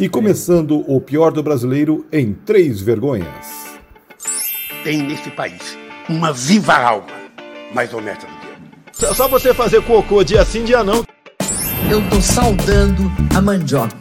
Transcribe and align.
E 0.00 0.08
começando 0.08 0.82
o 0.90 0.98
pior 0.98 1.30
do 1.30 1.42
brasileiro 1.42 2.06
em 2.10 2.32
três 2.32 2.80
vergonhas. 2.80 3.76
Tem 4.82 5.02
nesse 5.02 5.28
país 5.28 5.76
uma 6.08 6.32
viva 6.32 6.72
alma 6.72 7.06
mais 7.74 7.92
honesta 7.92 8.26
do 8.26 8.32
que 8.32 9.04
eu. 9.04 9.14
Só 9.14 9.28
você 9.28 9.52
fazer 9.52 9.82
cocô 9.82 10.24
dia 10.24 10.42
sim, 10.42 10.64
dia 10.64 10.82
não. 10.82 11.04
Eu 11.90 12.00
tô 12.08 12.18
saudando 12.18 13.12
a 13.36 13.42
mandioca. 13.42 13.94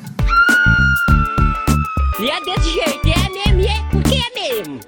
E 2.18 2.29
é 2.29 2.46
desse 2.46 2.70
jeito, 2.70 3.06
é 3.06 3.52
mesmo, 3.52 3.70
é 3.70 3.90
porque 3.92 4.16
é 4.16 4.40
mesmo. 4.40 4.79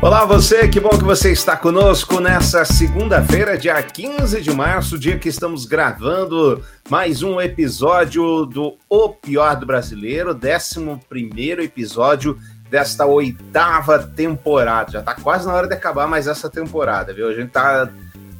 Olá 0.00 0.24
você, 0.24 0.68
que 0.68 0.78
bom 0.78 0.90
que 0.90 1.02
você 1.02 1.32
está 1.32 1.56
conosco 1.56 2.20
nessa 2.20 2.64
segunda-feira, 2.64 3.58
dia 3.58 3.82
15 3.82 4.40
de 4.40 4.52
março, 4.52 4.96
dia 4.96 5.18
que 5.18 5.28
estamos 5.28 5.66
gravando 5.66 6.62
mais 6.88 7.24
um 7.24 7.40
episódio 7.40 8.46
do 8.46 8.76
O 8.88 9.08
Pior 9.08 9.56
do 9.56 9.66
Brasileiro, 9.66 10.30
11 10.30 11.00
primeiro 11.08 11.60
episódio 11.64 12.38
desta 12.70 13.06
oitava 13.06 13.98
temporada. 13.98 14.92
Já 14.92 15.00
está 15.00 15.16
quase 15.16 15.48
na 15.48 15.54
hora 15.54 15.66
de 15.66 15.74
acabar 15.74 16.06
mais 16.06 16.28
essa 16.28 16.48
temporada, 16.48 17.12
viu? 17.12 17.28
A 17.28 17.34
gente 17.34 17.50
tá 17.50 17.90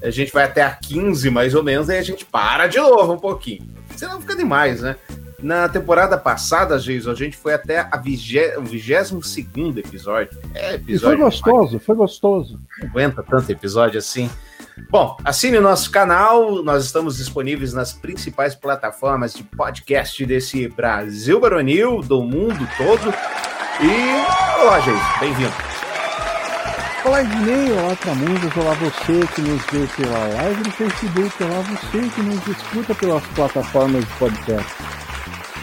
a 0.00 0.10
gente 0.10 0.32
vai 0.32 0.44
até 0.44 0.62
a 0.62 0.70
15 0.70 1.28
mais 1.28 1.56
ou 1.56 1.64
menos, 1.64 1.90
aí 1.90 1.98
a 1.98 2.02
gente 2.02 2.24
para 2.24 2.68
de 2.68 2.78
novo 2.78 3.14
um 3.14 3.18
pouquinho. 3.18 3.68
Senão 3.96 4.20
fica 4.20 4.36
demais, 4.36 4.80
né? 4.80 4.94
Na 5.40 5.68
temporada 5.68 6.18
passada, 6.18 6.78
Jason, 6.80 7.12
a 7.12 7.14
gente 7.14 7.36
foi 7.36 7.54
até 7.54 7.86
a 7.90 7.96
vigé... 7.96 8.58
o 8.58 8.62
22 8.62 9.76
episódio. 9.76 10.36
É, 10.52 10.74
episódio. 10.74 10.94
E 10.94 10.98
foi 10.98 11.16
gostoso, 11.16 11.78
foi 11.78 11.94
gostoso. 11.94 12.60
Não 12.80 12.88
aguenta 12.88 13.22
tanto 13.22 13.50
episódio 13.52 13.98
assim. 13.98 14.28
Bom, 14.90 15.16
assine 15.24 15.58
o 15.58 15.62
nosso 15.62 15.92
canal, 15.92 16.62
nós 16.64 16.84
estamos 16.84 17.18
disponíveis 17.18 17.72
nas 17.72 17.92
principais 17.92 18.56
plataformas 18.56 19.32
de 19.32 19.44
podcast 19.44 20.26
desse 20.26 20.66
Brasil 20.68 21.38
Baronil, 21.38 22.00
do 22.00 22.20
mundo 22.22 22.68
todo. 22.76 23.14
E 23.80 24.60
olá, 24.60 24.80
gente, 24.80 25.20
bem-vindo. 25.20 25.52
Olá, 27.04 27.22
Ednei, 27.22 27.72
olá, 27.72 27.94
Tramundos, 27.96 28.56
olá 28.56 28.74
você 28.74 29.26
que 29.34 29.40
nos 29.40 29.62
vê 29.70 29.86
pela 29.96 30.18
live 30.42 30.64
no 30.64 30.70
Facebook, 30.72 31.44
olá 31.44 31.60
você 31.60 32.08
que 32.08 32.22
nos 32.22 32.46
escuta 32.48 32.94
pelas 32.96 33.24
plataformas 33.28 34.04
de 34.04 34.12
podcast. 34.14 34.74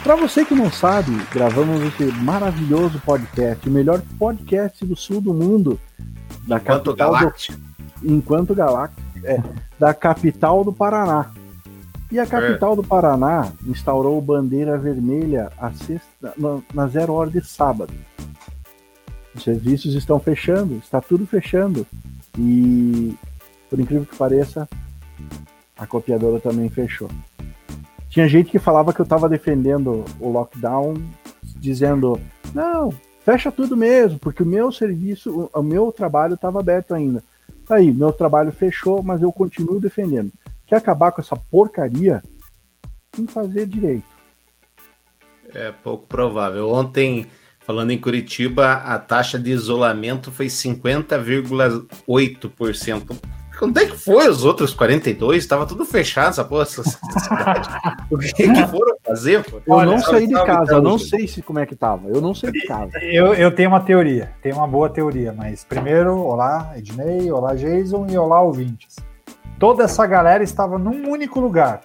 Para 0.06 0.14
você 0.14 0.44
que 0.44 0.54
não 0.54 0.70
sabe, 0.70 1.10
gravamos 1.32 1.82
esse 1.82 2.04
maravilhoso 2.22 3.02
podcast, 3.04 3.68
o 3.68 3.72
melhor 3.72 4.00
podcast 4.16 4.86
do 4.86 4.94
sul 4.94 5.20
do 5.20 5.34
mundo, 5.34 5.80
da 6.46 6.58
Enquanto 6.58 6.94
capital 6.94 7.12
Galáctico. 7.12 7.58
do 7.58 8.14
Enquanto 8.14 8.54
Galáctico, 8.54 9.02
é, 9.24 9.42
da 9.76 9.92
capital 9.92 10.62
do 10.62 10.72
Paraná. 10.72 11.32
E 12.08 12.20
a 12.20 12.24
capital 12.24 12.74
é. 12.74 12.76
do 12.76 12.84
Paraná 12.84 13.50
instaurou 13.66 14.22
bandeira 14.22 14.78
vermelha 14.78 15.50
sexta, 15.74 16.32
na, 16.38 16.60
na 16.72 16.86
zero 16.86 17.12
hora 17.12 17.28
de 17.28 17.44
sábado. 17.44 17.92
Os 19.34 19.42
serviços 19.42 19.92
estão 19.94 20.20
fechando, 20.20 20.76
está 20.76 21.00
tudo 21.00 21.26
fechando. 21.26 21.84
E, 22.38 23.12
por 23.68 23.80
incrível 23.80 24.06
que 24.06 24.14
pareça, 24.14 24.68
a 25.76 25.84
copiadora 25.84 26.38
também 26.38 26.68
fechou. 26.68 27.10
Tinha 28.16 28.26
gente 28.26 28.50
que 28.50 28.58
falava 28.58 28.92
que 28.94 29.00
eu 29.00 29.04
estava 29.04 29.28
defendendo 29.28 30.02
o 30.18 30.30
lockdown, 30.30 30.94
dizendo: 31.58 32.18
não, 32.54 32.90
fecha 33.22 33.52
tudo 33.52 33.76
mesmo, 33.76 34.18
porque 34.18 34.42
o 34.42 34.46
meu 34.46 34.72
serviço, 34.72 35.50
o, 35.52 35.62
meu 35.62 35.92
trabalho 35.92 36.32
estava 36.32 36.58
aberto 36.58 36.94
ainda. 36.94 37.22
Tá 37.66 37.74
aí, 37.74 37.92
meu 37.92 38.14
trabalho 38.14 38.50
fechou, 38.50 39.02
mas 39.02 39.20
eu 39.20 39.30
continuo 39.30 39.78
defendendo. 39.78 40.32
Quer 40.66 40.76
acabar 40.76 41.12
com 41.12 41.20
essa 41.20 41.36
porcaria? 41.36 42.22
Tem 43.12 43.26
que 43.26 43.32
fazer 43.34 43.66
direito. 43.66 44.08
É 45.52 45.70
pouco 45.70 46.06
provável. 46.06 46.70
Ontem, 46.70 47.26
falando 47.60 47.90
em 47.90 48.00
Curitiba, 48.00 48.76
a 48.76 48.98
taxa 48.98 49.38
de 49.38 49.50
isolamento 49.50 50.32
foi 50.32 50.46
50,8%. 50.46 53.35
Onde 53.62 53.82
é 53.82 53.86
que 53.86 53.96
foi 53.96 54.28
os 54.28 54.44
outros 54.44 54.74
42? 54.74 55.42
Estava 55.42 55.66
tudo 55.66 55.84
fechado 55.84 56.30
essa 56.30 56.44
porra, 56.44 56.62
essa 56.62 56.82
cidade. 56.82 57.68
o 58.10 58.18
que, 58.18 58.32
que 58.32 58.66
foram 58.66 58.96
fazer? 59.04 59.44
Pô? 59.44 59.56
Eu 59.66 59.74
Olha, 59.74 59.90
não 59.90 59.98
saí 59.98 60.26
de 60.26 60.34
casa, 60.34 60.74
eu 60.74 60.82
não 60.82 60.98
sei 60.98 61.26
se 61.26 61.42
como 61.42 61.58
é 61.58 61.66
que 61.66 61.74
tava. 61.74 62.08
Eu 62.08 62.20
não 62.20 62.34
sei 62.34 62.52
de 62.52 62.66
casa. 62.66 62.98
Eu, 63.02 63.34
eu 63.34 63.50
tenho 63.50 63.70
uma 63.70 63.80
teoria, 63.80 64.32
tenho 64.42 64.56
uma 64.56 64.66
boa 64.66 64.88
teoria, 64.88 65.32
mas 65.32 65.64
primeiro, 65.64 66.18
olá, 66.18 66.72
Ednei, 66.76 67.30
olá, 67.30 67.54
Jason 67.54 68.06
e 68.10 68.18
olá, 68.18 68.40
ouvintes. 68.40 68.96
Toda 69.58 69.84
essa 69.84 70.06
galera 70.06 70.44
estava 70.44 70.78
num 70.78 71.08
único 71.10 71.40
lugar. 71.40 71.80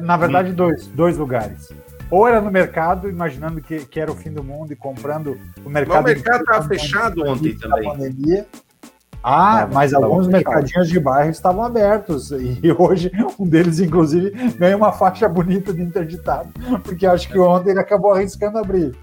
Na 0.00 0.16
verdade, 0.16 0.50
hum. 0.50 0.54
dois, 0.54 0.86
dois 0.88 1.16
lugares. 1.18 1.68
Ou 2.10 2.28
era 2.28 2.40
no 2.40 2.50
mercado, 2.50 3.08
imaginando 3.08 3.60
que, 3.60 3.84
que 3.86 3.98
era 3.98 4.12
o 4.12 4.14
fim 4.14 4.30
do 4.30 4.44
mundo 4.44 4.72
e 4.72 4.76
comprando 4.76 5.38
o 5.64 5.70
mercado. 5.70 6.04
Mas 6.04 6.12
o 6.12 6.14
mercado 6.14 6.40
estava 6.42 6.68
fechado 6.68 7.26
ontem 7.26 7.56
também. 7.56 7.84
Pandemia, 7.84 8.46
ah, 9.26 9.66
mas 9.72 9.94
alguns 9.94 10.26
mercadinhos 10.26 10.86
de 10.86 11.00
bairro 11.00 11.30
estavam 11.30 11.64
abertos 11.64 12.30
e 12.30 12.60
hoje 12.78 13.10
um 13.38 13.48
deles, 13.48 13.80
inclusive, 13.80 14.30
ganha 14.58 14.76
uma 14.76 14.92
faixa 14.92 15.26
bonita 15.26 15.72
de 15.72 15.80
interditado, 15.80 16.50
porque 16.82 17.06
acho 17.06 17.26
que 17.30 17.38
ontem 17.38 17.70
ele 17.70 17.80
acabou 17.80 18.12
arriscando 18.12 18.58
abrir. 18.58 18.94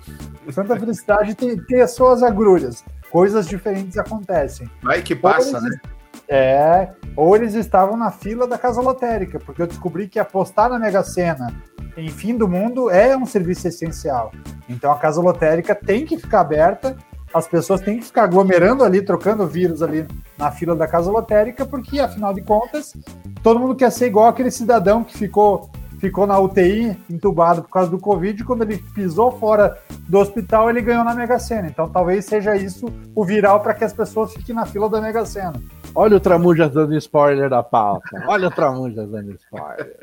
Santa 0.51 0.79
Felicidade 0.79 1.33
tem, 1.33 1.57
tem 1.57 1.81
as 1.81 1.95
suas 1.95 2.21
agrulhas, 2.21 2.85
coisas 3.09 3.47
diferentes 3.47 3.97
acontecem. 3.97 4.69
Vai 4.83 5.01
que 5.01 5.15
passa, 5.15 5.57
eles, 5.57 5.63
né? 5.63 5.81
É, 6.29 6.89
ou 7.15 7.35
eles 7.35 7.55
estavam 7.55 7.97
na 7.97 8.11
fila 8.11 8.45
da 8.45 8.59
casa 8.59 8.79
lotérica, 8.79 9.39
porque 9.39 9.63
eu 9.63 9.67
descobri 9.67 10.07
que 10.07 10.19
apostar 10.19 10.69
na 10.69 10.77
Mega 10.77 11.01
Sena 11.03 11.51
em 11.97 12.09
fim 12.09 12.37
do 12.37 12.47
mundo 12.47 12.91
é 12.91 13.17
um 13.17 13.25
serviço 13.25 13.67
essencial. 13.67 14.31
Então 14.69 14.91
a 14.91 14.99
casa 14.99 15.19
lotérica 15.19 15.73
tem 15.73 16.05
que 16.05 16.17
ficar 16.17 16.41
aberta 16.41 16.95
as 17.33 17.47
pessoas 17.47 17.81
têm 17.81 17.99
que 17.99 18.05
ficar 18.05 18.23
aglomerando 18.23 18.83
ali, 18.83 19.01
trocando 19.01 19.47
vírus 19.47 19.81
ali 19.81 20.05
na 20.37 20.51
fila 20.51 20.75
da 20.75 20.87
casa 20.87 21.09
lotérica, 21.09 21.65
porque 21.65 21.99
afinal 21.99 22.33
de 22.33 22.41
contas, 22.41 22.93
todo 23.41 23.59
mundo 23.59 23.75
quer 23.75 23.91
ser 23.91 24.07
igual 24.07 24.27
aquele 24.27 24.51
cidadão 24.51 25.03
que 25.03 25.17
ficou 25.17 25.69
ficou 25.99 26.25
na 26.25 26.39
UTI 26.39 26.97
entubado 27.07 27.61
por 27.61 27.69
causa 27.69 27.91
do 27.91 27.99
Covid, 27.99 28.43
quando 28.43 28.63
ele 28.63 28.79
pisou 28.95 29.37
fora 29.37 29.77
do 30.09 30.17
hospital, 30.17 30.67
ele 30.67 30.81
ganhou 30.81 31.03
na 31.03 31.13
Mega 31.13 31.37
Sena. 31.37 31.67
Então 31.67 31.87
talvez 31.87 32.25
seja 32.25 32.55
isso 32.55 32.91
o 33.13 33.23
viral 33.23 33.61
para 33.61 33.75
que 33.75 33.83
as 33.83 33.93
pessoas 33.93 34.33
fiquem 34.33 34.55
na 34.55 34.65
fila 34.65 34.89
da 34.89 34.99
Mega 34.99 35.23
Sena. 35.23 35.61
Olha 35.93 36.17
o 36.17 36.19
Tramujas 36.19 36.73
dando 36.73 36.97
spoiler 36.97 37.51
da 37.51 37.61
pauta. 37.61 38.23
Olha 38.27 38.47
o 38.47 38.51
Tramujas 38.51 39.11
dando 39.11 39.31
spoiler. 39.35 39.95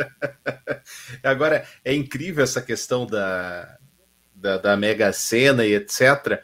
Agora, 1.25 1.65
é 1.84 1.93
incrível 1.93 2.44
essa 2.44 2.62
questão 2.62 3.05
da, 3.05 3.77
da, 4.33 4.56
da 4.56 4.77
Mega 4.77 5.12
Sena 5.12 5.67
e 5.67 5.75
etc 5.75 6.41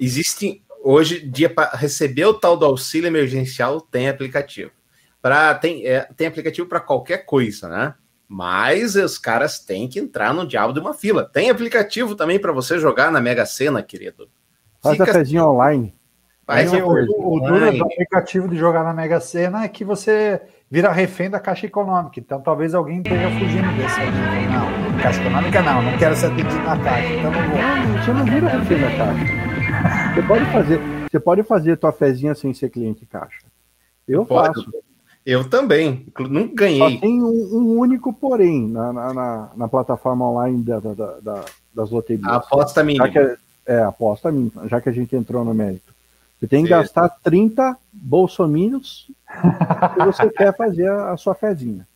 Existem 0.00 0.62
hoje 0.82 1.20
dia 1.20 1.50
para 1.50 1.76
receber 1.76 2.26
o 2.26 2.34
tal 2.34 2.56
do 2.56 2.64
auxílio 2.64 3.08
emergencial 3.08 3.80
tem 3.80 4.08
aplicativo. 4.08 4.70
Para 5.20 5.54
tem, 5.54 5.84
é, 5.86 6.08
tem 6.16 6.26
aplicativo 6.26 6.68
para 6.68 6.80
qualquer 6.80 7.26
coisa, 7.26 7.68
né? 7.68 7.94
Mas 8.28 8.96
os 8.96 9.18
caras 9.18 9.58
têm 9.58 9.88
que 9.88 9.98
entrar 9.98 10.34
no 10.34 10.46
diabo 10.46 10.72
de 10.72 10.80
uma 10.80 10.94
fila. 10.94 11.28
Tem 11.32 11.50
aplicativo 11.50 12.14
também 12.14 12.38
para 12.38 12.52
você 12.52 12.78
jogar 12.78 13.10
na 13.10 13.20
Mega 13.20 13.46
Sena, 13.46 13.82
querido. 13.82 14.28
Faz 14.82 14.96
Fica... 14.96 15.10
a 15.10 15.14
pezinha 15.14 15.44
online. 15.44 15.94
Faz 16.46 16.72
é 16.72 16.82
o, 16.82 16.88
o, 16.88 17.36
o 17.36 17.40
duro 17.40 17.72
do 17.72 17.84
aplicativo 17.84 18.48
de 18.48 18.56
jogar 18.56 18.84
na 18.84 18.94
Mega 18.94 19.18
Sena 19.20 19.64
é 19.64 19.68
que 19.68 19.84
você 19.84 20.40
vira 20.70 20.92
refém 20.92 21.28
da 21.28 21.40
Caixa 21.40 21.66
Econômica. 21.66 22.20
Então 22.20 22.40
talvez 22.40 22.72
alguém 22.74 22.98
esteja 22.98 23.28
fugindo 23.30 23.76
desse. 23.76 23.98
Não, 24.00 25.02
Caixa 25.02 25.20
Econômica 25.20 25.62
não, 25.62 25.82
não 25.82 25.98
quero 25.98 26.14
ser 26.14 26.26
atendido 26.26 26.62
na 26.62 26.78
Caixa. 26.78 27.14
Então 27.14 27.32
não 27.32 27.48
vou. 27.48 27.58
Não, 27.58 28.04
você 28.04 28.12
não 28.12 28.24
vira 28.24 28.48
refém 28.48 28.80
da 28.80 28.90
Caixa. 28.96 29.55
Você 30.14 30.22
pode 30.22 30.44
fazer, 30.52 30.80
você 31.10 31.20
pode 31.20 31.42
fazer 31.42 31.76
tua 31.76 31.92
fezinha 31.92 32.34
sem 32.34 32.52
ser 32.54 32.70
cliente 32.70 33.04
caixa. 33.06 33.46
Eu 34.06 34.24
pode. 34.24 34.54
faço. 34.54 34.70
Eu 35.24 35.48
também, 35.50 36.06
não 36.30 36.46
ganhei. 36.54 36.78
Só 36.78 37.00
tem 37.00 37.20
um, 37.20 37.26
um 37.26 37.78
único 37.80 38.12
porém 38.12 38.68
na, 38.68 38.92
na, 38.92 39.50
na, 39.56 39.68
plataforma 39.68 40.24
online 40.24 40.62
da, 40.62 40.78
da, 40.78 40.94
da, 40.94 41.44
das 41.74 41.90
loterias. 41.90 42.28
A 42.28 42.36
aposta 42.36 42.84
mínima. 42.84 43.08
É, 43.08 43.36
é, 43.66 43.78
aposta 43.80 44.30
mínima, 44.30 44.68
já 44.68 44.80
que 44.80 44.88
a 44.88 44.92
gente 44.92 45.16
entrou 45.16 45.44
no 45.44 45.52
mérito. 45.52 45.92
Você 46.38 46.46
tem 46.46 46.62
que 46.62 46.70
gastar 46.70 47.08
30 47.08 47.76
bolsominions 47.92 49.10
se 49.96 50.04
você 50.04 50.30
quer 50.30 50.56
fazer 50.56 50.88
a, 50.88 51.12
a 51.12 51.16
sua 51.16 51.34
fezinha. 51.34 51.86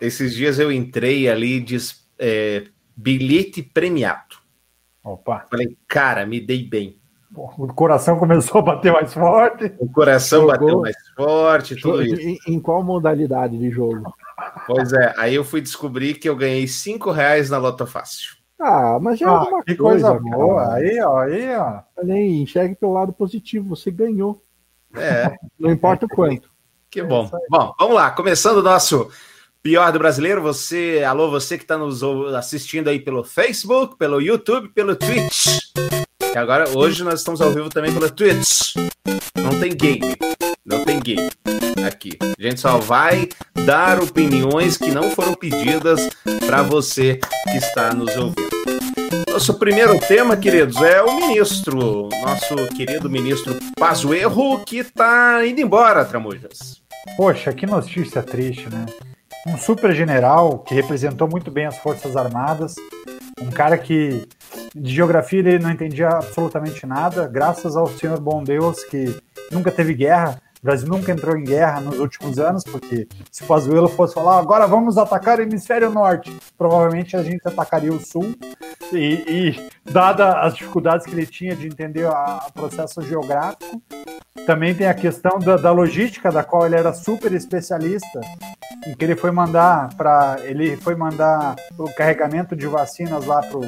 esses 0.00 0.34
dias 0.34 0.58
eu 0.58 0.70
entrei 0.70 1.26
ali 1.26 1.58
de 1.58 1.78
é, 2.18 2.64
bilhete 2.94 3.62
premiado. 3.62 4.43
Opa. 5.04 5.46
Falei, 5.50 5.76
cara, 5.86 6.24
me 6.24 6.40
dei 6.40 6.66
bem. 6.66 6.98
O 7.36 7.66
coração 7.74 8.16
começou 8.16 8.60
a 8.60 8.62
bater 8.62 8.92
mais 8.92 9.12
forte. 9.12 9.74
O 9.78 9.90
coração 9.90 10.42
Jogou. 10.42 10.56
bateu 10.56 10.80
mais 10.80 10.96
forte, 11.16 11.76
tudo 11.76 12.02
isso. 12.02 12.20
Em, 12.20 12.38
em, 12.46 12.60
qual 12.60 12.82
modalidade 12.82 13.58
de 13.58 13.70
jogo? 13.70 14.14
Pois 14.66 14.92
é, 14.92 15.12
aí 15.18 15.34
eu 15.34 15.44
fui 15.44 15.60
descobrir 15.60 16.14
que 16.14 16.28
eu 16.28 16.36
ganhei 16.36 16.66
cinco 16.68 17.10
reais 17.10 17.50
na 17.50 17.58
Loto 17.58 17.86
Fácil. 17.86 18.36
Ah, 18.58 18.98
mas 19.00 19.18
já 19.18 19.26
é 19.26 19.30
ah, 19.30 19.32
é 19.32 19.48
uma 19.48 19.64
que 19.64 19.74
coisa, 19.74 20.18
coisa 20.18 20.36
boa. 20.36 20.74
Aí, 20.74 21.00
ó, 21.00 21.18
aí, 21.18 21.56
ó. 21.56 21.80
Aí, 21.98 22.40
enxergue 22.40 22.76
pelo 22.76 22.92
lado 22.92 23.12
positivo, 23.12 23.68
você 23.68 23.90
ganhou. 23.90 24.42
É. 24.96 25.34
Não 25.58 25.70
importa 25.70 26.06
o 26.06 26.08
quanto. 26.08 26.48
Que 26.88 27.02
bom. 27.02 27.28
Bom, 27.50 27.74
vamos 27.78 27.96
lá, 27.96 28.12
começando 28.12 28.58
o 28.58 28.62
nosso 28.62 29.10
Pior 29.64 29.90
do 29.90 29.98
brasileiro, 29.98 30.42
você, 30.42 31.02
alô, 31.08 31.30
você 31.30 31.56
que 31.56 31.64
está 31.64 31.78
nos 31.78 32.02
assistindo 32.36 32.88
aí 32.88 33.00
pelo 33.00 33.24
Facebook, 33.24 33.96
pelo 33.96 34.20
YouTube, 34.20 34.68
pelo 34.68 34.94
Twitch. 34.94 35.46
E 36.34 36.36
agora, 36.36 36.68
hoje 36.76 37.02
nós 37.02 37.20
estamos 37.20 37.40
ao 37.40 37.50
vivo 37.50 37.70
também 37.70 37.90
pelo 37.90 38.10
Twitch. 38.10 38.74
Não 39.34 39.58
tem 39.58 39.74
game, 39.74 40.16
não 40.66 40.84
tem 40.84 41.00
game 41.00 41.30
aqui. 41.82 42.18
A 42.38 42.42
gente 42.42 42.60
só 42.60 42.76
vai 42.76 43.30
dar 43.64 44.02
opiniões 44.02 44.76
que 44.76 44.92
não 44.92 45.10
foram 45.12 45.32
pedidas 45.32 46.10
para 46.46 46.60
você 46.60 47.18
que 47.50 47.56
está 47.56 47.94
nos 47.94 48.14
ouvindo. 48.18 48.50
Nosso 49.30 49.54
primeiro 49.54 49.98
tema, 49.98 50.36
queridos, 50.36 50.76
é 50.82 51.02
o 51.02 51.16
ministro, 51.16 52.10
nosso 52.20 52.54
querido 52.76 53.08
ministro 53.08 53.56
Pazuerro, 53.80 54.62
que 54.62 54.76
está 54.76 55.42
indo 55.46 55.62
embora, 55.62 56.04
Tramujas. 56.04 56.82
Poxa, 57.16 57.50
que 57.54 57.64
notícia 57.64 58.22
triste, 58.22 58.68
né? 58.68 58.84
Um 59.46 59.58
super 59.58 59.94
general 59.94 60.60
que 60.60 60.74
representou 60.74 61.28
muito 61.28 61.50
bem 61.50 61.66
as 61.66 61.76
Forças 61.76 62.16
Armadas, 62.16 62.76
um 63.40 63.50
cara 63.50 63.76
que 63.76 64.26
de 64.74 64.94
geografia 64.94 65.40
ele 65.40 65.58
não 65.58 65.70
entendia 65.70 66.08
absolutamente 66.08 66.86
nada, 66.86 67.28
graças 67.28 67.76
ao 67.76 67.86
Senhor 67.86 68.18
Bom 68.18 68.42
Deus 68.42 68.82
que 68.84 69.14
nunca 69.52 69.70
teve 69.70 69.92
guerra, 69.92 70.40
o 70.64 70.66
Brasil 70.66 70.88
nunca 70.88 71.12
entrou 71.12 71.36
em 71.36 71.44
guerra 71.44 71.78
nos 71.78 71.98
últimos 71.98 72.38
anos, 72.38 72.64
porque 72.64 73.06
se 73.30 73.42
o 73.42 73.46
Pazuello 73.46 73.86
fosse 73.86 74.14
falar 74.14 74.38
agora 74.38 74.66
vamos 74.66 74.96
atacar 74.96 75.38
o 75.38 75.42
hemisfério 75.42 75.90
norte, 75.90 76.34
provavelmente 76.56 77.14
a 77.14 77.22
gente 77.22 77.46
atacaria 77.46 77.92
o 77.92 78.00
sul. 78.00 78.34
E, 78.90 78.96
e 79.28 79.68
dada 79.92 80.40
as 80.40 80.56
dificuldades 80.56 81.04
que 81.04 81.12
ele 81.12 81.26
tinha 81.26 81.54
de 81.54 81.66
entender 81.66 82.06
o 82.06 82.52
processo 82.54 83.02
geográfico, 83.02 83.82
também 84.46 84.74
tem 84.74 84.86
a 84.86 84.94
questão 84.94 85.38
da, 85.38 85.58
da, 85.58 85.70
logística, 85.70 86.32
da 86.32 86.42
qual 86.42 86.64
ele 86.64 86.76
era 86.76 86.94
super 86.94 87.32
especialista, 87.34 88.22
em 88.86 88.94
que 88.94 89.04
ele 89.04 89.16
foi 89.16 89.30
mandar 89.30 89.94
para 89.96 90.38
ele 90.44 90.78
foi 90.78 90.94
mandar 90.94 91.56
o 91.76 91.92
carregamento 91.92 92.56
de 92.56 92.66
vacinas 92.66 93.26
lá 93.26 93.42
pro 93.42 93.60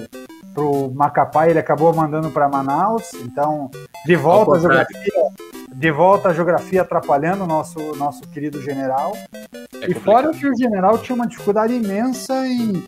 pro 0.57 0.91
Macapá, 0.95 1.47
ele 1.47 1.59
acabou 1.59 1.95
mandando 1.95 2.31
para 2.31 2.49
Manaus. 2.49 3.13
Então, 3.13 3.71
de 4.07 4.17
volta 4.17 4.57
a 4.57 4.59
geografia, 4.59 5.26
de 5.77 5.91
volta 5.91 6.31
a 6.31 6.33
geografia 6.33 6.81
atrapalhando 6.81 7.45
o 7.45 7.47
nosso, 7.47 7.79
nosso 7.97 8.23
querido 8.29 8.63
general. 8.63 9.13
É 9.83 9.91
e 9.91 9.95
fora 9.95 10.33
que 10.33 10.49
o 10.49 10.57
general 10.57 10.97
tinha 10.99 11.15
uma 11.15 11.27
dificuldade 11.27 11.75
imensa 11.75 12.47
em. 12.47 12.83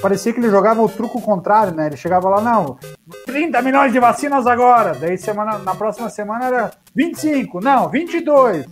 Parecia 0.00 0.32
que 0.32 0.40
ele 0.40 0.48
jogava 0.48 0.80
o 0.80 0.88
truco 0.88 1.20
contrário, 1.20 1.74
né? 1.74 1.88
Ele 1.88 1.96
chegava 1.98 2.30
lá, 2.30 2.40
não, 2.40 2.78
30 3.26 3.60
milhões 3.60 3.92
de 3.92 4.00
vacinas 4.00 4.46
agora. 4.46 4.94
Daí 4.94 5.18
semana, 5.18 5.58
na 5.58 5.74
próxima 5.74 6.08
semana 6.08 6.46
era 6.46 6.70
25, 6.94 7.60
não, 7.60 7.90
22. 7.90 8.66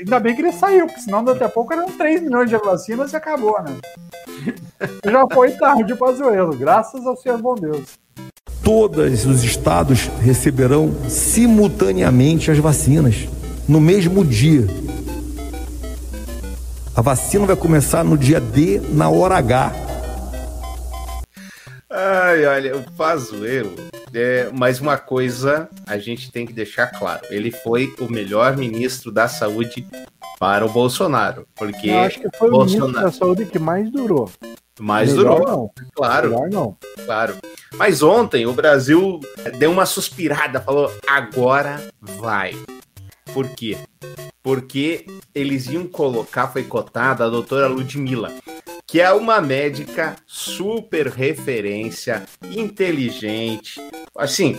Ainda 0.00 0.18
bem 0.18 0.34
que 0.34 0.42
ele 0.42 0.50
saiu, 0.50 0.86
porque 0.86 1.02
senão 1.02 1.22
daqui 1.22 1.44
a 1.44 1.48
pouco 1.48 1.72
eram 1.72 1.86
3 1.92 2.22
milhões 2.22 2.50
de 2.50 2.56
vacinas 2.56 3.12
e 3.12 3.16
acabou, 3.16 3.62
né? 3.62 3.76
Já 5.08 5.24
foi 5.32 5.52
tarde 5.52 5.94
para 5.94 6.08
Pazuello, 6.08 6.56
graças 6.56 7.06
ao 7.06 7.16
Senhor 7.16 7.38
bom 7.40 7.54
Deus 7.54 8.00
todos 8.70 9.26
os 9.26 9.42
estados 9.42 10.08
receberão 10.22 10.94
simultaneamente 11.08 12.52
as 12.52 12.58
vacinas, 12.58 13.28
no 13.68 13.80
mesmo 13.80 14.24
dia. 14.24 14.64
A 16.94 17.02
vacina 17.02 17.46
vai 17.46 17.56
começar 17.56 18.04
no 18.04 18.16
dia 18.16 18.40
D, 18.40 18.80
na 18.92 19.10
hora 19.10 19.36
H. 19.38 19.72
Ai, 21.90 22.46
olha, 22.46 22.76
o 22.76 22.92
Pazuello, 22.92 23.74
é, 24.14 24.48
mas 24.52 24.80
uma 24.80 24.96
coisa 24.96 25.68
a 25.84 25.98
gente 25.98 26.30
tem 26.30 26.46
que 26.46 26.52
deixar 26.52 26.86
claro: 26.86 27.22
ele 27.28 27.50
foi 27.50 27.92
o 27.98 28.08
melhor 28.08 28.56
ministro 28.56 29.10
da 29.10 29.26
saúde 29.26 29.84
para 30.38 30.64
o 30.64 30.68
Bolsonaro. 30.68 31.44
Porque 31.56 31.90
Eu 31.90 31.98
acho 31.98 32.20
que 32.20 32.28
foi 32.38 32.50
Bolsonaro... 32.50 32.84
o 32.84 32.86
ministro 32.86 33.02
da 33.02 33.12
saúde 33.12 33.46
que 33.46 33.58
mais 33.58 33.90
durou. 33.90 34.30
Mais 34.80 35.12
Melhor 35.12 35.40
durou. 35.40 35.48
Não. 35.48 35.70
Claro. 35.94 36.30
Melhor 36.30 36.50
não. 36.50 36.76
Claro. 37.04 37.36
Mas 37.74 38.02
ontem 38.02 38.46
o 38.46 38.52
Brasil 38.52 39.20
deu 39.58 39.70
uma 39.70 39.86
suspirada, 39.86 40.60
falou: 40.60 40.90
agora 41.06 41.80
vai. 42.00 42.54
Por 43.32 43.48
quê? 43.50 43.76
Porque 44.42 45.06
eles 45.34 45.68
iam 45.68 45.86
colocar, 45.86 46.48
foi 46.48 46.64
cotada 46.64 47.24
a 47.24 47.28
doutora 47.28 47.68
Ludmilla, 47.68 48.32
que 48.86 49.00
é 49.00 49.12
uma 49.12 49.40
médica 49.40 50.16
super 50.26 51.08
referência, 51.08 52.24
inteligente, 52.50 53.80
assim, 54.16 54.56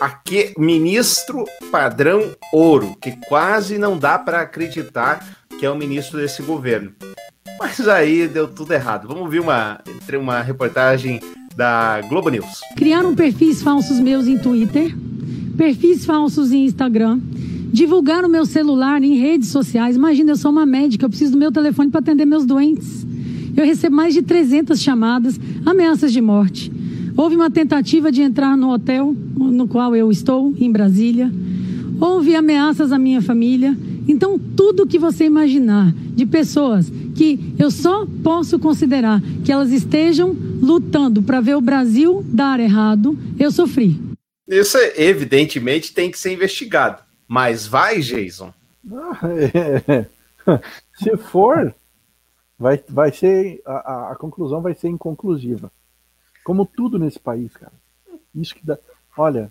aqui, 0.00 0.54
ministro 0.56 1.44
padrão 1.70 2.34
ouro, 2.52 2.94
que 3.02 3.16
quase 3.26 3.78
não 3.78 3.98
dá 3.98 4.18
para 4.18 4.40
acreditar 4.40 5.44
que 5.58 5.66
é 5.66 5.70
o 5.70 5.76
ministro 5.76 6.18
desse 6.18 6.42
governo. 6.42 6.94
Mas 7.58 7.88
aí 7.88 8.26
deu 8.28 8.48
tudo 8.48 8.72
errado. 8.72 9.06
Vamos 9.08 9.30
ver 9.30 9.40
uma, 9.40 9.80
uma 10.20 10.40
reportagem 10.42 11.20
da 11.56 12.00
Globo 12.08 12.28
News. 12.28 12.60
Criaram 12.76 13.14
perfis 13.14 13.62
falsos 13.62 14.00
meus 14.00 14.26
em 14.26 14.38
Twitter, 14.38 14.94
perfis 15.56 16.04
falsos 16.04 16.52
em 16.52 16.64
Instagram, 16.64 17.20
divulgaram 17.72 18.28
meu 18.28 18.44
celular 18.44 19.02
em 19.02 19.16
redes 19.16 19.48
sociais. 19.48 19.96
Imagina, 19.96 20.32
eu 20.32 20.36
sou 20.36 20.50
uma 20.50 20.66
médica, 20.66 21.04
eu 21.04 21.08
preciso 21.08 21.32
do 21.32 21.38
meu 21.38 21.52
telefone 21.52 21.90
para 21.90 22.00
atender 22.00 22.24
meus 22.24 22.44
doentes. 22.44 23.06
Eu 23.56 23.64
recebo 23.64 23.94
mais 23.94 24.14
de 24.14 24.22
300 24.22 24.80
chamadas, 24.80 25.38
ameaças 25.64 26.12
de 26.12 26.20
morte. 26.20 26.72
Houve 27.16 27.36
uma 27.36 27.50
tentativa 27.50 28.10
de 28.10 28.20
entrar 28.20 28.56
no 28.56 28.72
hotel 28.72 29.14
no 29.36 29.68
qual 29.68 29.94
eu 29.94 30.10
estou, 30.10 30.52
em 30.58 30.70
Brasília. 30.70 31.32
Houve 32.00 32.34
ameaças 32.34 32.90
à 32.90 32.98
minha 32.98 33.22
família. 33.22 33.76
Então, 34.06 34.38
tudo 34.38 34.86
que 34.86 34.98
você 34.98 35.24
imaginar 35.24 35.92
de 35.92 36.26
pessoas 36.26 36.90
que 37.16 37.54
eu 37.58 37.70
só 37.70 38.06
posso 38.22 38.58
considerar 38.58 39.20
que 39.44 39.50
elas 39.50 39.70
estejam 39.70 40.36
lutando 40.60 41.22
para 41.22 41.40
ver 41.40 41.56
o 41.56 41.60
Brasil 41.60 42.24
dar 42.26 42.60
errado, 42.60 43.18
eu 43.38 43.50
sofri. 43.50 43.98
Isso, 44.46 44.76
evidentemente, 44.96 45.94
tem 45.94 46.10
que 46.10 46.18
ser 46.18 46.32
investigado. 46.32 47.02
Mas 47.26 47.66
vai, 47.66 48.00
Jason? 48.00 48.52
Se 50.98 51.16
for, 51.16 51.74
vai, 52.58 52.82
vai 52.88 53.10
ser. 53.10 53.62
A, 53.64 54.12
a 54.12 54.16
conclusão 54.16 54.60
vai 54.60 54.74
ser 54.74 54.88
inconclusiva. 54.88 55.72
Como 56.44 56.66
tudo 56.66 56.98
nesse 56.98 57.18
país, 57.18 57.52
cara. 57.56 57.72
Isso 58.34 58.54
que 58.54 58.66
dá. 58.66 58.78
Olha, 59.16 59.50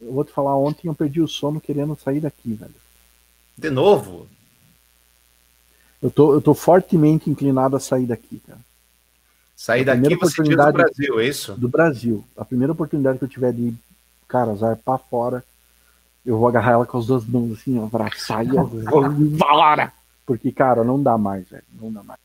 eu 0.00 0.12
vou 0.12 0.24
te 0.24 0.32
falar, 0.32 0.56
ontem 0.56 0.88
eu 0.88 0.94
perdi 0.94 1.20
o 1.20 1.28
sono 1.28 1.60
querendo 1.60 1.98
sair 2.02 2.20
daqui, 2.20 2.54
velho. 2.54 2.83
De 3.56 3.70
novo? 3.70 4.26
Eu 6.02 6.10
tô, 6.10 6.34
eu 6.34 6.40
tô 6.40 6.54
fortemente 6.54 7.30
inclinado 7.30 7.76
a 7.76 7.80
sair 7.80 8.06
daqui, 8.06 8.40
cara. 8.46 8.60
Sair 9.56 9.84
daqui 9.84 10.16
você 10.16 10.42
do 10.42 10.72
Brasil, 10.72 11.20
é 11.20 11.26
isso? 11.26 11.54
Do 11.54 11.68
Brasil. 11.68 12.24
A 12.36 12.44
primeira 12.44 12.72
oportunidade 12.72 13.18
que 13.18 13.24
eu 13.24 13.28
tiver 13.28 13.52
de, 13.52 13.72
cara, 14.28 14.54
para 14.84 14.98
fora, 14.98 15.44
eu 16.26 16.36
vou 16.36 16.48
agarrar 16.48 16.72
ela 16.72 16.86
com 16.86 16.98
as 16.98 17.06
duas 17.06 17.24
mãos 17.24 17.52
assim, 17.52 17.82
abraçar 17.82 18.44
e 18.44 18.50
eu 18.50 18.66
vou 18.66 19.06
embora. 19.14 19.92
Porque, 20.26 20.50
cara, 20.50 20.82
não 20.82 21.02
dá 21.02 21.16
mais, 21.16 21.48
velho. 21.48 21.62
Não 21.80 21.92
dá 21.92 22.02
mais. 22.02 22.18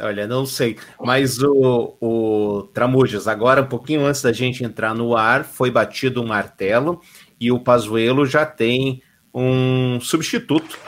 Olha, 0.00 0.26
não 0.26 0.44
sei. 0.44 0.76
Mas 1.00 1.42
o, 1.42 1.96
o 2.00 2.62
Tramujas, 2.74 3.26
agora, 3.26 3.62
um 3.62 3.66
pouquinho 3.66 4.04
antes 4.04 4.20
da 4.20 4.32
gente 4.32 4.62
entrar 4.62 4.94
no 4.94 5.16
ar, 5.16 5.44
foi 5.44 5.70
batido 5.70 6.22
um 6.22 6.26
martelo 6.26 7.00
e 7.40 7.50
o 7.50 7.60
Pazuello 7.60 8.26
já 8.26 8.44
tem 8.44 9.02
um 9.38 10.00
substituto, 10.00 10.78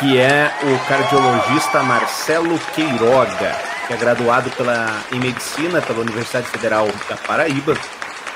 que 0.00 0.16
é 0.16 0.50
o 0.62 0.88
cardiologista 0.88 1.82
Marcelo 1.82 2.58
Queiroga, 2.74 3.54
que 3.86 3.92
é 3.92 3.96
graduado 3.98 4.50
pela, 4.52 5.04
em 5.12 5.20
medicina 5.20 5.82
pela 5.82 6.00
Universidade 6.00 6.46
Federal 6.46 6.88
da 7.10 7.16
Paraíba, 7.18 7.76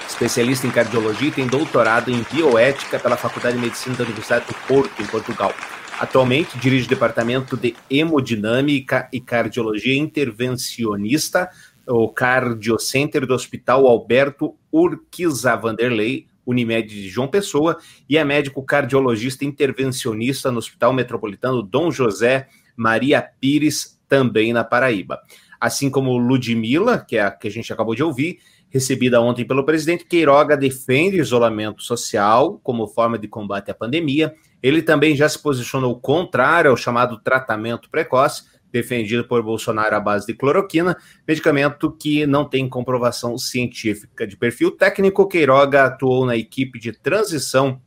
especialista 0.07 0.67
em 0.67 0.71
cardiologia 0.71 1.29
e 1.29 1.33
tem 1.33 1.47
doutorado 1.47 2.11
em 2.11 2.27
bioética 2.31 2.99
pela 2.99 3.17
Faculdade 3.17 3.57
de 3.57 3.63
Medicina 3.63 3.97
da 3.97 4.05
Universidade 4.05 4.45
do 4.45 4.55
Porto, 4.67 5.03
em 5.03 5.07
Portugal. 5.07 5.55
Atualmente 5.99 6.59
dirige 6.59 6.85
o 6.85 6.91
departamento 6.91 7.57
de 7.57 7.75
hemodinâmica 7.91 9.09
e 9.11 9.19
cardiologia 9.19 9.97
intervencionista, 9.97 11.49
o 11.87 12.07
Cardiocenter 12.09 13.27
do 13.27 13.33
Hospital 13.33 13.87
Alberto 13.87 14.55
Urquiza 14.71 15.57
Vanderlei, 15.57 16.28
Unimed 16.51 16.89
de 16.89 17.09
João 17.09 17.29
Pessoa, 17.29 17.77
e 18.09 18.17
é 18.17 18.25
médico 18.25 18.63
cardiologista 18.63 19.45
intervencionista 19.45 20.51
no 20.51 20.59
Hospital 20.59 20.93
Metropolitano 20.93 21.63
Dom 21.63 21.91
José 21.91 22.49
Maria 22.77 23.23
Pires, 23.23 24.01
também 24.09 24.53
na 24.53 24.65
Paraíba. 24.65 25.21
Assim 25.61 25.91
como 25.91 26.17
Ludmilla, 26.17 26.99
que 26.99 27.17
é 27.17 27.23
a 27.23 27.31
que 27.31 27.49
a 27.49 27.51
gente 27.51 27.73
acabou 27.73 27.95
de 27.95 28.03
ouvir, 28.03 28.39
recebida 28.71 29.21
ontem 29.21 29.45
pelo 29.45 29.65
presidente, 29.65 30.05
Queiroga 30.05 30.57
defende 30.57 31.19
o 31.19 31.23
isolamento 31.23 31.83
social 31.83 32.59
como 32.63 32.87
forma 32.87 33.19
de 33.19 33.29
combate 33.29 33.71
à 33.71 33.75
pandemia 33.75 34.35
ele 34.63 34.83
também 34.83 35.15
já 35.15 35.29
se 35.29 35.41
posicionou 35.41 35.99
contrário 35.99 36.71
ao 36.71 36.77
chamado 36.77 37.19
tratamento 37.19 37.89
precoce, 37.91 38.45
defendido 38.73 39.25
por 39.25 39.43
Bolsonaro 39.43 39.97
à 39.97 40.01
base 40.01 40.27
de 40.27 40.35
cloroquina, 40.35 40.97
medicamento 41.27 41.91
que 41.91 42.27
não 42.27 42.45
tem 42.45 42.69
comprovação 42.69 43.39
científica 43.39 44.27
de 44.27 44.37
perfil 44.37 44.71
técnico. 44.71 45.29
Queiroga 45.29 45.85
atuou 45.85 46.27
na 46.27 46.37
equipe 46.37 46.79
de 46.79 46.93
transição 46.93 47.81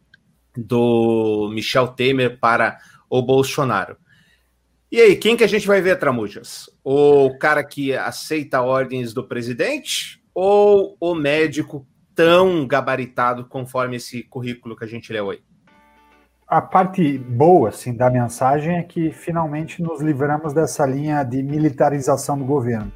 do 0.56 1.50
Michel 1.54 1.90
Temer 1.90 2.40
para 2.40 2.78
o 3.10 3.22
Bolsonaro. 3.22 3.98
E 4.92 5.00
aí, 5.00 5.16
quem 5.16 5.38
que 5.38 5.44
a 5.44 5.48
gente 5.48 5.66
vai 5.66 5.82
ver, 5.82 5.98
Tramujas? 5.98 6.70
O 6.84 7.38
cara 7.38 7.64
que 7.64 7.94
aceita 7.96 8.62
ordens 8.62 9.14
do 9.14 9.24
presidente 9.24 10.22
ou 10.34 10.98
o 11.00 11.16
médico 11.16 11.88
tão 12.14 12.68
gabaritado 12.68 13.46
conforme 13.46 13.96
esse 13.96 14.24
currículo 14.24 14.76
que 14.76 14.84
a 14.84 14.88
gente 14.88 15.14
leu 15.14 15.30
aí? 15.30 15.40
A 16.52 16.62
parte 16.62 17.18
boa 17.18 17.70
assim, 17.70 17.94
da 17.94 18.10
mensagem 18.10 18.76
é 18.76 18.84
que 18.84 19.10
finalmente 19.10 19.82
nos 19.82 20.02
livramos 20.02 20.52
dessa 20.52 20.86
linha 20.86 21.24
de 21.24 21.42
militarização 21.42 22.38
do 22.38 22.44
governo. 22.44 22.92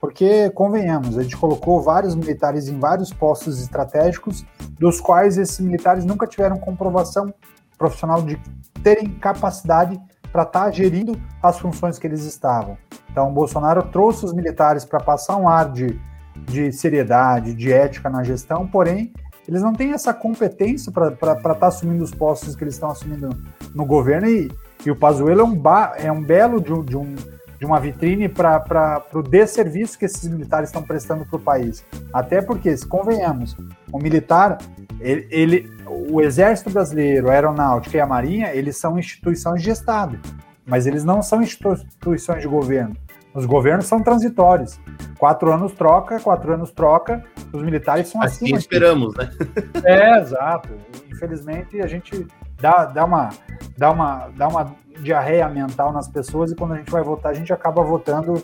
Porque, 0.00 0.48
convenhamos, 0.48 1.18
a 1.18 1.22
gente 1.22 1.36
colocou 1.36 1.82
vários 1.82 2.14
militares 2.14 2.68
em 2.68 2.80
vários 2.80 3.12
postos 3.12 3.60
estratégicos, 3.60 4.46
dos 4.80 4.98
quais 4.98 5.36
esses 5.36 5.60
militares 5.60 6.06
nunca 6.06 6.26
tiveram 6.26 6.56
comprovação 6.56 7.34
profissional 7.76 8.22
de 8.22 8.40
terem 8.82 9.10
capacidade 9.10 10.00
para 10.32 10.44
estar 10.44 10.64
tá 10.64 10.70
gerindo 10.70 11.20
as 11.42 11.58
funções 11.58 11.98
que 11.98 12.06
eles 12.06 12.24
estavam. 12.24 12.78
Então, 13.10 13.30
Bolsonaro 13.30 13.82
trouxe 13.82 14.24
os 14.24 14.32
militares 14.32 14.86
para 14.86 15.00
passar 15.00 15.36
um 15.36 15.46
ar 15.46 15.70
de, 15.70 16.00
de 16.46 16.72
seriedade, 16.72 17.52
de 17.52 17.70
ética 17.70 18.08
na 18.08 18.22
gestão, 18.22 18.66
porém, 18.66 19.12
eles 19.48 19.62
não 19.62 19.72
têm 19.72 19.92
essa 19.92 20.12
competência 20.12 20.90
para 20.90 21.12
estar 21.12 21.54
tá 21.54 21.66
assumindo 21.66 22.02
os 22.02 22.10
postos 22.10 22.56
que 22.56 22.64
eles 22.64 22.74
estão 22.74 22.90
assumindo 22.90 23.30
no 23.74 23.84
governo. 23.84 24.28
E, 24.28 24.50
e 24.84 24.90
o 24.90 24.96
Pazuello 24.96 25.40
é 25.40 25.44
um, 25.44 25.54
ba, 25.54 25.94
é 25.96 26.10
um 26.10 26.22
belo 26.22 26.60
de, 26.60 26.82
de 26.82 26.96
um 26.96 27.14
de 27.58 27.64
uma 27.64 27.80
vitrine 27.80 28.28
para 28.28 29.02
o 29.14 29.22
desserviço 29.22 29.98
que 29.98 30.04
esses 30.04 30.28
militares 30.28 30.68
estão 30.68 30.82
prestando 30.82 31.24
para 31.24 31.36
o 31.36 31.40
país. 31.40 31.84
Até 32.12 32.42
porque, 32.42 32.76
se 32.76 32.86
convenhamos, 32.86 33.56
o 33.90 33.98
militar, 33.98 34.58
ele, 35.00 35.26
ele, 35.30 35.70
o 35.86 36.20
Exército 36.20 36.70
Brasileiro, 36.70 37.30
a 37.30 37.32
Aeronáutica 37.32 37.96
e 37.96 38.00
a 38.00 38.06
Marinha, 38.06 38.54
eles 38.54 38.76
são 38.76 38.98
instituições 38.98 39.62
de 39.62 39.70
Estado, 39.70 40.18
mas 40.66 40.86
eles 40.86 41.04
não 41.04 41.22
são 41.22 41.42
instituições 41.42 42.42
de 42.42 42.48
governo. 42.48 42.96
Os 43.36 43.44
governos 43.44 43.84
são 43.84 44.02
transitórios. 44.02 44.80
Quatro 45.18 45.52
anos 45.52 45.72
troca, 45.74 46.18
quatro 46.18 46.54
anos 46.54 46.72
troca, 46.72 47.22
os 47.52 47.62
militares 47.62 48.08
são 48.08 48.22
assim. 48.22 48.46
Assim 48.46 48.56
esperamos, 48.56 49.14
né? 49.14 49.30
É, 49.84 50.18
exato. 50.18 50.70
Infelizmente, 51.12 51.80
a 51.82 51.86
gente 51.86 52.26
dá, 52.58 52.86
dá, 52.86 53.04
uma, 53.04 53.28
dá, 53.76 53.90
uma, 53.90 54.28
dá 54.34 54.48
uma 54.48 54.74
diarreia 55.00 55.46
mental 55.50 55.92
nas 55.92 56.08
pessoas 56.08 56.50
e 56.50 56.54
quando 56.54 56.72
a 56.72 56.76
gente 56.78 56.90
vai 56.90 57.02
votar, 57.02 57.30
a 57.30 57.34
gente 57.34 57.52
acaba 57.52 57.82
votando, 57.82 58.42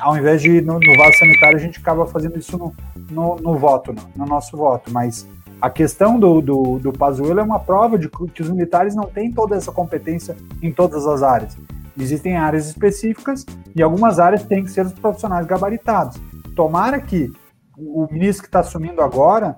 ao 0.00 0.16
invés 0.16 0.40
de 0.40 0.52
ir 0.52 0.62
no, 0.62 0.78
no 0.78 0.96
vaso 0.96 1.18
sanitário, 1.18 1.56
a 1.56 1.60
gente 1.60 1.80
acaba 1.80 2.06
fazendo 2.06 2.38
isso 2.38 2.56
no, 2.56 2.72
no, 3.10 3.36
no 3.36 3.58
voto, 3.58 3.92
no, 3.92 4.02
no, 4.14 4.24
nosso 4.24 4.56
voto. 4.56 4.92
Mas 4.92 5.26
a 5.60 5.68
questão 5.68 6.18
do, 6.18 6.40
do, 6.40 6.78
do 6.78 6.92
Pazuello 6.92 7.40
é 7.40 7.42
uma 7.42 7.58
prova 7.58 7.98
de 7.98 8.08
que 8.08 8.42
os 8.42 8.48
militares 8.48 8.94
não 8.94 9.04
têm 9.04 9.32
toda 9.32 9.56
essa 9.56 9.72
competência 9.72 10.36
em 10.62 10.72
todas 10.72 11.06
as 11.08 11.24
áreas. 11.24 11.56
Existem 11.98 12.36
áreas 12.36 12.66
específicas 12.68 13.44
e 13.74 13.82
algumas 13.82 14.18
áreas 14.18 14.44
têm 14.44 14.64
que 14.64 14.70
ser 14.70 14.86
os 14.86 14.92
profissionais 14.92 15.46
gabaritados. 15.46 16.20
Tomara 16.56 17.00
que 17.00 17.30
o 17.76 18.06
ministro 18.10 18.42
que 18.42 18.48
está 18.48 18.60
assumindo 18.60 19.00
agora 19.00 19.56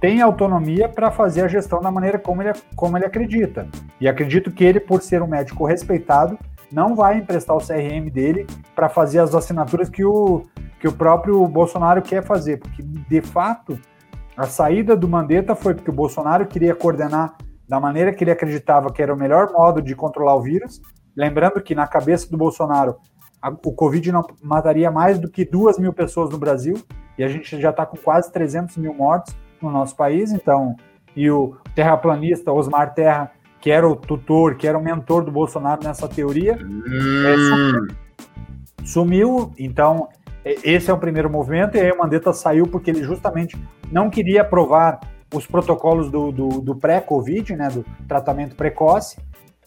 tem 0.00 0.22
autonomia 0.22 0.88
para 0.88 1.10
fazer 1.10 1.42
a 1.42 1.48
gestão 1.48 1.80
da 1.80 1.90
maneira 1.90 2.18
como 2.18 2.42
ele, 2.42 2.52
como 2.76 2.96
ele 2.96 3.06
acredita. 3.06 3.66
E 4.00 4.08
acredito 4.08 4.50
que 4.50 4.64
ele, 4.64 4.78
por 4.78 5.02
ser 5.02 5.22
um 5.22 5.26
médico 5.26 5.66
respeitado, 5.66 6.38
não 6.70 6.94
vai 6.94 7.18
emprestar 7.18 7.56
o 7.56 7.60
CRM 7.60 8.10
dele 8.10 8.46
para 8.74 8.88
fazer 8.88 9.18
as 9.20 9.34
assinaturas 9.34 9.88
que 9.88 10.04
o, 10.04 10.42
que 10.78 10.86
o 10.86 10.92
próprio 10.92 11.46
Bolsonaro 11.48 12.02
quer 12.02 12.22
fazer, 12.22 12.58
porque 12.58 12.82
de 12.82 13.20
fato 13.20 13.78
a 14.36 14.46
saída 14.46 14.96
do 14.96 15.08
Mandetta 15.08 15.56
foi 15.56 15.74
porque 15.74 15.90
o 15.90 15.94
Bolsonaro 15.94 16.46
queria 16.46 16.74
coordenar 16.74 17.36
da 17.68 17.80
maneira 17.80 18.12
que 18.12 18.22
ele 18.22 18.30
acreditava 18.30 18.92
que 18.92 19.02
era 19.02 19.12
o 19.12 19.16
melhor 19.16 19.52
modo 19.52 19.82
de 19.82 19.94
controlar 19.96 20.36
o 20.36 20.42
vírus. 20.42 20.80
Lembrando 21.18 21.60
que 21.60 21.74
na 21.74 21.84
cabeça 21.84 22.30
do 22.30 22.36
Bolsonaro 22.36 22.94
a, 23.42 23.48
o 23.48 23.72
Covid 23.72 24.12
não 24.12 24.24
mataria 24.40 24.88
mais 24.88 25.18
do 25.18 25.28
que 25.28 25.44
duas 25.44 25.76
mil 25.76 25.92
pessoas 25.92 26.30
no 26.30 26.38
Brasil 26.38 26.80
e 27.18 27.24
a 27.24 27.28
gente 27.28 27.60
já 27.60 27.70
está 27.70 27.84
com 27.84 27.96
quase 27.96 28.32
300 28.32 28.76
mil 28.76 28.94
mortos 28.94 29.34
no 29.60 29.68
nosso 29.68 29.96
país, 29.96 30.30
então, 30.30 30.76
e 31.16 31.28
o 31.28 31.56
terraplanista 31.74 32.52
Osmar 32.52 32.94
Terra, 32.94 33.32
que 33.60 33.68
era 33.68 33.88
o 33.88 33.96
tutor, 33.96 34.54
que 34.54 34.68
era 34.68 34.78
o 34.78 34.82
mentor 34.82 35.24
do 35.24 35.32
Bolsonaro 35.32 35.82
nessa 35.82 36.06
teoria, 36.06 36.56
hum. 36.56 36.82
é, 37.26 37.34
sumiu. 37.34 37.96
sumiu. 38.84 39.52
Então, 39.58 40.08
esse 40.44 40.88
é 40.88 40.94
o 40.94 40.98
primeiro 40.98 41.28
movimento, 41.28 41.76
e 41.76 41.80
aí 41.80 41.90
o 41.90 41.98
Mandetta 41.98 42.32
saiu 42.32 42.68
porque 42.68 42.92
ele 42.92 43.02
justamente 43.02 43.60
não 43.90 44.08
queria 44.08 44.42
aprovar 44.42 45.00
os 45.34 45.44
protocolos 45.44 46.08
do, 46.08 46.30
do, 46.30 46.48
do 46.60 46.76
pré-Covid, 46.76 47.56
né, 47.56 47.68
do 47.68 47.84
tratamento 48.06 48.54
precoce. 48.54 49.16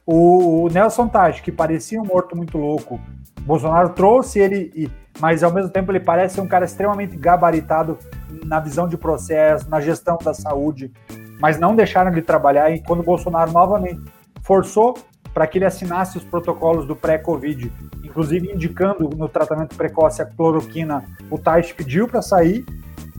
O, 0.06 0.68
Nelson 0.72 1.08
Taj, 1.08 1.42
que 1.42 1.52
parecia 1.52 2.02
um 2.02 2.06
morto 2.06 2.36
muito 2.36 2.58
louco, 2.58 3.00
Bolsonaro 3.42 3.90
trouxe 3.90 4.40
ele, 4.40 4.92
mas 5.20 5.44
ao 5.44 5.52
mesmo 5.52 5.72
tempo 5.72 5.92
ele 5.92 6.00
parece 6.00 6.40
um 6.40 6.48
cara 6.48 6.66
extremamente 6.66 7.16
gabaritado 7.16 7.98
na 8.46 8.60
visão 8.60 8.88
de 8.88 8.98
processo, 8.98 9.70
na 9.70 9.80
gestão 9.80 10.18
da 10.24 10.34
saúde, 10.34 10.92
mas 11.40 11.60
não 11.60 11.76
deixaram 11.76 12.12
ele 12.12 12.22
trabalhar. 12.22 12.72
E 12.72 12.82
quando 12.82 13.04
Bolsonaro 13.04 13.52
novamente 13.52 14.02
forçou 14.44 14.96
para 15.34 15.48
que 15.48 15.58
ele 15.58 15.66
assinasse 15.66 16.18
os 16.18 16.24
protocolos 16.24 16.86
do 16.86 16.96
pré-Covid, 16.96 17.72
inclusive 18.04 18.52
indicando 18.54 19.10
no 19.16 19.30
tratamento 19.30 19.76
precoce 19.76 20.22
a 20.22 20.26
cloroquina, 20.26 21.04
o 21.30 21.38
Tais 21.38 21.72
pediu 21.72 22.08
para 22.08 22.22
sair. 22.22 22.66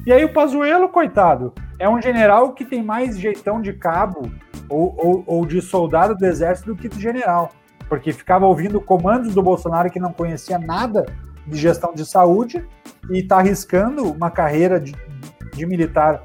E 0.04 0.12
aí 0.12 0.24
o 0.24 0.32
Pazuello, 0.32 0.88
coitado, 0.88 1.52
é 1.82 1.88
um 1.88 2.00
general 2.00 2.52
que 2.52 2.64
tem 2.64 2.80
mais 2.80 3.18
jeitão 3.18 3.60
de 3.60 3.72
cabo 3.72 4.30
ou, 4.68 4.94
ou, 4.96 5.24
ou 5.26 5.44
de 5.44 5.60
soldado 5.60 6.14
do 6.14 6.24
exército 6.24 6.72
do 6.72 6.80
que 6.80 6.88
de 6.88 7.00
general, 7.00 7.50
porque 7.88 8.12
ficava 8.12 8.46
ouvindo 8.46 8.80
comandos 8.80 9.34
do 9.34 9.42
Bolsonaro 9.42 9.90
que 9.90 9.98
não 9.98 10.12
conhecia 10.12 10.60
nada 10.60 11.04
de 11.44 11.58
gestão 11.58 11.92
de 11.92 12.06
saúde 12.06 12.64
e 13.10 13.18
está 13.18 13.38
arriscando 13.38 14.04
uma 14.04 14.30
carreira 14.30 14.78
de, 14.78 14.94
de 15.52 15.66
militar 15.66 16.22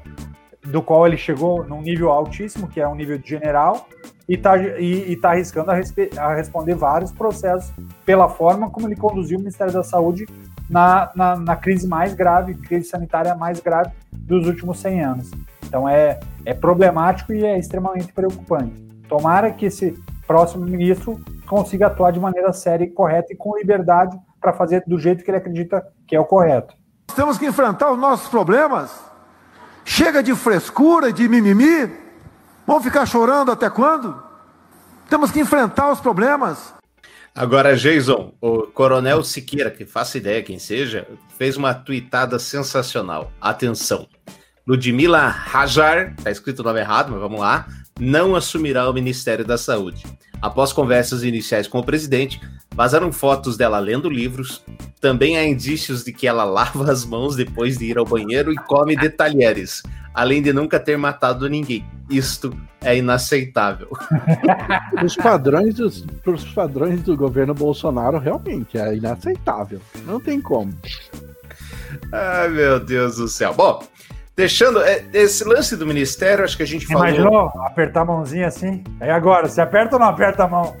do 0.64 0.80
qual 0.80 1.04
ele 1.08 1.16
chegou 1.16 1.66
num 1.66 1.82
nível 1.82 2.10
altíssimo, 2.10 2.68
que 2.68 2.80
é 2.80 2.86
um 2.86 2.94
nível 2.94 3.18
de 3.18 3.28
general, 3.28 3.88
e 4.28 4.34
está 4.34 4.56
e, 4.56 5.10
e 5.10 5.16
tá 5.16 5.32
arriscando 5.32 5.72
a, 5.72 5.74
respe, 5.74 6.08
a, 6.16 6.34
responder 6.34 6.76
vários 6.76 7.10
processos 7.10 7.72
pela 8.06 8.28
forma 8.28 8.70
como 8.70 8.86
ele 8.86 8.94
conduziu 8.94 9.38
o 9.38 9.40
Ministério 9.40 9.72
da 9.72 9.82
Saúde 9.82 10.24
na, 10.70 11.10
na, 11.16 11.34
na, 11.34 11.56
crise 11.56 11.88
mais 11.88 12.14
grave, 12.14 12.54
crise 12.54 12.88
sanitária 12.88 13.34
mais 13.34 13.58
grave 13.58 13.90
dos 14.12 14.46
últimos 14.46 14.78
100 14.78 15.02
anos. 15.02 15.30
Então 15.68 15.88
é, 15.88 16.18
é 16.44 16.54
problemático 16.54 17.32
e 17.32 17.44
é 17.44 17.58
extremamente 17.58 18.12
preocupante. 18.12 18.74
Tomara 19.08 19.52
que 19.52 19.66
esse 19.66 19.94
próximo 20.26 20.64
ministro 20.64 21.20
consiga 21.46 21.86
atuar 21.86 22.10
de 22.10 22.18
maneira 22.18 22.52
séria 22.52 22.84
e 22.84 22.90
correta 22.90 23.32
e 23.32 23.36
com 23.36 23.56
liberdade 23.56 24.18
para 24.40 24.52
fazer 24.52 24.82
do 24.86 24.98
jeito 24.98 25.22
que 25.22 25.30
ele 25.30 25.38
acredita 25.38 25.86
que 26.06 26.16
é 26.16 26.20
o 26.20 26.24
correto. 26.24 26.74
Temos 27.14 27.38
que 27.38 27.46
enfrentar 27.46 27.90
os 27.90 27.98
nossos 27.98 28.28
problemas. 28.28 28.90
Chega 29.84 30.22
de 30.22 30.34
frescura, 30.34 31.12
de 31.12 31.28
mimimi. 31.28 31.90
Vamos 32.66 32.84
ficar 32.84 33.06
chorando 33.06 33.50
até 33.50 33.70
quando? 33.70 34.22
Temos 35.08 35.30
que 35.30 35.40
enfrentar 35.40 35.90
os 35.90 36.00
problemas. 36.00 36.74
Agora, 37.34 37.76
Jason, 37.76 38.32
o 38.40 38.62
Coronel 38.62 39.22
Siqueira, 39.22 39.70
que 39.70 39.86
faça 39.86 40.18
ideia 40.18 40.42
quem 40.42 40.58
seja, 40.58 41.06
fez 41.38 41.56
uma 41.56 41.72
tweetada 41.72 42.38
sensacional. 42.38 43.30
Atenção. 43.40 44.06
Ludmila 44.68 45.34
Hajar, 45.50 46.14
tá 46.22 46.30
escrito 46.30 46.60
o 46.60 46.62
nome 46.62 46.80
errado, 46.80 47.10
mas 47.10 47.20
vamos 47.20 47.40
lá, 47.40 47.66
não 47.98 48.36
assumirá 48.36 48.88
o 48.88 48.92
Ministério 48.92 49.42
da 49.42 49.56
Saúde. 49.56 50.04
Após 50.42 50.74
conversas 50.74 51.22
iniciais 51.22 51.66
com 51.66 51.78
o 51.78 51.84
presidente, 51.84 52.38
vazaram 52.74 53.10
fotos 53.10 53.56
dela 53.56 53.78
lendo 53.78 54.10
livros. 54.10 54.62
Também 55.00 55.38
há 55.38 55.46
indícios 55.46 56.04
de 56.04 56.12
que 56.12 56.26
ela 56.26 56.44
lava 56.46 56.92
as 56.92 57.02
mãos 57.02 57.34
depois 57.34 57.78
de 57.78 57.86
ir 57.86 57.96
ao 57.96 58.04
banheiro 58.04 58.52
e 58.52 58.56
come 58.56 58.94
de 58.94 59.08
talheres, 59.08 59.82
além 60.12 60.42
de 60.42 60.52
nunca 60.52 60.78
ter 60.78 60.98
matado 60.98 61.48
ninguém. 61.48 61.82
Isto 62.10 62.54
é 62.82 62.98
inaceitável. 62.98 63.88
os 65.02 65.16
padrões 65.16 65.76
dos, 65.76 66.04
os 66.26 66.44
padrões 66.52 67.00
do 67.00 67.16
governo 67.16 67.54
Bolsonaro 67.54 68.18
realmente 68.18 68.76
é 68.76 68.94
inaceitável. 68.94 69.80
Não 70.04 70.20
tem 70.20 70.42
como. 70.42 70.74
Ai, 72.12 72.48
meu 72.50 72.78
Deus 72.78 73.16
do 73.16 73.28
céu. 73.28 73.54
Bom, 73.54 73.82
Deixando 74.38 74.80
é, 74.80 75.04
esse 75.12 75.42
lance 75.42 75.76
do 75.76 75.84
ministério, 75.84 76.44
acho 76.44 76.56
que 76.56 76.62
a 76.62 76.66
gente 76.66 76.86
falou. 76.86 77.08
Imaginou 77.08 77.48
apertar 77.64 78.02
a 78.02 78.04
mãozinha 78.04 78.46
assim? 78.46 78.84
Aí 79.00 79.10
agora, 79.10 79.48
você 79.48 79.60
aperta 79.60 79.96
ou 79.96 80.00
não 80.00 80.06
aperta 80.06 80.44
a 80.44 80.46
mão? 80.46 80.76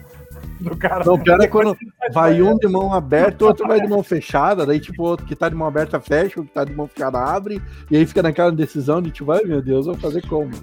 Do 0.60 0.76
cara. 0.76 1.04
Não, 1.04 1.18
pior 1.18 1.40
é 1.40 1.48
quando 1.50 1.76
vai 2.12 2.40
um 2.40 2.56
de 2.56 2.68
mão 2.68 2.94
aberta, 2.94 3.44
o 3.44 3.48
outro 3.48 3.66
vai 3.66 3.80
de 3.80 3.88
mão 3.88 4.00
fechada, 4.00 4.64
daí 4.64 4.78
tipo, 4.78 5.02
o 5.02 5.06
outro 5.06 5.26
que 5.26 5.34
tá 5.34 5.48
de 5.48 5.56
mão 5.56 5.66
aberta 5.66 5.98
fecha, 5.98 6.40
o 6.40 6.44
que 6.44 6.52
tá 6.52 6.62
de 6.62 6.72
mão 6.72 6.86
fechada 6.86 7.18
abre, 7.18 7.60
e 7.90 7.96
aí 7.96 8.06
fica 8.06 8.22
naquela 8.22 8.52
decisão 8.52 9.02
de 9.02 9.10
tipo, 9.10 9.32
ai 9.32 9.42
meu 9.42 9.60
Deus, 9.60 9.86
vou 9.86 9.96
fazer 9.96 10.24
como? 10.28 10.52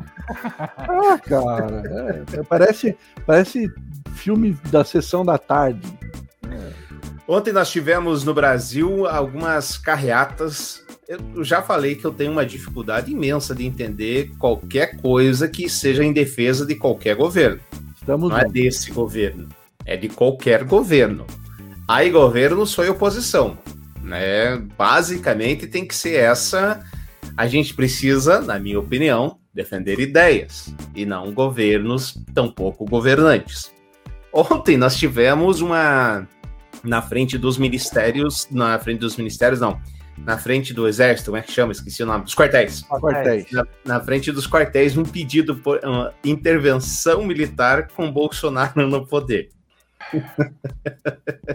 Ah, 0.77 1.19
cara, 1.19 1.83
é, 2.33 2.43
parece, 2.43 2.97
parece 3.25 3.69
filme 4.13 4.57
da 4.71 4.85
sessão 4.85 5.25
da 5.25 5.37
tarde. 5.37 5.85
É. 6.49 6.71
Ontem 7.27 7.51
nós 7.51 7.69
tivemos 7.69 8.23
no 8.23 8.33
Brasil 8.33 9.05
algumas 9.05 9.77
carreatas 9.77 10.84
eu 11.07 11.43
já 11.43 11.61
falei 11.61 11.95
que 11.95 12.05
eu 12.05 12.11
tenho 12.11 12.31
uma 12.31 12.45
dificuldade 12.45 13.11
imensa 13.11 13.53
de 13.53 13.65
entender 13.65 14.31
qualquer 14.39 14.97
coisa 14.97 15.47
que 15.47 15.69
seja 15.69 16.03
em 16.03 16.11
defesa 16.11 16.65
de 16.65 16.75
qualquer 16.75 17.15
governo. 17.15 17.59
Estamos 17.95 18.29
Não 18.29 18.37
é 18.37 18.45
desse 18.45 18.91
governo, 18.91 19.49
é 19.85 19.95
de 19.95 20.09
qualquer 20.09 20.63
governo. 20.63 21.25
aí 21.87 22.09
governo 22.09 22.65
sou 22.65 22.89
oposição, 22.89 23.57
né? 24.01 24.57
Basicamente 24.77 25.67
tem 25.67 25.87
que 25.87 25.95
ser 25.95 26.15
essa. 26.15 26.83
A 27.37 27.47
gente 27.47 27.73
precisa, 27.73 28.41
na 28.41 28.57
minha 28.57 28.79
opinião, 28.79 29.37
defender 29.53 29.99
ideias 29.99 30.73
e 30.95 31.05
não 31.05 31.31
governos, 31.33 32.19
tampouco 32.33 32.85
governantes. 32.85 33.71
Ontem 34.33 34.75
nós 34.75 34.97
tivemos 34.97 35.61
uma 35.61 36.27
na 36.83 37.01
frente 37.01 37.37
dos 37.37 37.57
ministérios, 37.57 38.47
na 38.51 38.77
frente 38.77 38.99
dos 38.99 39.15
ministérios 39.17 39.59
não, 39.59 39.79
na 40.17 40.37
frente 40.37 40.73
do 40.73 40.87
exército, 40.87 41.31
como 41.31 41.37
é 41.37 41.41
que 41.41 41.51
chama? 41.51 41.71
Esqueci 41.71 42.03
o 42.03 42.05
nome, 42.05 42.23
dos 42.23 42.35
quartéis. 42.35 42.83
Quartéis. 42.83 43.51
Na, 43.51 43.67
na 43.83 43.99
frente 43.99 44.31
dos 44.31 44.47
quartéis, 44.47 44.97
um 44.97 45.03
pedido 45.03 45.55
por 45.55 45.79
uma 45.83 46.13
intervenção 46.23 47.23
militar 47.25 47.89
com 47.89 48.11
Bolsonaro 48.11 48.87
no 48.87 49.05
poder. 49.05 49.49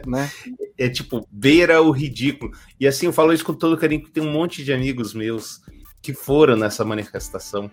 Né? 0.07 0.31
É 0.79 0.89
tipo, 0.89 1.27
beira 1.31 1.83
o 1.83 1.91
ridículo. 1.91 2.53
E 2.79 2.87
assim, 2.87 3.07
eu 3.07 3.13
falo 3.13 3.33
isso 3.33 3.45
com 3.45 3.53
todo 3.53 3.77
carinho, 3.77 4.01
porque 4.01 4.19
tem 4.19 4.29
um 4.29 4.33
monte 4.33 4.65
de 4.65 4.73
amigos 4.73 5.15
meus 5.15 5.61
que 6.01 6.15
foram 6.15 6.57
nessa 6.57 6.85
manifestação. 6.85 7.71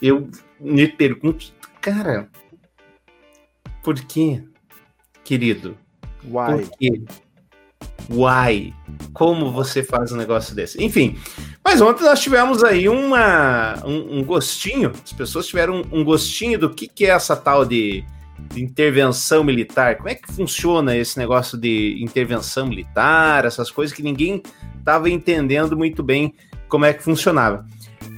Eu 0.00 0.28
me 0.60 0.86
pergunto, 0.88 1.52
cara, 1.80 2.28
por 3.82 3.94
quê, 3.94 4.42
querido? 5.24 5.76
Uai. 6.26 6.58
Por 6.58 6.78
quê? 6.78 7.02
Why? 8.10 8.74
Como 9.12 9.50
você 9.50 9.82
faz 9.82 10.12
um 10.12 10.16
negócio 10.16 10.54
desse? 10.54 10.82
Enfim, 10.82 11.18
mas 11.64 11.80
ontem 11.80 12.04
nós 12.04 12.20
tivemos 12.20 12.62
aí 12.62 12.88
uma, 12.88 13.82
um, 13.84 14.18
um 14.18 14.24
gostinho, 14.24 14.92
as 15.04 15.12
pessoas 15.12 15.46
tiveram 15.46 15.82
um, 15.90 16.04
gostinho 16.04 16.58
do 16.58 16.70
que, 16.70 16.86
que 16.86 17.06
é 17.06 17.10
essa 17.10 17.34
tal 17.34 17.64
de, 17.64 18.04
de 18.52 18.62
intervenção 18.62 19.42
militar. 19.42 19.96
Como 19.96 20.08
é 20.08 20.14
que 20.14 20.30
funciona 20.32 20.96
esse 20.96 21.18
negócio 21.18 21.56
de 21.56 21.98
intervenção 22.02 22.66
militar, 22.66 23.44
essas 23.44 23.70
coisas 23.70 23.94
que 23.96 24.02
ninguém 24.02 24.42
estava 24.78 25.08
entendendo 25.08 25.76
muito 25.76 26.02
bem 26.02 26.34
como 26.68 26.84
é 26.84 26.92
que 26.92 27.02
funcionava. 27.02 27.64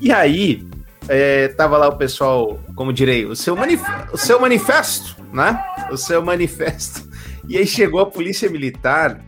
E 0.00 0.10
aí, 0.10 0.66
é, 1.08 1.48
tava 1.48 1.78
lá 1.78 1.88
o 1.88 1.96
pessoal, 1.96 2.58
como 2.74 2.92
direi, 2.92 3.24
o 3.24 3.36
seu, 3.36 3.54
manif 3.54 3.82
o 4.12 4.18
seu 4.18 4.40
manifesto, 4.40 5.16
né? 5.32 5.62
O 5.90 5.96
seu 5.96 6.22
manifesto. 6.24 7.08
E 7.48 7.56
aí 7.56 7.66
chegou 7.66 8.00
a 8.00 8.06
polícia 8.06 8.50
militar 8.50 9.20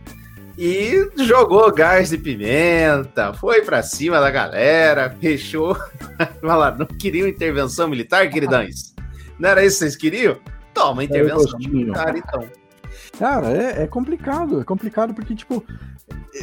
e 0.61 1.09
jogou 1.23 1.73
gás 1.73 2.09
de 2.09 2.17
pimenta, 2.17 3.33
foi 3.33 3.61
para 3.61 3.81
cima 3.81 4.19
da 4.19 4.29
galera, 4.29 5.09
fechou. 5.09 5.73
Falaram, 6.41 6.79
não 6.79 6.85
queriam 6.85 7.29
intervenção 7.29 7.87
militar, 7.87 8.29
queridões? 8.29 8.93
Não 9.39 9.47
era 9.47 9.63
isso 9.63 9.77
que 9.77 9.85
vocês 9.85 9.95
queriam? 9.95 10.37
Toma, 10.73 11.05
intervenção 11.05 11.57
militar, 11.57 12.13
então. 12.17 12.45
Cara, 13.17 13.51
é, 13.51 13.83
é, 13.83 13.87
complicado, 13.87 14.59
é 14.59 14.65
complicado 14.65 15.13
porque, 15.13 15.33
tipo, 15.33 15.63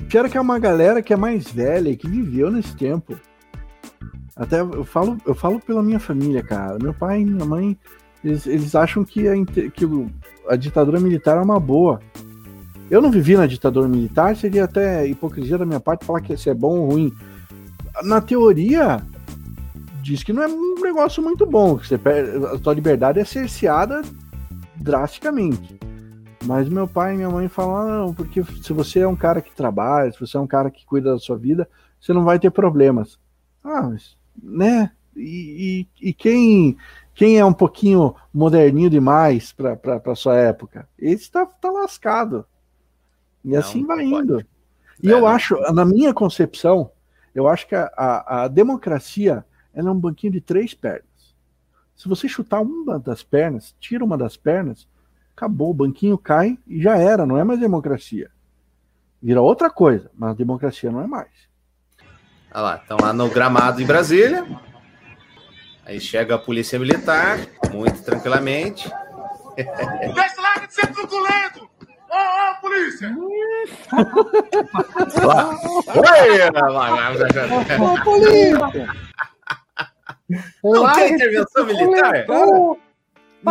pior 0.09 0.31
que 0.31 0.39
é 0.39 0.41
uma 0.41 0.59
galera 0.59 1.03
que 1.03 1.13
é 1.13 1.17
mais 1.17 1.47
velha 1.51 1.91
e 1.91 1.97
que 1.97 2.09
viveu 2.09 2.51
nesse 2.51 2.75
tempo. 2.75 3.21
Até 4.35 4.61
eu 4.63 4.85
falo, 4.85 5.19
eu 5.27 5.35
falo 5.35 5.61
pela 5.61 5.83
minha 5.83 6.01
família, 6.01 6.43
cara. 6.43 6.79
Meu 6.81 6.95
pai 6.95 7.21
e 7.21 7.27
minha 7.27 7.45
mãe, 7.45 7.77
eles, 8.25 8.47
eles 8.47 8.75
acham 8.75 9.05
que 9.05 9.29
a, 9.29 9.35
que 9.45 9.87
a 10.49 10.57
ditadura 10.57 10.99
militar 10.99 11.37
é 11.37 11.43
uma 11.43 11.61
boa. 11.61 12.01
Eu 12.91 13.03
não 13.03 13.11
vivi 13.11 13.37
na 13.37 13.47
ditadura 13.47 13.89
militar, 13.89 14.37
seria 14.37 14.65
até 14.65 15.07
hipocrisia 15.07 15.59
da 15.59 15.67
minha 15.67 15.81
parte 15.81 16.05
falar 16.05 16.21
que 16.21 16.33
isso 16.33 16.49
é 16.49 16.55
bom 16.55 16.79
ou 16.79 16.91
ruim. 16.91 17.13
Na 18.05 18.21
teoria, 18.21 19.03
diz 20.03 20.23
que 20.23 20.33
não 20.33 20.43
é 20.43 20.47
um 20.47 20.81
negócio 20.81 21.23
muito 21.23 21.45
bom, 21.45 21.77
que 21.77 21.87
você 21.87 21.99
perde, 21.99 22.45
a 22.47 22.59
sua 22.59 22.75
liberdade 22.75 23.19
é 23.19 23.25
cerceada 23.25 24.03
drasticamente. 24.77 25.77
Mas 26.45 26.69
meu 26.69 26.87
pai 26.87 27.15
e 27.15 27.17
minha 27.17 27.31
mãe 27.31 27.49
falam, 27.49 28.07
não, 28.07 28.15
porque 28.15 28.45
se 28.63 28.73
você 28.73 29.01
é 29.01 29.09
um 29.09 29.17
cara 29.17 29.41
que 29.41 29.55
trabalha, 29.55 30.13
se 30.13 30.21
você 30.21 30.37
é 30.37 30.41
um 30.41 30.47
cara 30.47 30.71
que 30.71 30.87
cuida 30.87 31.11
da 31.11 31.19
sua 31.19 31.37
vida, 31.37 31.69
você 32.01 32.13
não 32.13 32.25
vai 32.25 32.39
ter 32.39 32.51
problemas. 32.51 33.19
Ah, 33.65 33.83
mas, 33.83 34.17
né? 34.41 34.93
E, 35.17 35.87
e, 36.01 36.09
e 36.09 36.13
quem 36.13 36.77
quem 37.17 37.39
é 37.39 37.45
um 37.45 37.53
pouquinho 37.53 38.15
moderninho 38.33 38.91
demais 38.91 39.53
para 39.53 40.15
sua 40.15 40.37
época, 40.37 40.87
esse 40.99 41.31
tá, 41.31 41.47
tá 41.47 41.71
lascado. 41.71 42.45
E 43.47 43.51
não, 43.51 43.61
assim 43.61 43.87
vai 43.87 44.05
indo. 44.05 44.45
E 45.01 45.09
é, 45.09 45.13
eu 45.13 45.21
não. 45.21 45.29
acho, 45.29 45.55
na 45.73 45.85
minha 45.85 46.13
concepção, 46.13 46.91
eu 47.33 47.47
acho 47.47 47.69
que 47.69 47.77
a, 47.77 47.91
a, 47.97 48.43
a 48.43 48.49
democracia 48.49 49.45
é 49.73 49.83
um 49.83 49.95
banquinho 49.95 50.33
de 50.33 50.41
três 50.41 50.75
pernas. 50.75 51.05
Se 51.95 52.09
você 52.09 52.29
chutar 52.29 52.61
uma 52.61 52.99
das 52.99 53.23
pernas, 53.23 53.75
tira 53.79 54.05
uma 54.05 54.19
das 54.19 54.37
pernas, 54.37 54.89
acabou, 55.35 55.71
o 55.71 55.75
banquinho 55.75 56.19
cai 56.19 56.59
e 56.67 56.83
já 56.83 56.99
era, 56.99 57.25
não 57.25 57.39
é 57.39 57.45
mais 57.45 57.61
democracia. 57.61 58.31
Vira 59.23 59.41
outra 59.41 59.71
coisa, 59.71 60.11
mas 60.15 60.37
democracia 60.37 60.91
não 60.91 61.01
é 61.01 61.07
mais. 61.07 61.31
Olha 62.53 62.63
lá, 62.63 62.77
estão 62.77 62.99
lá 63.01 63.13
no 63.13 63.31
gramado 63.31 63.81
em 63.81 63.87
Brasília. 63.87 64.45
Aí 65.85 66.01
chega 66.01 66.35
a 66.35 66.39
polícia 66.39 66.79
militar, 66.79 67.39
muito 67.73 68.03
tranquilamente. 68.03 68.91
Desce 69.57 70.41
lá 70.41 70.67
de 70.67 70.75
ser 70.75 70.93
truculento! 70.93 71.76
Ô, 72.11 72.17
ô, 72.17 72.55
polícia! 72.61 73.09
Oi! 75.97 76.41
Ô, 77.81 78.05
polícia! 78.05 78.89
Não 80.63 80.93
tem 80.95 81.15
intervenção 81.15 81.67
militar? 81.67 82.27
Cara, 82.27 82.77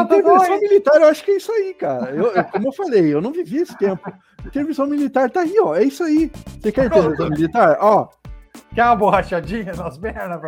intervenção 0.04 0.60
militar, 0.60 1.02
eu 1.02 1.08
acho 1.08 1.24
que 1.24 1.32
é 1.32 1.38
isso 1.38 1.52
aí, 1.52 1.74
cara. 1.74 2.12
Eu, 2.12 2.32
eu, 2.34 2.44
como 2.46 2.68
eu 2.68 2.74
falei, 2.74 3.14
eu 3.14 3.22
não 3.22 3.32
vivi 3.32 3.58
esse 3.58 3.78
tempo. 3.78 4.12
Intervenção 4.46 4.88
militar 4.88 5.30
tá 5.30 5.42
aí, 5.42 5.56
ó. 5.60 5.76
É 5.76 5.84
isso 5.84 6.04
aí. 6.04 6.32
Você 6.60 6.72
quer 6.72 6.86
intervenção 6.86 7.30
militar? 7.30 7.78
Ó. 7.80 8.10
Quer 8.74 8.86
uma 8.86 8.96
borrachadinha 8.96 9.74
nas 9.74 9.98
pernas? 9.98 10.42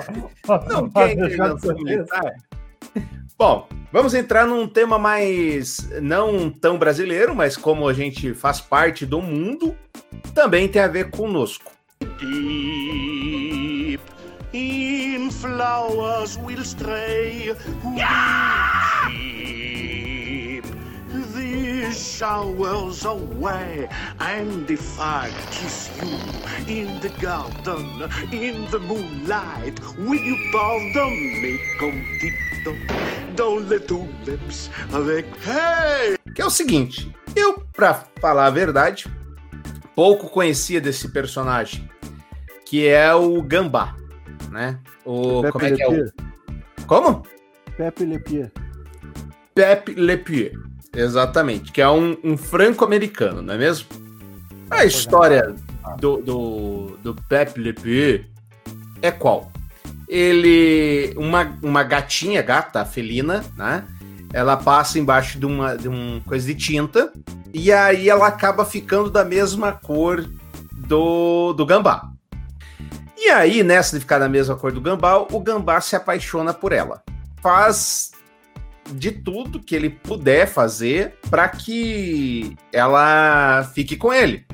Não 0.69 0.89
quer 0.89 1.13
intervenção 1.13 1.75
militar? 1.75 2.33
Bom, 3.37 3.67
vamos 3.91 4.13
entrar 4.13 4.47
num 4.47 4.67
tema 4.67 4.97
mais 4.97 5.89
não 6.01 6.49
tão 6.49 6.77
brasileiro, 6.77 7.35
mas 7.35 7.55
como 7.55 7.87
a 7.87 7.93
gente 7.93 8.33
faz 8.33 8.59
parte 8.59 9.05
do 9.05 9.21
mundo, 9.21 9.75
também 10.33 10.67
tem 10.67 10.81
a 10.81 10.87
ver 10.87 11.11
conosco. 11.11 11.71
Deep 12.19 14.01
in 14.53 15.29
flowers 15.29 16.37
will 16.37 16.61
stray. 16.61 17.55
Yeah! 17.95 18.66
Showers 21.91 23.05
away. 23.05 23.87
And 24.19 24.69
if 24.69 24.99
I 24.99 25.29
kiss 25.51 25.89
you 26.01 26.17
in 26.67 26.99
the 26.99 27.09
garden, 27.19 28.09
in 28.31 28.69
the 28.71 28.79
moonlight, 28.79 29.79
will 29.97 30.19
you 30.19 30.37
pardon 30.51 31.11
me, 31.41 31.59
condito, 31.79 32.73
dans 33.35 33.59
les 33.69 33.79
tulips 33.79 34.69
avec 34.93 35.25
hey? 35.45 36.17
Que 36.33 36.41
é 36.41 36.45
o 36.45 36.49
seguinte, 36.49 37.11
eu, 37.35 37.63
pra 37.73 38.05
falar 38.21 38.45
a 38.47 38.49
verdade, 38.49 39.05
pouco 39.95 40.29
conhecia 40.29 40.79
desse 40.79 41.09
personagem, 41.09 41.89
que 42.65 42.87
é 42.87 43.13
o 43.13 43.41
Gambá, 43.41 43.95
né? 44.51 44.79
O, 45.05 45.41
Pepe 45.41 45.51
como 45.51 45.65
é 45.65 45.71
que 45.71 45.83
é 45.83 45.87
o... 45.89 46.11
Como? 46.85 47.23
Pepe 47.77 48.05
Le. 48.05 48.51
Pepe 49.53 49.93
Le 49.93 50.17
Pied. 50.17 50.67
Exatamente, 50.93 51.71
que 51.71 51.81
é 51.81 51.89
um, 51.89 52.17
um 52.23 52.37
franco-americano, 52.37 53.41
não 53.41 53.53
é 53.53 53.57
mesmo? 53.57 53.87
A 54.69 54.85
história 54.85 55.55
do, 55.99 56.17
do, 56.17 56.97
do 57.01 57.15
Pepe 57.29 57.59
Le 57.59 57.73
Pew 57.73 58.25
é 59.01 59.11
qual? 59.11 59.51
Ele. 60.07 61.13
Uma, 61.17 61.57
uma 61.61 61.83
gatinha, 61.83 62.41
gata, 62.41 62.83
felina, 62.85 63.43
né? 63.55 63.85
Ela 64.33 64.57
passa 64.57 64.99
embaixo 64.99 65.39
de 65.39 65.45
uma, 65.45 65.77
de 65.77 65.87
uma 65.87 66.19
coisa 66.21 66.45
de 66.45 66.55
tinta 66.55 67.11
e 67.53 67.71
aí 67.71 68.09
ela 68.09 68.27
acaba 68.27 68.65
ficando 68.65 69.09
da 69.09 69.23
mesma 69.23 69.71
cor 69.71 70.27
do, 70.73 71.53
do 71.53 71.65
gambá. 71.65 72.09
E 73.17 73.29
aí, 73.29 73.63
nessa 73.63 73.95
de 73.95 74.01
ficar 74.01 74.19
da 74.19 74.29
mesma 74.29 74.55
cor 74.55 74.71
do 74.71 74.81
gambá, 74.81 75.17
o 75.17 75.39
gambá 75.39 75.81
se 75.81 75.95
apaixona 75.95 76.53
por 76.53 76.71
ela. 76.71 77.01
Faz 77.41 78.11
de 78.93 79.11
tudo 79.11 79.61
que 79.61 79.75
ele 79.75 79.89
puder 79.89 80.47
fazer 80.47 81.15
para 81.29 81.47
que 81.49 82.55
ela 82.71 83.63
fique 83.73 83.95
com 83.95 84.13
ele. 84.13 84.45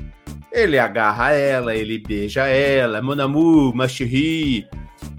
Ele 0.52 0.78
agarra 0.78 1.32
ela, 1.32 1.74
ele 1.74 1.98
beija 1.98 2.46
ela, 2.46 3.02
mon 3.02 3.20
amour, 3.20 3.74
ma 3.74 3.88
chérie, 3.88 4.68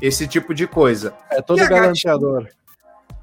esse 0.02 0.28
tipo 0.28 0.54
de 0.54 0.68
coisa. 0.68 1.16
É 1.30 1.42
todo 1.42 1.62
e 1.62 1.68
galanteador. 1.68 2.48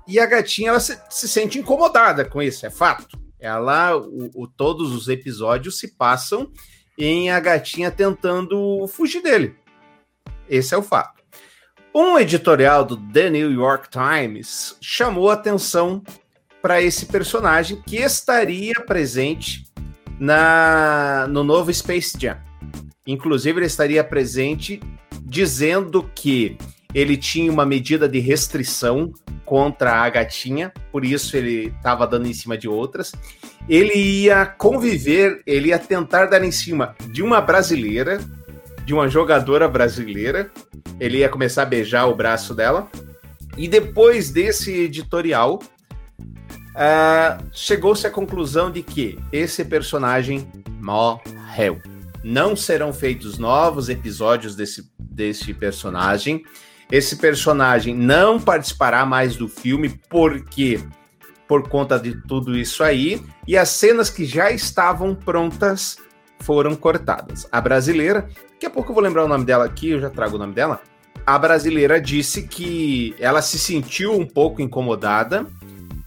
e 0.07 0.19
a 0.19 0.27
gatinha 0.27 0.71
ela 0.71 0.81
se, 0.81 0.99
se, 1.09 1.29
sente 1.29 1.59
incomodada 1.59 2.25
com 2.25 2.43
isso, 2.43 2.67
é 2.67 2.71
fato. 2.71 3.19
Ela, 3.41 3.97
o, 3.97 4.31
o, 4.35 4.47
todos 4.47 4.93
os 4.93 5.09
episódios 5.09 5.79
se 5.79 5.97
passam 5.97 6.51
em 6.99 7.31
a 7.31 7.41
gatinha 7.41 7.91
tentando 7.91 8.87
fugir 8.89 9.23
dele. 9.23 9.57
Esse 10.49 10.75
é 10.75 10.79
o 10.79 10.83
fato. 10.83 11.22
Um 11.95 12.19
editorial 12.19 12.87
do 12.87 12.97
The 12.97 13.29
New 13.29 13.53
York 13.53 13.89
Times 13.91 14.79
chamou 14.81 15.29
atenção 15.29 16.03
para 16.63 16.81
esse 16.81 17.05
personagem 17.05 17.83
que 17.87 17.97
estaria 17.97 18.73
presente 18.87 19.67
na, 20.19 21.27
no 21.29 21.45
novo 21.45 21.73
Space 21.73 22.17
Jam. 22.19 22.39
Inclusive, 23.07 23.59
ele 23.59 23.67
estaria 23.67 24.03
presente 24.03 24.81
dizendo 25.23 26.11
que 26.15 26.57
ele 26.95 27.15
tinha 27.15 27.53
uma 27.53 27.67
medida 27.67 28.09
de 28.09 28.21
restrição 28.21 29.13
contra 29.45 29.97
a 29.97 30.09
gatinha, 30.09 30.73
por 30.91 31.05
isso 31.05 31.37
ele 31.37 31.75
estava 31.77 32.07
dando 32.07 32.27
em 32.27 32.33
cima 32.33 32.57
de 32.57 32.69
outras. 32.69 33.13
Ele 33.69 33.95
ia 33.95 34.47
conviver, 34.47 35.43
ele 35.47 35.69
ia 35.69 35.79
tentar 35.79 36.25
dar 36.25 36.43
em 36.43 36.51
cima 36.51 36.95
de 37.11 37.23
uma 37.23 37.39
brasileira, 37.39 38.19
de 38.85 38.95
uma 38.95 39.09
jogadora 39.09 39.69
brasileira. 39.69 40.51
Ele 40.99 41.19
ia 41.19 41.29
começar 41.29 41.63
a 41.63 41.67
beijar 41.67 42.07
o 42.07 42.15
braço 42.15 42.55
dela. 42.55 42.89
E 43.57 43.69
depois 43.69 44.31
desse 44.31 44.73
editorial, 44.73 45.63
uh, 46.73 47.45
chegou-se 47.53 48.07
à 48.07 48.11
conclusão 48.11 48.71
de 48.71 48.83
que 48.83 49.19
esse 49.31 49.65
personagem 49.65 50.51
morreu. 50.81 51.81
Não 52.25 52.55
serão 52.57 52.93
feitos 52.93 53.39
novos 53.39 53.89
episódios 53.89 54.55
desse, 54.55 54.91
desse 54.99 55.53
personagem. 55.53 56.45
Esse 56.91 57.17
personagem 57.17 57.95
não 57.95 58.41
participará 58.41 59.05
mais 59.05 59.37
do 59.37 59.49
filme 59.49 60.01
porque 60.09 60.81
por 61.49 61.69
conta 61.69 61.99
de 61.99 62.15
tudo 62.23 62.57
isso 62.57 62.83
aí 62.83 63.23
e 63.47 63.59
as 63.59 63.69
cenas 63.69 64.09
que 64.09 64.25
já 64.25 64.51
estavam 64.51 65.15
prontas 65.15 65.99
foram 66.43 66.75
cortadas. 66.75 67.49
A 67.51 67.61
brasileira, 67.61 68.29
daqui 68.53 68.67
a 68.67 68.71
pouco 68.71 68.91
eu 68.91 68.95
vou 68.95 69.03
lembrar 69.03 69.25
o 69.25 69.29
nome 69.29 69.45
dela 69.45 69.65
aqui, 69.65 69.91
eu 69.91 70.01
já 70.01 70.11
trago 70.11 70.37
o 70.37 70.39
nome 70.39 70.53
dela. 70.53 70.81
A 71.25 71.39
brasileira 71.39 72.01
disse 72.01 72.43
que 72.43 73.15
ela 73.19 73.41
se 73.41 73.59
sentiu 73.59 74.13
um 74.13 74.27
pouco 74.27 74.61
incomodada 74.61 75.47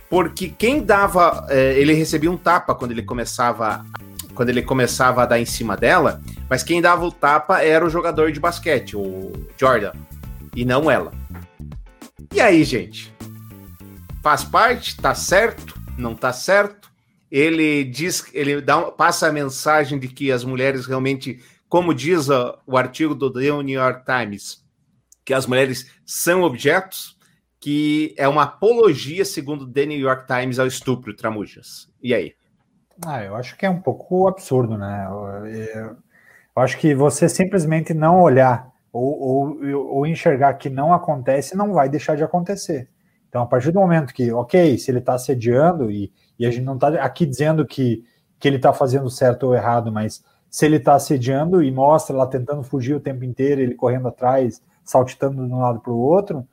porque 0.10 0.50
quem 0.50 0.84
dava, 0.84 1.45
é, 1.50 1.74
ele 1.80 1.93
recebia 1.93 2.32
um 2.32 2.38
tapa 2.38 2.76
quando 2.76 2.91
ele 2.91 3.04
começava 3.04 3.84
quando 4.36 4.50
ele 4.50 4.62
começava 4.62 5.24
a 5.24 5.26
dar 5.26 5.39
em 5.39 5.45
cima 5.45 5.78
dela, 5.78 6.21
mas 6.50 6.62
quem 6.62 6.82
dava 6.82 7.06
o 7.06 7.12
tapa 7.12 7.63
era 7.63 7.86
o 7.86 7.89
jogador 7.89 8.34
de 8.34 8.39
basquete, 8.39 8.98
o 8.98 9.32
Jordan, 9.58 9.93
e 10.54 10.65
não 10.65 10.91
ela. 10.91 11.13
E 12.34 12.41
aí, 12.41 12.65
gente? 12.65 13.13
Faz 14.21 14.43
parte? 14.43 14.98
Tá 14.98 15.15
certo? 15.15 15.80
Não 15.98 16.13
tá 16.13 16.34
certo? 16.34 16.85
Ele 17.38 17.84
diz, 17.84 18.34
ele 18.34 18.62
dá, 18.62 18.84
passa 18.84 19.28
a 19.28 19.32
mensagem 19.32 20.00
de 20.00 20.08
que 20.08 20.32
as 20.32 20.45
mulheres 20.45 20.86
realmente, 20.86 21.43
como 21.67 21.93
diz 21.93 22.30
o 22.65 22.78
artigo 22.78 23.13
do 23.13 23.30
The 23.30 23.62
New 23.62 23.78
York 23.78 24.06
Times, 24.06 24.65
que 25.26 25.34
as 25.34 25.45
mulheres 25.45 25.91
são 26.06 26.43
objetos, 26.43 27.19
que 27.60 28.15
é 28.17 28.26
uma 28.26 28.43
apologia, 28.43 29.26
segundo 29.26 29.69
The 29.69 29.86
New 29.86 30.00
York 30.00 30.26
Times, 30.28 30.60
ao 30.60 30.65
estupro, 30.65 31.13
Tramujas. 31.13 31.91
E 32.02 32.13
aí? 32.13 32.36
Ah, 33.06 33.21
eu 33.21 33.36
acho 33.36 33.58
que 33.58 33.65
é 33.65 33.69
um 33.69 33.82
pouco 33.82 34.30
absurdo, 34.30 34.78
né? 34.78 35.06
Eu, 35.10 35.45
eu 35.76 35.98
acho 36.56 36.78
que 36.78 36.95
você 36.95 37.28
simplesmente 37.28 37.93
não 37.93 38.21
olhar 38.21 38.71
ou, 38.93 39.19
ou, 39.19 39.88
ou, 39.93 40.08
enxergar 40.08 40.54
que 40.54 40.69
não 40.69 40.93
acontece 40.93 41.54
não 41.58 41.74
vai 41.74 41.89
deixar 41.89 42.15
de 42.15 42.24
acontecer. 42.24 42.88
Então, 43.28 43.41
a 43.41 43.45
partir 43.45 43.71
do 43.71 43.80
momento 43.82 44.13
que, 44.13 44.32
ok, 44.32 44.78
se 44.78 44.89
ele 44.89 45.00
está 45.00 45.15
assediando, 45.15 45.91
e, 45.91 46.13
e, 46.38 46.45
a 46.45 46.52
gente 46.52 46.63
não 46.63 46.76
está 46.76 46.89
aqui 47.04 47.26
dizendo 47.26 47.65
que, 47.65 48.04
que 48.39 48.48
ele 48.48 48.58
está 48.58 48.74
fazendo 48.74 49.10
certo 49.10 49.48
ou 49.48 49.56
errado, 49.56 49.91
mas 49.91 50.24
se 50.50 50.65
ele 50.65 50.78
está 50.78 50.95
assediando 50.95 51.62
e 51.62 51.71
mostra 51.71 52.15
lá 52.15 52.28
tentando 52.28 52.63
fugir 52.63 52.95
o 52.95 53.00
tempo 53.00 53.24
inteiro, 53.24 53.62
ele 53.62 53.76
correndo 53.76 54.08
atrás, 54.08 54.62
saltitando 54.84 55.45
de 55.45 55.54
um 55.54 55.60
lado 55.60 55.80
para 55.80 55.91
o 55.91 55.98
outro, 55.98 56.48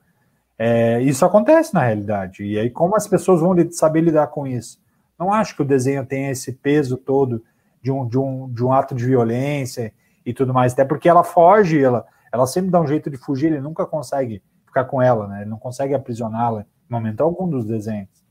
é, 0.57 1.01
isso 1.01 1.25
acontece 1.25 1.73
na 1.73 1.81
realidade. 1.81 2.43
E 2.43 2.59
aí, 2.59 2.69
como 2.69 2.95
as 2.95 3.07
pessoas 3.07 3.41
vão 3.41 3.55
saber 3.71 4.01
lidar 4.01 4.27
com 4.27 4.45
isso? 4.45 4.79
Não 5.17 5.31
acho 5.31 5.55
que 5.55 5.61
o 5.61 5.65
desenho 5.65 6.05
tenha 6.05 6.31
esse 6.31 6.53
peso 6.53 6.97
todo 6.97 7.43
de 7.81 7.91
um, 7.91 8.07
de 8.07 8.17
um, 8.17 8.49
de 8.51 8.63
um 8.63 8.71
ato 8.71 8.95
de 8.95 9.05
violência 9.05 9.93
e 10.25 10.33
tudo 10.33 10.53
mais, 10.53 10.73
até 10.73 10.85
porque 10.85 11.09
ela 11.09 11.23
foge, 11.23 11.83
ela, 11.83 12.05
ela 12.31 12.47
sempre 12.47 12.71
dá 12.71 12.79
um 12.79 12.87
jeito 12.87 13.09
de 13.09 13.17
fugir, 13.17 13.47
ele 13.47 13.59
nunca 13.59 13.85
consegue 13.85 14.41
ficar 14.65 14.85
com 14.85 15.01
ela, 15.01 15.27
né? 15.27 15.41
Ele 15.41 15.49
não 15.49 15.59
consegue 15.59 15.93
aprisioná-la 15.93 16.61
em 16.61 16.93
momento 16.93 17.21
algum 17.21 17.47
dos 17.47 17.65
desenhos. 17.65 18.22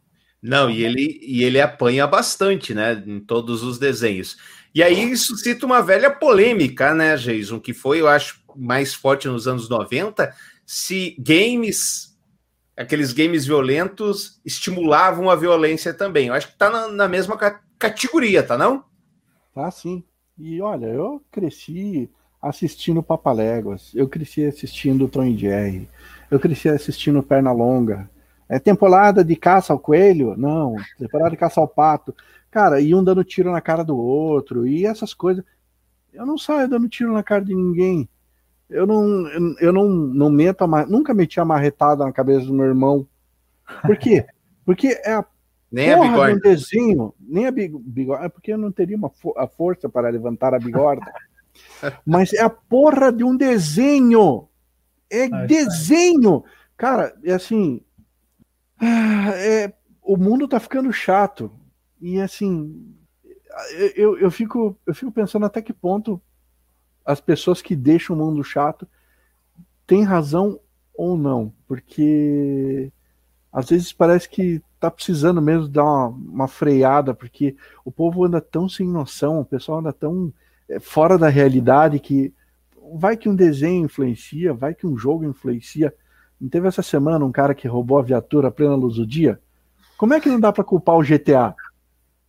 Não, 0.42 0.68
e 0.68 0.82
ele, 0.82 1.20
e 1.22 1.44
ele 1.44 1.60
apanha 1.60 2.06
bastante, 2.06 2.74
né? 2.74 3.00
Em 3.06 3.20
todos 3.20 3.62
os 3.62 3.78
desenhos. 3.78 4.36
E 4.74 4.82
aí 4.82 5.10
isso 5.10 5.36
cita 5.36 5.64
uma 5.64 5.80
velha 5.80 6.10
polêmica, 6.10 6.92
né, 6.94 7.16
Jason? 7.16 7.60
Que 7.60 7.72
foi, 7.72 8.00
eu 8.00 8.08
acho, 8.08 8.42
mais 8.56 8.92
forte 8.92 9.28
nos 9.28 9.46
anos 9.46 9.68
90, 9.68 10.34
se 10.66 11.16
games, 11.18 12.18
aqueles 12.76 13.12
games 13.12 13.46
violentos, 13.46 14.40
estimulavam 14.44 15.30
a 15.30 15.36
violência 15.36 15.94
também. 15.94 16.28
Eu 16.28 16.34
acho 16.34 16.48
que 16.48 16.58
tá 16.58 16.70
na, 16.70 16.88
na 16.88 17.08
mesma 17.08 17.36
categoria, 17.78 18.42
tá 18.42 18.58
não? 18.58 18.84
Tá 19.54 19.70
sim. 19.70 20.02
E 20.38 20.60
olha, 20.60 20.86
eu 20.86 21.22
cresci 21.30 22.10
assistindo 22.40 23.02
Papaléguas, 23.02 23.92
eu 23.94 24.08
cresci 24.08 24.44
assistindo 24.44 25.06
Tom 25.06 25.24
e 25.24 25.38
Jerry, 25.38 25.88
eu 26.30 26.40
cresci 26.40 26.68
assistindo 26.68 27.22
Pernalonga. 27.22 28.10
É 28.52 28.58
temporada 28.58 29.24
de 29.24 29.34
caça 29.34 29.72
ao 29.72 29.78
coelho? 29.78 30.36
Não. 30.36 30.76
Temporada 30.98 31.30
de 31.30 31.38
caça 31.38 31.58
ao 31.58 31.66
pato. 31.66 32.14
Cara, 32.50 32.82
e 32.82 32.94
um 32.94 33.02
dando 33.02 33.24
tiro 33.24 33.50
na 33.50 33.62
cara 33.62 33.82
do 33.82 33.96
outro, 33.96 34.66
e 34.66 34.84
essas 34.84 35.14
coisas. 35.14 35.42
Eu 36.12 36.26
não 36.26 36.36
saio 36.36 36.68
dando 36.68 36.86
tiro 36.86 37.14
na 37.14 37.22
cara 37.22 37.42
de 37.42 37.54
ninguém. 37.54 38.06
Eu 38.68 38.86
não, 38.86 39.26
eu 39.58 39.72
não, 39.72 39.88
não 39.88 40.28
meto, 40.28 40.66
nunca 40.86 41.14
meti 41.14 41.40
a 41.40 41.46
marretada 41.46 42.04
na 42.04 42.12
cabeça 42.12 42.44
do 42.44 42.52
meu 42.52 42.66
irmão. 42.66 43.08
Por 43.86 43.96
quê? 43.96 44.26
Porque 44.66 45.00
é 45.02 45.14
a 45.14 45.24
nem 45.70 45.94
porra 45.94 46.04
a 46.04 46.10
bigorna. 46.10 46.32
de 46.32 46.36
um 46.36 46.40
desenho, 46.42 47.14
nem 47.18 47.46
a 47.46 47.50
bigorna, 47.50 48.26
é 48.26 48.28
porque 48.28 48.52
eu 48.52 48.58
não 48.58 48.70
teria 48.70 48.98
uma 48.98 49.08
fo 49.08 49.32
a 49.34 49.46
força 49.48 49.88
para 49.88 50.10
levantar 50.10 50.52
a 50.52 50.58
bigorna. 50.58 51.10
Mas 52.04 52.34
é 52.34 52.42
a 52.42 52.50
porra 52.50 53.10
de 53.10 53.24
um 53.24 53.34
desenho. 53.34 54.46
É 55.10 55.24
ah, 55.24 55.46
desenho. 55.46 56.44
Cara, 56.76 57.14
é 57.24 57.32
assim. 57.32 57.80
Ah, 58.82 59.30
é, 59.36 59.72
o 60.02 60.16
mundo 60.16 60.48
tá 60.48 60.58
ficando 60.58 60.92
chato. 60.92 61.50
E 62.00 62.20
assim. 62.20 62.94
Eu, 63.94 64.18
eu, 64.18 64.30
fico, 64.30 64.76
eu 64.86 64.94
fico 64.94 65.12
pensando 65.12 65.46
até 65.46 65.62
que 65.62 65.72
ponto 65.72 66.20
as 67.04 67.20
pessoas 67.20 67.60
que 67.60 67.76
deixam 67.76 68.16
o 68.16 68.18
mundo 68.18 68.42
chato 68.42 68.88
têm 69.86 70.02
razão 70.02 70.58
ou 70.94 71.16
não. 71.16 71.52
Porque 71.68 72.90
às 73.52 73.68
vezes 73.68 73.92
parece 73.92 74.28
que 74.28 74.60
tá 74.80 74.90
precisando 74.90 75.40
mesmo 75.40 75.68
dar 75.68 75.84
uma, 75.84 76.08
uma, 76.08 76.48
freada, 76.48 77.14
porque 77.14 77.54
o 77.84 77.92
povo 77.92 78.24
anda 78.24 78.40
tão 78.40 78.68
sem 78.68 78.88
noção, 78.88 79.40
o 79.40 79.44
pessoal 79.44 79.78
anda 79.78 79.92
tão 79.92 80.32
é, 80.68 80.80
fora 80.80 81.16
da 81.16 81.28
realidade 81.28 82.00
que 82.00 82.34
vai 82.94 83.16
que 83.16 83.28
um 83.28 83.36
desenho 83.36 83.84
influencia, 83.84 84.52
vai 84.52 84.74
que 84.74 84.86
um 84.86 84.96
jogo 84.96 85.24
influencia. 85.24 85.94
Não 86.42 86.48
teve 86.48 86.66
essa 86.66 86.82
semana 86.82 87.24
um 87.24 87.30
cara 87.30 87.54
que 87.54 87.68
roubou 87.68 88.00
a 88.00 88.02
viatura 88.02 88.48
à 88.48 88.50
plena 88.50 88.74
luz 88.74 88.96
do 88.96 89.06
dia? 89.06 89.38
Como 89.96 90.12
é 90.12 90.20
que 90.20 90.28
não 90.28 90.40
dá 90.40 90.52
para 90.52 90.64
culpar 90.64 90.96
o 90.96 91.02
GTA? 91.02 91.54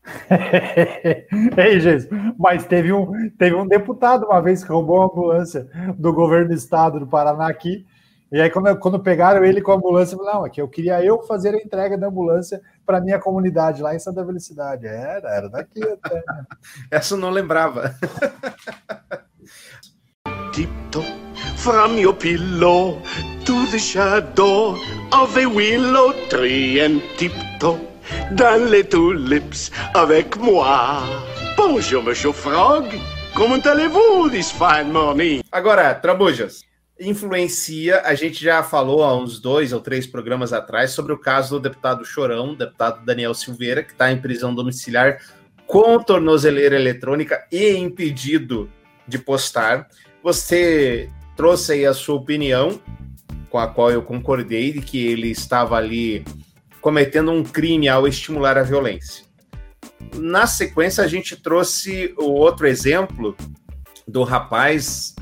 Ei, 1.58 1.80
Jesus, 1.80 2.08
mas 2.38 2.63
teve 2.67 2.93
um, 2.93 3.32
teve 3.32 3.56
um 3.56 3.65
deputado 3.65 4.28
uma 4.28 4.39
vez 4.39 4.63
que 4.63 4.71
roubou 4.71 4.97
uma 4.97 5.06
ambulância 5.06 5.67
do 5.97 6.13
governo 6.13 6.49
do 6.49 6.54
estado 6.54 6.99
do 6.99 7.08
Paraná 7.08 7.47
aqui. 7.47 7.88
E 8.32 8.39
aí, 8.39 8.52
quando, 8.52 8.78
quando 8.78 8.99
pegaram 8.99 9.43
ele 9.43 9.62
com 9.62 9.71
a 9.71 9.76
ambulância, 9.76 10.15
falou, 10.15 10.32
não, 10.32 10.45
aqui 10.45 10.62
eu 10.62 10.67
queria 10.67 11.04
eu 11.04 11.23
fazer 11.23 11.56
a 11.56 11.58
entrega 11.58 11.97
da 11.97 12.06
ambulância 12.06 12.62
para 12.86 13.02
minha 13.02 13.17
comunidade 13.17 13.82
lá 13.82 13.95
em 13.95 13.99
Santa 13.99 14.23
Felicidade. 14.23 14.86
Era, 14.86 15.28
era 15.30 15.49
daqui 15.49 15.82
até. 15.84 16.15
Né? 16.17 16.45
Essa 16.91 17.15
eu 17.15 17.17
não 17.17 17.32
lembrava. 17.32 17.95
Tiptoe 20.52 21.23
from 21.63 21.97
your 21.97 22.13
pillow 22.13 23.02
to 23.45 23.65
the 23.71 23.80
shadow 23.80 24.76
of 25.13 25.38
a 25.38 25.45
willow 25.45 26.12
tree 26.28 26.82
and 26.82 26.99
tiptoe 27.15 27.80
dans 28.36 28.69
les 28.69 28.84
tulips 28.84 29.71
avec 29.93 30.36
moi. 30.36 31.04
Bonjour, 31.56 32.04
Monsieur 32.04 32.34
Frog. 32.34 32.93
Comment 33.34 33.65
allez-vous 33.65 34.30
this 34.30 34.52
fine 34.52 34.91
morning? 34.91 35.41
Agora, 35.54 35.95
Trabujas, 35.95 36.63
influencia, 36.99 38.02
a 38.02 38.13
gente 38.13 38.43
já 38.43 38.62
falou 38.62 39.02
há 39.02 39.15
uns 39.15 39.39
dois 39.39 39.71
ou 39.71 39.80
três 39.80 40.06
programas 40.06 40.52
atrás 40.52 40.91
sobre 40.91 41.13
o 41.13 41.17
caso 41.17 41.58
do 41.58 41.62
deputado 41.62 42.04
Chorão, 42.04 42.54
deputado 42.56 43.06
Daniel 43.06 43.34
Silveira, 43.34 43.82
que 43.82 43.93
está 43.93 44.12
em 44.12 44.19
prisão 44.19 44.54
domiciliar 44.54 45.19
com 45.65 45.97
tornozeleira 45.97 46.76
eletrônica 46.76 47.47
e 47.49 47.69
impedido 47.78 48.69
de 49.08 49.17
postar. 49.17 49.88
Você 50.21 51.10
trouxe 51.36 51.74
aí 51.74 51.86
a 51.86 51.93
sua 51.93 52.15
opinião, 52.15 52.80
com 53.50 53.58
a 53.60 53.67
qual 53.67 53.91
eu 53.91 54.02
concordei, 54.02 54.74
de 54.74 54.82
que 54.82 55.06
ele 55.06 55.30
estava 55.30 55.76
ali 55.76 56.26
cometendo 56.82 57.32
um 57.32 57.43
crime 57.43 57.88
ao 57.88 58.08
estimular 58.08 58.58
a 58.58 58.63
violência. 58.63 59.24
Na 60.15 60.46
sequência, 60.46 61.04
a 61.04 61.08
gente 61.08 61.36
trouxe 61.36 62.13
o 62.17 62.26
outro 62.26 62.67
exemplo 62.67 63.36
do 64.08 64.24
rapaz, 64.24 65.15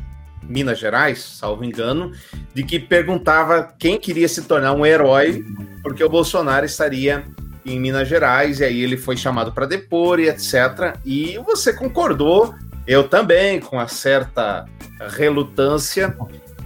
Minas 0.43 0.79
Gerais, 0.79 1.19
salvo 1.21 1.63
engano, 1.63 2.11
de 2.53 2.63
que 2.63 2.79
perguntava 2.79 3.73
quem 3.77 3.99
queria 3.99 4.27
se 4.27 4.41
tornar 4.43 4.73
um 4.73 4.85
herói, 4.85 5.45
porque 5.83 6.03
o 6.03 6.09
Bolsonaro 6.09 6.65
estaria 6.65 7.25
em 7.65 7.79
Minas 7.79 8.07
Gerais, 8.07 8.59
e 8.59 8.63
aí 8.63 8.81
ele 8.81 8.97
foi 8.97 9.15
chamado 9.15 9.51
para 9.51 9.67
depor 9.67 10.19
e 10.19 10.27
etc. 10.27 10.97
E 11.05 11.37
você 11.45 11.71
concordou, 11.71 12.55
eu 12.87 13.07
também, 13.07 13.59
com 13.59 13.75
uma 13.77 13.87
certa 13.87 14.65
relutância, 15.09 16.15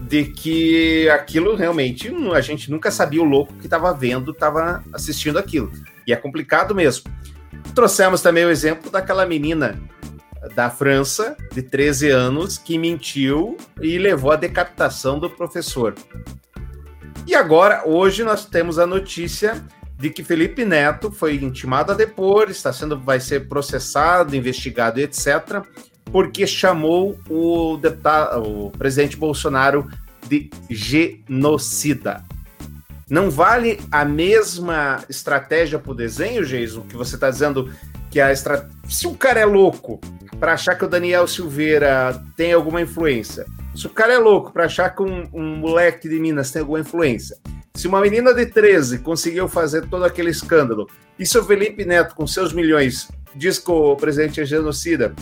de 0.02 0.26
que 0.26 1.10
aquilo 1.10 1.56
realmente 1.56 2.14
a 2.34 2.42
gente 2.42 2.70
nunca 2.70 2.92
sabia 2.92 3.22
o 3.22 3.26
louco 3.26 3.54
que 3.56 3.66
estava 3.66 3.92
vendo, 3.94 4.32
estava 4.32 4.84
assistindo 4.94 5.40
aquilo. 5.40 5.72
E 6.06 6.14
é 6.14 6.16
complicado 6.16 6.76
mesmo. 6.76 7.12
Trouxemos 7.74 8.22
também 8.22 8.46
o 8.46 8.50
exemplo 8.50 8.92
daquela 8.92 9.26
menina 9.26 9.80
da 10.54 10.70
França, 10.70 11.36
de 11.52 11.64
13 11.64 12.10
anos, 12.10 12.58
que 12.58 12.78
mentiu 12.78 13.58
e 13.82 13.98
levou 13.98 14.32
à 14.32 14.36
decapitação 14.36 15.18
do 15.18 15.30
professor. 15.30 15.96
E 17.26 17.34
agora, 17.34 17.82
hoje, 17.86 18.24
nós 18.24 18.46
temos 18.46 18.78
a 18.78 18.86
notícia 18.86 19.66
de 19.98 20.10
que 20.12 20.24
Felipe 20.24 20.64
Neto 20.64 21.12
foi 21.12 21.36
intimado 21.36 21.92
a 21.92 21.96
depor, 21.96 22.50
está 22.50 22.72
sendo, 22.72 23.00
vai 23.00 23.20
ser 23.20 23.48
processado, 23.48 24.36
investigado, 24.36 25.00
etc., 25.00 25.64
porque 26.12 26.48
chamou 26.48 27.18
o, 27.30 27.78
deputado, 27.78 28.42
o 28.42 28.72
presidente 28.72 29.18
Bolsonaro 29.18 29.90
de 30.28 30.50
genocida. 30.70 32.24
Não 33.10 33.30
vale 33.30 33.80
a 33.92 34.04
mesma 34.04 35.04
estratégia 35.08 35.78
para 35.78 35.92
o 35.92 35.96
desenho, 35.96 36.44
Jason, 36.44 36.82
que 36.82 36.96
você 36.96 37.16
está 37.16 37.30
dizendo 37.30 37.72
que 38.10 38.20
a 38.20 38.32
estra... 38.32 38.68
se 38.90 39.06
o 39.06 39.14
cara 39.14 39.40
é 39.40 39.46
louco 39.46 40.00
para 40.40 40.54
achar 40.54 40.76
que 40.76 40.86
o 40.86 40.88
Daniel 40.88 41.28
Silveira 41.28 42.22
tem 42.36 42.54
alguma 42.54 42.82
influência, 42.82 43.46
se 43.76 43.86
o 43.86 43.90
cara 43.90 44.14
é 44.14 44.18
louco 44.18 44.52
para 44.52 44.66
achar 44.66 44.90
que 44.90 45.04
um, 45.04 45.30
um, 45.34 45.56
moleque 45.58 46.10
de 46.10 46.20
Minas 46.20 46.50
tem 46.50 46.62
alguma 46.62 46.80
influência, 46.80 47.38
se 47.76 47.88
uma 47.88 48.02
menina 48.02 48.34
de 48.34 48.46
13 48.46 49.00
conseguiu 49.00 49.48
fazer 49.48 49.88
todo 49.88 50.06
aquele 50.06 50.32
escândalo, 50.32 50.90
e 51.20 51.26
se 51.26 51.38
o 51.38 51.44
Felipe 51.44 51.86
Neto, 51.86 52.16
com 52.16 52.26
seus 52.26 52.54
milhões, 52.54 53.10
diz 53.36 53.60
que 53.60 53.70
o 53.70 53.96
presidente 53.96 54.42
é 54.42 54.46
genocida, 54.46 55.14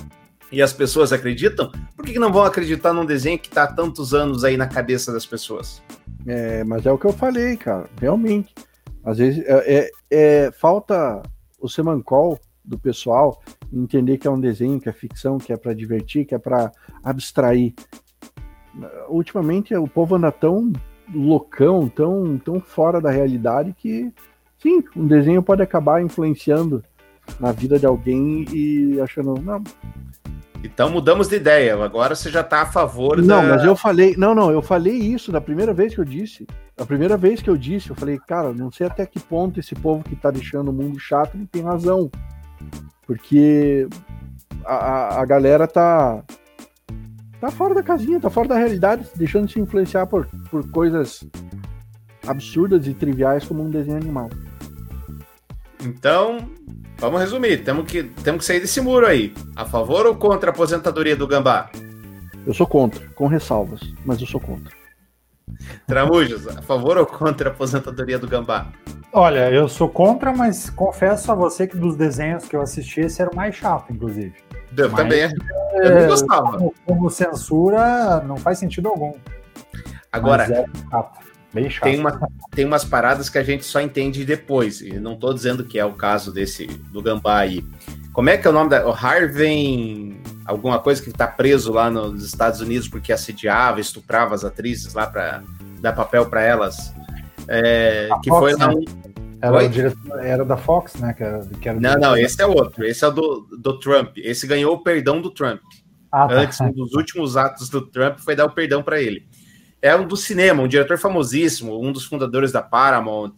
e 0.53 0.61
as 0.61 0.71
pessoas 0.71 1.11
acreditam, 1.11 1.71
por 1.95 2.05
que 2.05 2.19
não 2.19 2.31
vão 2.31 2.43
acreditar 2.43 2.93
num 2.93 3.05
desenho 3.05 3.39
que 3.39 3.47
está 3.47 3.63
há 3.63 3.73
tantos 3.73 4.13
anos 4.13 4.43
aí 4.43 4.55
na 4.55 4.67
cabeça 4.67 5.11
das 5.11 5.25
pessoas? 5.25 5.81
É, 6.27 6.63
mas 6.63 6.85
é 6.85 6.91
o 6.91 6.97
que 6.97 7.05
eu 7.05 7.11
falei, 7.11 7.57
cara, 7.57 7.89
realmente. 7.99 8.53
Às 9.03 9.17
vezes 9.17 9.43
é, 9.45 9.73
é, 9.75 9.91
é 10.45 10.51
falta 10.51 11.23
o 11.59 11.67
semancol 11.67 12.39
do 12.63 12.77
pessoal 12.77 13.41
entender 13.73 14.19
que 14.19 14.27
é 14.27 14.31
um 14.31 14.39
desenho, 14.39 14.79
que 14.79 14.87
é 14.87 14.93
ficção, 14.93 15.39
que 15.39 15.51
é 15.51 15.57
para 15.57 15.73
divertir, 15.73 16.23
que 16.23 16.35
é 16.35 16.37
para 16.37 16.71
abstrair. 17.03 17.73
Ultimamente 19.09 19.75
o 19.75 19.87
povo 19.87 20.15
anda 20.15 20.31
tão 20.31 20.71
loucão, 21.13 21.89
tão, 21.89 22.37
tão 22.37 22.59
fora 22.59 23.01
da 23.01 23.09
realidade 23.09 23.73
que 23.77 24.13
sim, 24.59 24.83
um 24.95 25.07
desenho 25.07 25.41
pode 25.41 25.63
acabar 25.63 26.01
influenciando 26.01 26.83
na 27.39 27.51
vida 27.51 27.79
de 27.79 27.85
alguém 27.85 28.45
e 28.53 28.99
achando, 29.01 29.35
não, 29.41 29.63
então 30.63 30.89
mudamos 30.89 31.27
de 31.27 31.35
ideia. 31.35 31.75
Agora 31.83 32.15
você 32.15 32.31
já 32.31 32.39
está 32.39 32.61
a 32.61 32.65
favor 32.65 33.17
não, 33.17 33.27
da. 33.27 33.41
Não, 33.41 33.49
mas 33.49 33.63
eu 33.65 33.75
falei. 33.75 34.15
Não, 34.17 34.33
não, 34.33 34.49
eu 34.49 34.61
falei 34.61 34.95
isso 34.95 35.31
na 35.31 35.41
primeira 35.41 35.73
vez 35.73 35.93
que 35.93 35.99
eu 35.99 36.05
disse. 36.05 36.47
A 36.77 36.85
primeira 36.85 37.17
vez 37.17 37.41
que 37.41 37.49
eu 37.49 37.57
disse, 37.57 37.89
eu 37.89 37.95
falei, 37.95 38.17
cara, 38.17 38.53
não 38.53 38.71
sei 38.71 38.87
até 38.87 39.05
que 39.05 39.19
ponto 39.19 39.59
esse 39.59 39.75
povo 39.75 40.03
que 40.03 40.13
está 40.13 40.31
deixando 40.31 40.69
o 40.69 40.73
mundo 40.73 40.97
chato 40.99 41.35
ele 41.35 41.45
tem 41.45 41.61
razão. 41.61 42.09
Porque 43.05 43.87
a, 44.65 45.21
a 45.21 45.25
galera 45.25 45.67
tá. 45.67 46.23
tá 47.41 47.51
fora 47.51 47.75
da 47.75 47.83
casinha, 47.83 48.19
tá 48.19 48.29
fora 48.29 48.47
da 48.47 48.57
realidade, 48.57 49.05
deixando 49.15 49.51
se 49.51 49.59
influenciar 49.59 50.07
por, 50.07 50.27
por 50.49 50.67
coisas 50.71 51.23
absurdas 52.25 52.87
e 52.87 52.93
triviais 52.93 53.45
como 53.45 53.63
um 53.63 53.69
desenho 53.69 53.97
animado. 53.97 54.35
Então, 55.83 56.37
Vamos 57.03 57.19
resumir, 57.19 57.65
temos 57.65 57.85
que, 57.85 58.01
temos 58.01 58.39
que 58.39 58.45
sair 58.45 58.61
desse 58.61 58.79
muro 58.79 59.05
aí. 59.05 59.33
A 59.57 59.65
favor 59.65 60.05
ou 60.05 60.15
contra 60.15 60.51
a 60.51 60.53
aposentadoria 60.53 61.17
do 61.17 61.27
Gambá? 61.27 61.69
Eu 62.47 62.53
sou 62.53 62.65
contra, 62.65 63.05
com 63.09 63.27
ressalvas, 63.27 63.81
mas 64.05 64.21
eu 64.21 64.25
sou 64.25 64.39
contra. 64.39 64.73
Tramujos, 65.85 66.47
a 66.47 66.61
favor 66.61 66.97
ou 66.97 67.05
contra 67.05 67.49
a 67.49 67.51
aposentadoria 67.51 68.17
do 68.17 68.25
Gambá? 68.25 68.67
Olha, 69.11 69.51
eu 69.51 69.67
sou 69.67 69.89
contra, 69.89 70.31
mas 70.31 70.69
confesso 70.69 71.29
a 71.29 71.35
você 71.35 71.67
que 71.67 71.75
dos 71.75 71.97
desenhos 71.97 72.45
que 72.45 72.55
eu 72.55 72.61
assisti, 72.61 73.01
esse 73.01 73.21
era 73.21 73.29
o 73.29 73.35
mais 73.35 73.53
chato, 73.53 73.91
inclusive. 73.91 74.35
Eu 74.77 74.89
mas, 74.89 75.01
também. 75.01 75.23
É, 75.23 75.31
eu 75.73 75.99
não 75.99 76.07
gostava. 76.07 76.57
Como, 76.57 76.73
como, 76.85 77.09
censura, 77.09 78.21
não 78.21 78.37
faz 78.37 78.59
sentido 78.59 78.87
algum. 78.87 79.11
Agora, 80.09 80.43
é 80.45 80.65
Bem 81.53 81.69
chato. 81.69 81.83
Tem, 81.83 81.99
uma, 81.99 82.29
tem 82.51 82.65
umas 82.65 82.83
paradas 82.83 83.29
que 83.29 83.37
a 83.37 83.43
gente 83.43 83.63
só 83.63 83.79
entende 83.79 84.25
depois. 84.25 84.81
E 84.81 84.99
não 84.99 85.13
estou 85.13 85.33
dizendo 85.33 85.63
que 85.63 85.77
é 85.77 85.85
o 85.85 85.93
caso 85.93 86.33
desse 86.33 86.65
do 86.65 87.01
Gambá 87.01 87.37
aí. 87.37 87.63
Como 88.11 88.29
é 88.29 88.37
que 88.37 88.47
é 88.47 88.49
o 88.49 88.53
nome 88.53 88.71
da. 88.71 88.87
O 88.87 88.91
Harvey. 88.91 90.17
Alguma 90.45 90.79
coisa 90.79 91.01
que 91.01 91.09
está 91.09 91.25
preso 91.25 91.71
lá 91.71 91.89
nos 91.89 92.25
Estados 92.25 92.59
Unidos 92.59 92.89
porque 92.89 93.13
assediava, 93.13 93.79
estuprava 93.79 94.35
as 94.35 94.43
atrizes 94.43 94.93
lá 94.93 95.07
para 95.07 95.41
dar 95.79 95.93
papel 95.93 96.25
para 96.25 96.41
elas. 96.41 96.93
É, 97.47 98.09
que 98.21 98.29
Fox, 98.29 98.41
foi 98.41 98.53
lá 98.55 98.73
um... 98.73 98.83
Era, 99.41 99.67
diretor, 99.69 100.19
era, 100.19 100.45
da 100.45 100.57
Fox, 100.57 100.95
né? 100.95 101.13
Que 101.13 101.23
era, 101.23 101.45
que 101.61 101.69
era 101.69 101.79
não, 101.79 101.95
não, 101.95 102.17
esse 102.17 102.41
é 102.41 102.45
outro. 102.45 102.85
Esse 102.85 103.05
é 103.05 103.11
do, 103.11 103.47
do 103.57 103.79
Trump. 103.79 104.17
Esse 104.17 104.45
ganhou 104.47 104.73
o 104.73 104.83
perdão 104.83 105.21
do 105.21 105.31
Trump. 105.31 105.61
Ah, 106.11 106.27
tá. 106.27 106.33
Antes, 106.35 106.59
um 106.59 106.71
dos 106.71 106.93
últimos 106.93 107.37
atos 107.37 107.69
do 107.69 107.81
Trump 107.81 108.19
foi 108.19 108.35
dar 108.35 108.45
o 108.45 108.51
perdão 108.51 108.83
para 108.83 109.01
ele 109.01 109.25
é 109.83 109.93
um 109.93 110.07
do 110.07 110.15
cinema, 110.15 110.63
um 110.63 110.67
diretor 110.67 110.97
famosíssimo, 110.97 111.77
um 111.77 111.91
dos 111.91 112.05
fundadores 112.05 112.53
da 112.53 112.61
Paramount. 112.61 113.35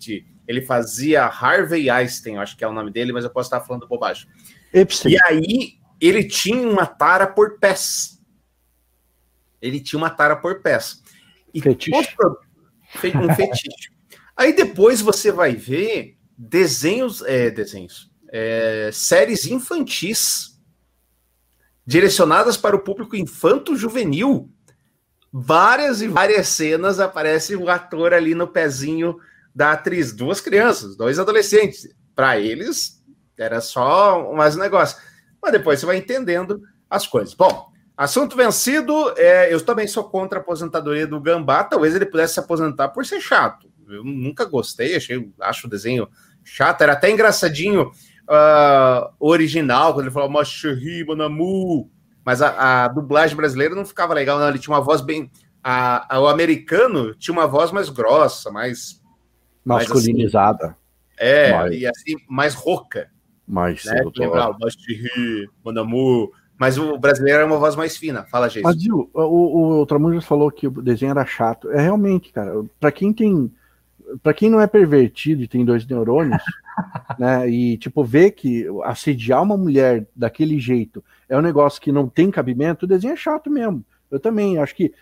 Ele 0.48 0.62
fazia 0.62 1.26
Harvey 1.26 1.90
Einstein, 1.90 2.38
acho 2.38 2.56
que 2.56 2.64
é 2.64 2.68
o 2.68 2.72
nome 2.72 2.92
dele, 2.92 3.12
mas 3.12 3.24
eu 3.24 3.32
posso 3.32 3.48
estar 3.48 3.62
falando 3.62 3.88
bobagem. 3.88 4.28
Epstein. 4.72 5.14
E 5.14 5.24
aí 5.24 5.74
ele 6.00 6.24
tinha 6.24 6.70
uma 6.70 6.86
tara 6.86 7.26
por 7.26 7.58
pés. 7.58 8.22
Ele 9.60 9.80
tinha 9.80 9.98
uma 9.98 10.12
tara 10.12 10.36
por 10.36 10.62
pés. 10.62 11.02
E 11.52 11.60
fetiche. 11.60 12.16
Um 13.16 13.34
fetiche. 13.34 13.90
aí 14.38 14.54
depois 14.54 15.02
você 15.02 15.32
vai 15.32 15.56
ver 15.56 16.16
desenhos, 16.38 17.24
é, 17.24 17.50
desenhos, 17.50 18.12
é, 18.32 18.92
séries 18.94 19.48
infantis 19.48 20.62
direcionadas 21.88 22.56
para 22.56 22.76
o 22.76 22.84
público 22.84 23.16
infanto-juvenil 23.16 24.55
várias 25.38 26.02
e 26.02 26.08
várias 26.08 26.48
cenas 26.48 26.98
aparece 26.98 27.58
o 27.58 27.70
ator 27.70 28.14
ali 28.14 28.34
no 28.34 28.48
pezinho 28.48 29.18
da 29.54 29.74
atriz. 29.74 30.14
Duas 30.14 30.40
crianças, 30.40 30.96
dois 30.96 31.20
adolescentes. 31.20 31.94
Para 32.16 32.40
eles, 32.40 33.04
era 33.38 33.60
só 33.60 34.34
mais 34.34 34.56
um 34.56 34.62
negócio. 34.62 34.98
Mas 35.42 35.52
depois 35.52 35.78
você 35.78 35.86
vai 35.86 35.98
entendendo 35.98 36.62
as 36.90 37.06
coisas. 37.06 37.34
Bom, 37.34 37.68
assunto 37.98 38.38
vencido. 38.38 39.14
É, 39.18 39.54
eu 39.54 39.60
também 39.60 39.88
sou 39.88 40.06
contra 40.06 40.40
a 40.40 40.42
aposentadoria 40.42 41.06
do 41.06 41.20
Gambá. 41.20 41.66
Talvez 41.66 41.94
ele 41.94 42.06
pudesse 42.06 42.36
se 42.36 42.40
aposentar 42.40 42.88
por 42.90 43.06
ser 43.06 43.20
chato. 43.20 43.70
Eu 43.90 44.06
nunca 44.06 44.46
gostei, 44.46 44.96
achei, 44.96 45.30
acho 45.42 45.68
o 45.68 45.70
desenho 45.70 46.08
chato. 46.46 46.82
Era 46.82 46.94
até 46.94 47.12
engraçadinho 47.12 47.92
uh, 48.30 49.14
original, 49.20 49.94
quando 49.94 50.06
ele 50.06 50.14
falou 50.14 50.30
Macherri, 50.30 51.04
Manamu 51.06 51.92
mas 52.26 52.42
a, 52.42 52.86
a, 52.86 52.88
dublagem 52.88 53.38
brasileira 53.38 53.76
não 53.76 53.86
ficava 53.86 54.16
legal, 54.16 54.40
não. 54.40 54.50
Ele 54.50 54.58
tinha 54.58 54.76
uma 54.76 54.82
voz 54.82 55.00
bem. 55.00 55.30
A, 55.64 56.16
a, 56.16 56.20
o 56.20 56.28
americano 56.28 57.14
tinha 57.14 57.32
uma 57.32 57.46
voz 57.46 57.72
mais 57.72 57.88
grossa, 57.88 58.52
mais. 58.52 59.00
Masculinizada. 59.64 60.66
Mais 60.66 60.76
assim, 60.76 60.80
é, 61.18 61.54
mais... 61.54 61.76
e 61.76 61.88
assim, 61.88 62.16
mais 62.28 62.56
rouca. 62.56 63.12
Mais 63.48 63.86
né? 63.86 64.02
Lembrar 64.18 64.50
o 64.50 64.58
Manamu. 65.64 66.32
Mas 66.58 66.78
o 66.78 66.98
brasileiro 66.98 67.40
era 67.40 67.46
uma 67.46 67.60
voz 67.60 67.76
mais 67.76 67.96
fina. 67.96 68.24
Fala, 68.24 68.50
gente. 68.50 68.64
Mas, 68.64 68.82
Gil, 68.82 69.10
o, 69.14 69.22
o, 69.22 69.82
o 69.82 69.86
Tramujas 69.86 70.26
falou 70.26 70.50
que 70.50 70.68
o 70.68 70.82
desenho 70.82 71.12
era 71.12 71.26
chato. 71.26 71.70
É 71.70 71.82
realmente, 71.82 72.32
cara. 72.32 72.64
Para 72.80 72.92
quem 72.92 73.14
tem. 73.14 73.52
Para 74.24 74.34
quem 74.34 74.50
não 74.50 74.62
é 74.62 74.68
pervertido 74.68 75.44
e 75.44 75.48
tem 75.48 75.66
dois 75.66 75.86
neurônios, 75.86 76.42
né? 77.20 77.48
E 77.50 77.78
tipo, 77.78 78.04
ver 78.04 78.32
que 78.32 78.66
assediar 78.84 79.44
uma 79.44 79.58
mulher 79.58 80.08
daquele 80.16 80.60
jeito 80.60 81.04
é 81.28 81.38
um 81.38 81.42
negócio 81.42 81.82
que 81.82 81.92
não 81.92 82.08
tem 82.08 82.30
cabimento, 82.32 82.86
o 82.86 82.88
desenho 82.88 83.14
é 83.14 83.18
chato 83.18 83.50
mesmo. 83.50 83.86
Eu 84.10 84.20
também 84.20 84.58
acho 84.58 84.76
que 84.76 84.94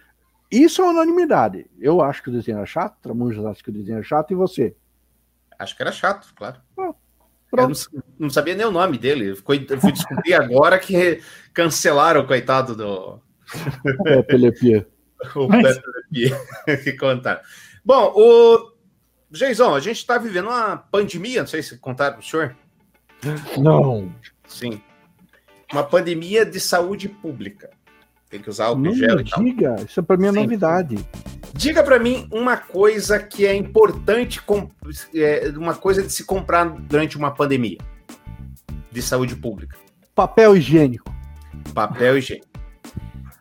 isso 0.49 0.81
é 0.81 0.85
unanimidade. 0.89 1.65
Eu 1.79 2.01
acho 2.01 2.21
que 2.21 2.29
o 2.29 2.31
desenho 2.31 2.59
é 2.59 2.65
chato, 2.65 2.97
Tramujas 3.01 3.45
acha 3.45 3.63
que 3.63 3.69
o 3.69 3.73
desenho 3.73 3.99
é 3.99 4.03
chato, 4.03 4.31
e 4.31 4.35
você? 4.35 4.75
Acho 5.57 5.75
que 5.75 5.81
era 5.81 5.91
chato, 5.91 6.33
claro. 6.35 6.57
Ah, 6.77 6.93
eu 7.51 7.67
não, 7.67 7.75
não, 8.19 8.29
sabia 8.29 8.55
nem 8.55 8.65
o 8.65 8.71
nome 8.71 8.97
dele. 8.97 9.35
Fui, 9.35 9.65
fui 9.79 9.91
descobrir 9.91 10.33
agora 10.33 10.79
que 10.79 11.21
cancelaram 11.53 12.21
o 12.21 12.27
coitado 12.27 12.75
do. 12.75 13.19
É, 14.07 14.23
Pelepia. 14.23 14.87
o 15.35 15.47
Mas... 15.47 15.79
Pelepia. 15.79 16.37
que 16.83 16.93
contaram. 16.93 17.41
Bom, 17.85 18.13
o 18.15 18.73
Geizão, 19.31 19.75
a 19.75 19.79
gente 19.79 19.97
está 19.97 20.17
vivendo 20.17 20.47
uma 20.47 20.77
pandemia, 20.77 21.41
não 21.41 21.47
sei 21.47 21.61
se 21.61 21.77
contaram 21.77 22.13
para 22.13 22.21
o 22.21 22.25
senhor. 22.25 22.55
Não. 23.57 24.13
Sim. 24.47 24.81
Uma 25.73 25.83
pandemia 25.83 26.45
de 26.45 26.59
saúde 26.59 27.09
pública. 27.09 27.71
tem 28.29 28.39
que 28.39 28.49
usar 28.49 28.65
álcool 28.65 28.81
Não 28.81 28.93
gel 28.95 29.19
e 29.19 29.29
tal. 29.29 29.43
diga, 29.43 29.75
isso 29.87 30.01
pra 30.03 30.15
mim 30.15 30.27
é 30.27 30.31
Sim. 30.31 30.39
novidade. 30.39 31.07
Diga 31.55 31.83
pra 31.83 31.97
mim 31.99 32.27
uma 32.31 32.57
coisa 32.57 33.19
que 33.19 33.45
é 33.45 33.55
importante, 33.55 34.39
é, 35.15 35.51
uma 35.55 35.75
coisa 35.75 36.01
de 36.03 36.11
se 36.11 36.23
comprar 36.23 36.65
durante 36.65 37.17
uma 37.17 37.31
pandemia 37.31 37.77
de 38.91 39.01
saúde 39.01 39.35
pública. 39.35 39.75
Papel 40.15 40.55
higiênico. 40.55 41.11
Papel 41.73 42.17
higiênico. 42.19 42.47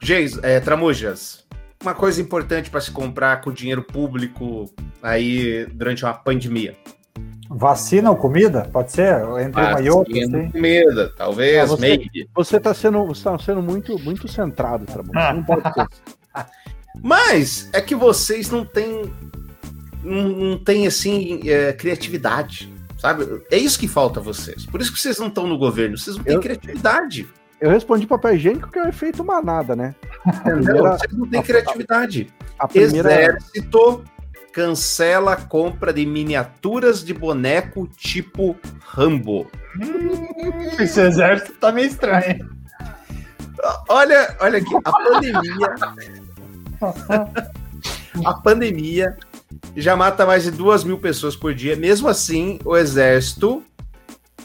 Geis, 0.00 0.38
é, 0.42 0.58
Tramujas, 0.58 1.46
uma 1.82 1.94
coisa 1.94 2.20
importante 2.20 2.70
para 2.70 2.80
se 2.80 2.90
comprar 2.90 3.40
com 3.40 3.52
dinheiro 3.52 3.82
público 3.82 4.70
aí 5.02 5.66
durante 5.72 6.04
uma 6.04 6.14
pandemia. 6.14 6.76
Vacina 7.54 8.10
ou 8.10 8.16
comida? 8.16 8.68
Pode 8.72 8.92
ser? 8.92 9.16
Entre 9.40 9.60
uma 9.60 9.80
e 9.80 9.90
outra, 9.90 10.14
Vacina, 10.14 10.38
assim. 10.38 10.50
comida, 10.50 11.12
talvez, 11.16 11.58
Ah, 11.58 11.66
você- 11.66 11.80
maybe. 11.80 12.28
Você 12.34 12.58
tá 12.60 12.72
sendo, 12.72 13.04
você 13.06 13.24
tá 13.24 13.38
sendo 13.38 13.62
muito, 13.62 13.98
muito 13.98 14.26
centrado, 14.26 14.86
Tramujas. 14.86 15.34
Não 15.36 15.42
pode 15.44 15.62
ser. 15.62 15.86
Mas 17.02 17.68
é 17.72 17.80
que 17.80 17.94
vocês 17.94 18.50
não 18.50 18.64
têm. 18.64 19.10
Não, 20.02 20.28
não 20.28 20.58
têm, 20.58 20.86
assim, 20.86 21.40
é, 21.48 21.72
criatividade. 21.72 22.72
Sabe? 22.98 23.42
É 23.50 23.56
isso 23.56 23.78
que 23.78 23.88
falta 23.88 24.20
a 24.20 24.22
vocês. 24.22 24.64
Por 24.66 24.80
isso 24.80 24.92
que 24.92 25.00
vocês 25.00 25.18
não 25.18 25.26
estão 25.26 25.46
no 25.46 25.58
governo. 25.58 25.98
Vocês 25.98 26.16
não 26.16 26.24
têm 26.24 26.34
Eu- 26.34 26.40
criatividade. 26.40 27.28
Eu 27.60 27.70
respondi 27.70 28.06
papel 28.06 28.34
higiênico 28.34 28.70
que 28.70 28.78
é 28.78 28.82
o 28.84 28.88
efeito 28.88 29.24
manada, 29.24 29.76
né? 29.76 29.94
A 30.24 30.32
primeira, 30.32 30.82
Vocês 30.98 31.12
não 31.12 31.28
têm 31.28 31.42
criatividade. 31.42 32.32
a 32.58 32.66
primeira, 32.66 33.12
Exército 33.12 34.04
cancela 34.52 35.32
a 35.32 35.36
compra 35.36 35.92
de 35.92 36.04
miniaturas 36.04 37.04
de 37.04 37.14
boneco 37.14 37.88
tipo 37.96 38.56
Rambo. 38.86 39.50
Esse 40.78 41.00
exército 41.00 41.54
tá 41.54 41.72
meio 41.72 41.88
estranho. 41.88 42.50
Olha, 43.88 44.36
olha 44.40 44.58
aqui, 44.58 44.74
a 44.84 44.92
pandemia. 44.92 45.74
a 48.26 48.34
pandemia 48.34 49.16
já 49.76 49.96
mata 49.96 50.26
mais 50.26 50.44
de 50.44 50.50
duas 50.50 50.84
mil 50.84 50.98
pessoas 50.98 51.36
por 51.36 51.54
dia. 51.54 51.76
Mesmo 51.76 52.08
assim, 52.08 52.58
o 52.64 52.76
exército 52.76 53.64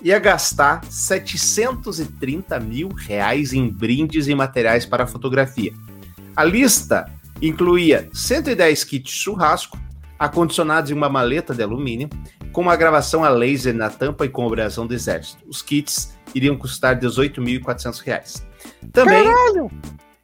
ia 0.02 0.20
gastar 0.20 0.84
730 0.86 2.60
mil 2.60 2.90
reais 2.90 3.54
em 3.54 3.68
brindes 3.68 4.28
e 4.28 4.36
materiais 4.36 4.86
para 4.86 5.08
fotografia. 5.08 5.74
A 6.36 6.44
lista 6.44 7.12
incluía 7.42 8.08
110 8.14 8.84
kits 8.84 9.12
churrasco, 9.12 9.78
acondicionados 10.20 10.92
em 10.92 10.94
uma 10.94 11.10
maleta 11.10 11.54
de 11.54 11.62
alumínio, 11.64 12.10
com 12.52 12.62
uma 12.62 12.76
gravação 12.76 13.24
a 13.24 13.30
laser 13.30 13.74
na 13.74 13.90
tampa 13.90 14.26
e 14.26 14.30
com 14.30 14.46
o 14.46 14.50
brasão 14.50 14.88
do 14.88 14.94
exército. 14.94 15.44
Os 15.48 15.62
kits 15.62 16.18
iriam 16.34 16.56
custar 16.58 17.00
18.400 17.00 18.00
reais. 18.00 18.46
Também 18.92 19.24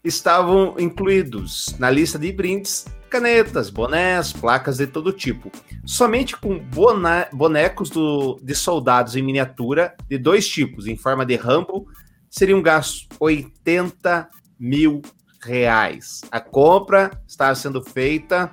estavam 0.03 0.75
incluídos 0.77 1.75
na 1.79 1.89
lista 1.89 2.19
de 2.19 2.31
brindes 2.31 2.85
canetas, 3.09 3.69
bonés, 3.69 4.33
placas 4.33 4.77
de 4.77 4.87
todo 4.87 5.13
tipo. 5.13 5.51
Somente 5.85 6.35
com 6.35 6.57
bona- 6.59 7.27
bonecos 7.31 7.89
do- 7.89 8.39
de 8.41 8.55
soldados 8.55 9.15
em 9.15 9.21
miniatura 9.21 9.95
de 10.09 10.17
dois 10.17 10.47
tipos, 10.47 10.87
em 10.87 10.97
forma 10.97 11.25
de 11.25 11.35
Rambo, 11.35 11.87
seriam 12.29 12.61
gastos 12.61 13.07
80 13.19 14.27
mil 14.59 15.01
reais. 15.41 16.21
A 16.31 16.39
compra 16.39 17.11
estava 17.27 17.53
sendo 17.53 17.83
feita 17.83 18.49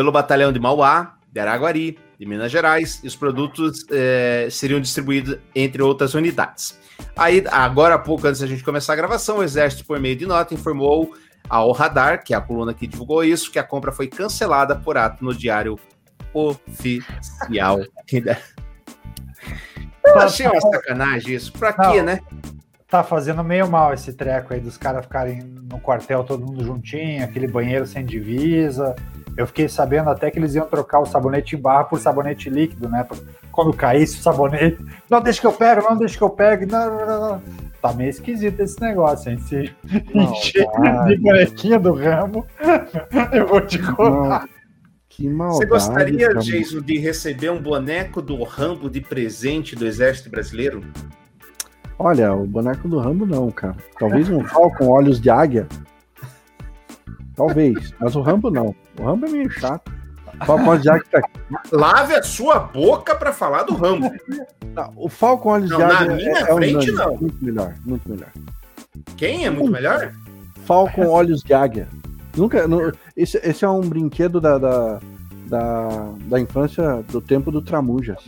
pelo 0.00 0.10
batalhão 0.10 0.50
de 0.50 0.58
Mauá, 0.58 1.18
de 1.30 1.38
Araguari, 1.38 1.98
de 2.18 2.24
Minas 2.24 2.50
Gerais, 2.50 3.02
e 3.04 3.06
os 3.06 3.14
produtos 3.14 3.84
eh, 3.90 4.48
seriam 4.50 4.80
distribuídos 4.80 5.36
entre 5.54 5.82
outras 5.82 6.14
unidades. 6.14 6.80
Aí, 7.14 7.44
agora 7.50 7.96
há 7.96 7.98
pouco, 7.98 8.26
antes 8.26 8.40
da 8.40 8.46
gente 8.46 8.64
começar 8.64 8.94
a 8.94 8.96
gravação, 8.96 9.36
o 9.36 9.42
Exército, 9.42 9.84
por 9.84 10.00
meio 10.00 10.16
de 10.16 10.24
nota, 10.24 10.54
informou 10.54 11.14
ao 11.50 11.70
Radar, 11.72 12.24
que 12.24 12.32
é 12.32 12.36
a 12.38 12.40
coluna 12.40 12.72
que 12.72 12.86
divulgou 12.86 13.22
isso, 13.22 13.52
que 13.52 13.58
a 13.58 13.62
compra 13.62 13.92
foi 13.92 14.06
cancelada 14.06 14.74
por 14.74 14.96
ato 14.96 15.22
no 15.22 15.34
Diário 15.34 15.78
Oficial. 16.32 17.80
Eu 20.02 20.18
achei 20.18 20.46
uma 20.46 20.62
sacanagem 20.62 21.34
isso. 21.34 21.52
Pra 21.52 21.74
quê, 21.74 21.98
Não. 21.98 22.04
né? 22.04 22.20
Tá 22.88 23.04
fazendo 23.04 23.44
meio 23.44 23.68
mal 23.68 23.92
esse 23.92 24.14
treco 24.14 24.54
aí 24.54 24.60
dos 24.60 24.78
caras 24.78 25.04
ficarem 25.04 25.42
no 25.42 25.78
quartel 25.78 26.24
todo 26.24 26.46
mundo 26.46 26.64
juntinho, 26.64 27.22
aquele 27.22 27.46
banheiro 27.46 27.86
sem 27.86 28.02
divisa. 28.02 28.96
Eu 29.36 29.46
fiquei 29.46 29.68
sabendo 29.68 30.10
até 30.10 30.30
que 30.30 30.38
eles 30.38 30.54
iam 30.54 30.66
trocar 30.66 31.00
o 31.00 31.06
sabonete 31.06 31.56
em 31.56 31.60
barra 31.60 31.84
por 31.84 31.98
sabonete 31.98 32.50
líquido, 32.50 32.88
né? 32.88 33.06
Quando 33.52 33.72
caísse 33.72 34.18
o 34.18 34.22
sabonete. 34.22 34.78
Não, 35.08 35.20
deixa 35.20 35.40
que 35.40 35.46
eu 35.46 35.52
pego, 35.52 35.82
não, 35.88 35.96
deixa 35.96 36.18
que 36.18 36.24
eu 36.24 36.30
pego. 36.30 36.66
Não, 36.70 37.06
não, 37.06 37.20
não. 37.20 37.42
Tá 37.80 37.92
meio 37.94 38.10
esquisito 38.10 38.60
esse 38.60 38.78
negócio, 38.80 39.30
hein? 39.30 39.38
Se 39.38 39.74
encher 40.14 40.66
de 41.06 41.16
bonequinha 41.16 41.78
do 41.78 41.94
ramo, 41.94 42.46
eu 43.32 43.46
vou 43.46 43.60
te 43.62 43.78
contar. 43.78 44.46
Que 45.08 45.28
maldade. 45.28 45.58
Você 45.58 45.66
gostaria, 45.66 46.28
cara. 46.28 46.40
Jason, 46.40 46.80
de 46.80 46.98
receber 46.98 47.50
um 47.50 47.60
boneco 47.60 48.20
do 48.22 48.42
Rambo 48.42 48.88
de 48.88 49.00
presente 49.00 49.74
do 49.74 49.86
Exército 49.86 50.30
Brasileiro? 50.30 50.82
Olha, 51.98 52.32
o 52.32 52.46
boneco 52.46 52.88
do 52.88 52.98
Rambo 52.98 53.26
não, 53.26 53.50
cara. 53.50 53.76
Talvez 53.98 54.30
um 54.30 54.42
Falcon 54.44 54.86
com 54.86 54.88
olhos 54.88 55.20
de 55.20 55.28
águia. 55.28 55.66
Talvez, 57.46 57.94
mas 57.98 58.14
o 58.14 58.20
Rambo 58.20 58.50
não. 58.50 58.74
O 58.98 59.04
Rambo 59.04 59.24
é 59.24 59.30
meio 59.30 59.50
chato. 59.50 59.90
O 60.40 60.44
Falcon 60.44 60.64
com 60.64 60.70
olhos 60.70 60.82
de 60.82 60.90
águia 60.90 61.04
tá 61.10 61.18
aqui. 61.18 61.30
Lave 61.72 62.14
a 62.14 62.22
sua 62.22 62.58
boca 62.58 63.14
pra 63.14 63.32
falar 63.32 63.62
do 63.62 63.74
Rambo. 63.74 64.10
Não, 64.74 64.92
o 64.94 65.08
Falcon 65.08 65.48
olhos 65.50 65.70
de 65.70 65.78
na 65.78 65.86
águia 65.88 66.16
minha 66.16 66.30
é, 66.30 66.42
é 66.42 66.54
frente, 66.54 66.90
unânime. 66.90 66.92
não. 66.92 67.16
Muito 67.16 67.44
melhor, 67.44 67.74
muito 67.86 68.10
melhor. 68.10 68.28
Quem 69.16 69.46
é 69.46 69.50
muito 69.50 69.70
melhor? 69.72 70.12
Falcon 70.66 71.02
com 71.04 71.08
olhos 71.08 71.40
de 71.42 71.54
águia. 71.54 71.88
Nunca, 72.36 72.68
nu- 72.68 72.92
esse, 73.16 73.38
esse 73.42 73.64
é 73.64 73.68
um 73.68 73.80
brinquedo 73.80 74.38
da, 74.38 74.58
da, 74.58 75.00
da, 75.46 75.88
da 76.26 76.40
infância 76.40 77.02
do 77.08 77.22
tempo 77.22 77.50
do 77.50 77.62
Tramujas. 77.62 78.22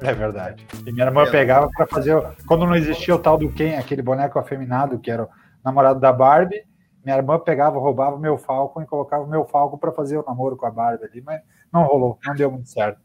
É 0.00 0.12
verdade. 0.12 0.66
E 0.84 0.92
minha 0.92 1.06
irmã 1.06 1.24
pegava 1.30 1.68
pra 1.70 1.86
fazer. 1.86 2.20
Quando 2.48 2.66
não 2.66 2.74
existia 2.74 3.14
o 3.14 3.18
tal 3.18 3.38
do 3.38 3.48
Ken, 3.48 3.76
aquele 3.78 4.02
boneco 4.02 4.38
afeminado 4.40 4.98
que 4.98 5.10
era 5.10 5.22
o 5.24 5.28
namorado 5.64 5.98
da 6.00 6.12
Barbie, 6.12 6.62
minha 7.06 7.16
irmã 7.18 7.38
pegava, 7.38 7.78
roubava 7.78 8.18
meu 8.18 8.36
Falcon 8.36 8.82
e 8.82 8.86
colocava 8.86 9.22
o 9.22 9.28
meu 9.30 9.44
Falcon 9.46 9.78
pra 9.78 9.92
fazer 9.92 10.18
o 10.18 10.24
namoro 10.26 10.56
com 10.56 10.66
a 10.66 10.70
Barbie 10.72 11.04
ali, 11.04 11.22
mas 11.22 11.40
não 11.72 11.84
rolou, 11.84 12.18
não 12.26 12.34
deu 12.34 12.50
muito 12.50 12.68
certo. 12.68 13.00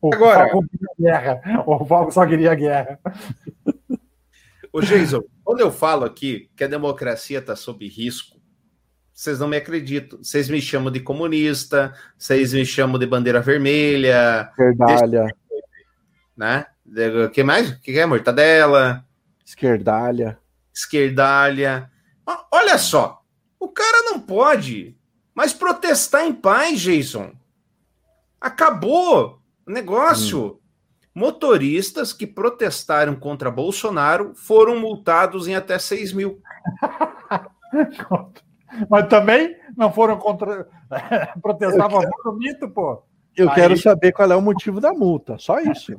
O 0.00 0.12
Agora- 0.12 0.48
queria 0.50 0.88
guerra. 0.98 1.62
O 1.64 1.84
Falcon 1.86 2.10
só 2.10 2.26
queria 2.26 2.52
guerra. 2.56 2.98
Ô, 4.72 4.80
Jason, 4.80 5.22
quando 5.44 5.60
eu 5.60 5.70
falo 5.70 6.04
aqui 6.04 6.50
que 6.56 6.64
a 6.64 6.66
democracia 6.66 7.38
está 7.38 7.54
sob 7.54 7.86
risco, 7.86 8.40
vocês 9.12 9.38
não 9.38 9.46
me 9.46 9.58
acreditam. 9.58 10.18
Vocês 10.20 10.48
me 10.48 10.60
chamam 10.60 10.90
de 10.90 10.98
comunista, 10.98 11.94
vocês 12.18 12.52
me 12.52 12.66
chamam 12.66 12.98
de 12.98 13.06
bandeira 13.06 13.40
vermelha, 13.40 14.48
Esquerdalha, 14.50 15.28
né? 16.36 16.66
O 17.24 17.30
que 17.30 17.44
mais? 17.44 17.70
O 17.70 17.80
que 17.80 17.96
é? 17.96 18.04
Mortadela, 18.06 19.04
esquerdalha. 19.46 20.36
esquerdalha. 20.74 21.91
Ó, 22.26 22.44
Olha 22.52 22.78
só, 22.78 23.22
o 23.58 23.68
cara 23.68 24.10
não 24.10 24.20
pode 24.20 24.96
mais 25.34 25.52
protestar 25.52 26.26
em 26.26 26.32
paz, 26.32 26.80
Jason. 26.80 27.32
Acabou 28.40 29.40
o 29.66 29.70
negócio. 29.70 30.58
Motoristas 31.14 32.12
que 32.12 32.26
protestaram 32.26 33.14
contra 33.14 33.50
Bolsonaro 33.50 34.34
foram 34.34 34.80
multados 34.80 35.46
em 35.46 35.54
até 35.54 35.78
6 35.78 36.14
mil. 36.14 36.40
Mas 38.88 39.08
também 39.08 39.54
não 39.76 39.92
foram 39.92 40.18
contra. 40.18 40.66
protestavam 41.42 41.98
a 41.98 42.02
favor 42.02 42.22
do 42.24 42.38
mito, 42.38 42.70
pô. 42.70 43.02
Eu 43.36 43.48
Aí- 43.48 43.54
quero 43.54 43.76
saber 43.78 44.12
qual 44.12 44.30
é 44.30 44.36
o 44.36 44.42
motivo 44.42 44.80
da 44.80 44.92
multa, 44.92 45.38
só 45.38 45.58
isso. 45.60 45.94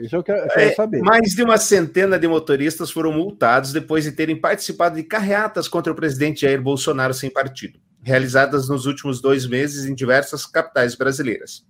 Isso 0.00 0.16
eu 0.16 0.22
quero, 0.24 0.38
eu 0.40 0.48
quero 0.48 0.60
É, 0.60 0.74
saber. 0.74 1.00
mais 1.02 1.30
de 1.30 1.42
uma 1.42 1.56
centena 1.56 2.18
de 2.18 2.26
motoristas 2.26 2.90
foram 2.90 3.12
multados 3.12 3.72
depois 3.72 4.04
de 4.04 4.12
terem 4.12 4.34
participado 4.36 4.96
de 4.96 5.04
carreatas 5.04 5.68
contra 5.68 5.92
o 5.92 5.96
presidente 5.96 6.40
Jair 6.42 6.60
Bolsonaro 6.60 7.14
sem 7.14 7.30
partido, 7.30 7.78
realizadas 8.02 8.68
nos 8.68 8.86
últimos 8.86 9.20
dois 9.20 9.46
meses 9.46 9.86
em 9.86 9.94
diversas 9.94 10.44
capitais 10.46 10.96
brasileiras. 10.96 11.64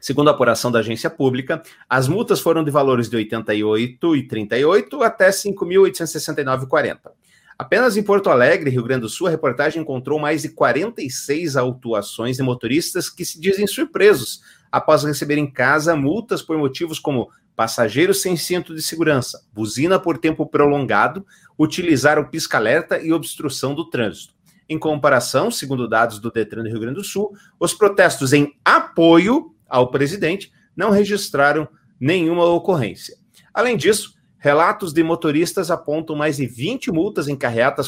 Segundo 0.00 0.28
a 0.28 0.30
apuração 0.30 0.72
da 0.72 0.78
agência 0.78 1.10
pública, 1.10 1.62
as 1.86 2.08
multas 2.08 2.40
foram 2.40 2.64
de 2.64 2.70
valores 2.70 3.10
de 3.10 3.18
R$ 3.18 3.24
88,38 3.24 5.02
até 5.02 5.26
R$ 5.26 5.32
5.869,40. 5.32 7.12
Apenas 7.60 7.94
em 7.98 8.02
Porto 8.02 8.30
Alegre, 8.30 8.70
Rio 8.70 8.82
Grande 8.82 9.02
do 9.02 9.08
Sul, 9.10 9.26
a 9.26 9.30
reportagem 9.30 9.82
encontrou 9.82 10.18
mais 10.18 10.40
de 10.40 10.48
46 10.48 11.58
autuações 11.58 12.38
de 12.38 12.42
motoristas 12.42 13.10
que 13.10 13.22
se 13.22 13.38
dizem 13.38 13.66
surpresos 13.66 14.40
após 14.72 15.04
receber 15.04 15.36
em 15.36 15.46
casa 15.46 15.94
multas 15.94 16.40
por 16.40 16.56
motivos 16.56 16.98
como 16.98 17.28
passageiro 17.54 18.14
sem 18.14 18.34
cinto 18.34 18.74
de 18.74 18.80
segurança, 18.80 19.44
buzina 19.52 20.00
por 20.00 20.16
tempo 20.16 20.46
prolongado, 20.46 21.26
utilizar 21.58 22.18
o 22.18 22.30
pisca-alerta 22.30 22.98
e 22.98 23.12
obstrução 23.12 23.74
do 23.74 23.90
trânsito. 23.90 24.32
Em 24.66 24.78
comparação, 24.78 25.50
segundo 25.50 25.86
dados 25.86 26.18
do 26.18 26.30
Detran 26.30 26.62
do 26.62 26.70
Rio 26.70 26.80
Grande 26.80 26.96
do 26.96 27.04
Sul, 27.04 27.36
os 27.58 27.74
protestos 27.74 28.32
em 28.32 28.54
apoio 28.64 29.54
ao 29.68 29.90
presidente 29.90 30.50
não 30.74 30.88
registraram 30.88 31.68
nenhuma 32.00 32.46
ocorrência. 32.46 33.18
Além 33.52 33.76
disso, 33.76 34.18
Relatos 34.40 34.94
de 34.94 35.04
motoristas 35.04 35.70
apontam 35.70 36.16
mais 36.16 36.38
de 36.38 36.46
20 36.46 36.90
multas 36.90 37.28
em 37.28 37.36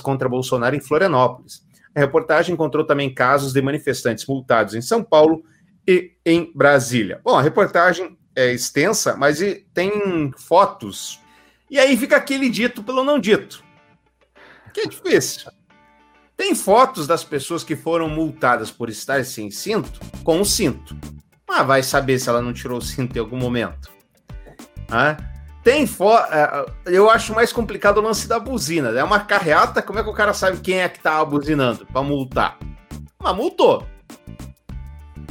contra 0.02 0.28
Bolsonaro 0.28 0.76
em 0.76 0.80
Florianópolis. 0.80 1.66
A 1.94 2.00
reportagem 2.00 2.52
encontrou 2.52 2.84
também 2.84 3.12
casos 3.12 3.54
de 3.54 3.62
manifestantes 3.62 4.26
multados 4.26 4.74
em 4.74 4.82
São 4.82 5.02
Paulo 5.02 5.42
e 5.88 6.12
em 6.24 6.52
Brasília. 6.54 7.20
Bom, 7.24 7.36
a 7.36 7.42
reportagem 7.42 8.18
é 8.36 8.52
extensa, 8.52 9.16
mas 9.16 9.38
tem 9.72 10.30
fotos. 10.36 11.18
E 11.70 11.78
aí 11.78 11.96
fica 11.96 12.16
aquele 12.16 12.50
dito 12.50 12.82
pelo 12.82 13.02
não 13.02 13.18
dito. 13.18 13.64
Que 14.74 14.82
é 14.82 14.86
difícil. 14.86 15.50
Tem 16.36 16.54
fotos 16.54 17.06
das 17.06 17.24
pessoas 17.24 17.64
que 17.64 17.76
foram 17.76 18.10
multadas 18.10 18.70
por 18.70 18.90
estar 18.90 19.24
sem 19.24 19.50
cinto 19.50 20.00
com 20.22 20.38
o 20.40 20.44
cinto. 20.44 20.94
Mas 21.48 21.66
vai 21.66 21.82
saber 21.82 22.18
se 22.18 22.28
ela 22.28 22.42
não 22.42 22.52
tirou 22.52 22.76
o 22.76 22.82
cinto 22.82 23.16
em 23.16 23.20
algum 23.20 23.38
momento. 23.38 23.90
Ah, 24.90 25.16
tem 25.62 25.86
foto. 25.86 26.28
Eu 26.86 27.08
acho 27.08 27.34
mais 27.34 27.52
complicado 27.52 27.98
o 27.98 28.02
lance 28.02 28.28
da 28.28 28.38
buzina. 28.38 28.88
É 28.90 29.04
uma 29.04 29.20
carreata, 29.20 29.82
como 29.82 29.98
é 29.98 30.02
que 30.02 30.10
o 30.10 30.14
cara 30.14 30.34
sabe 30.34 30.60
quem 30.60 30.80
é 30.80 30.88
que 30.88 31.00
tá 31.00 31.24
buzinando 31.24 31.86
para 31.86 32.02
multar? 32.02 32.58
Mas 33.22 33.36
multou. 33.36 33.86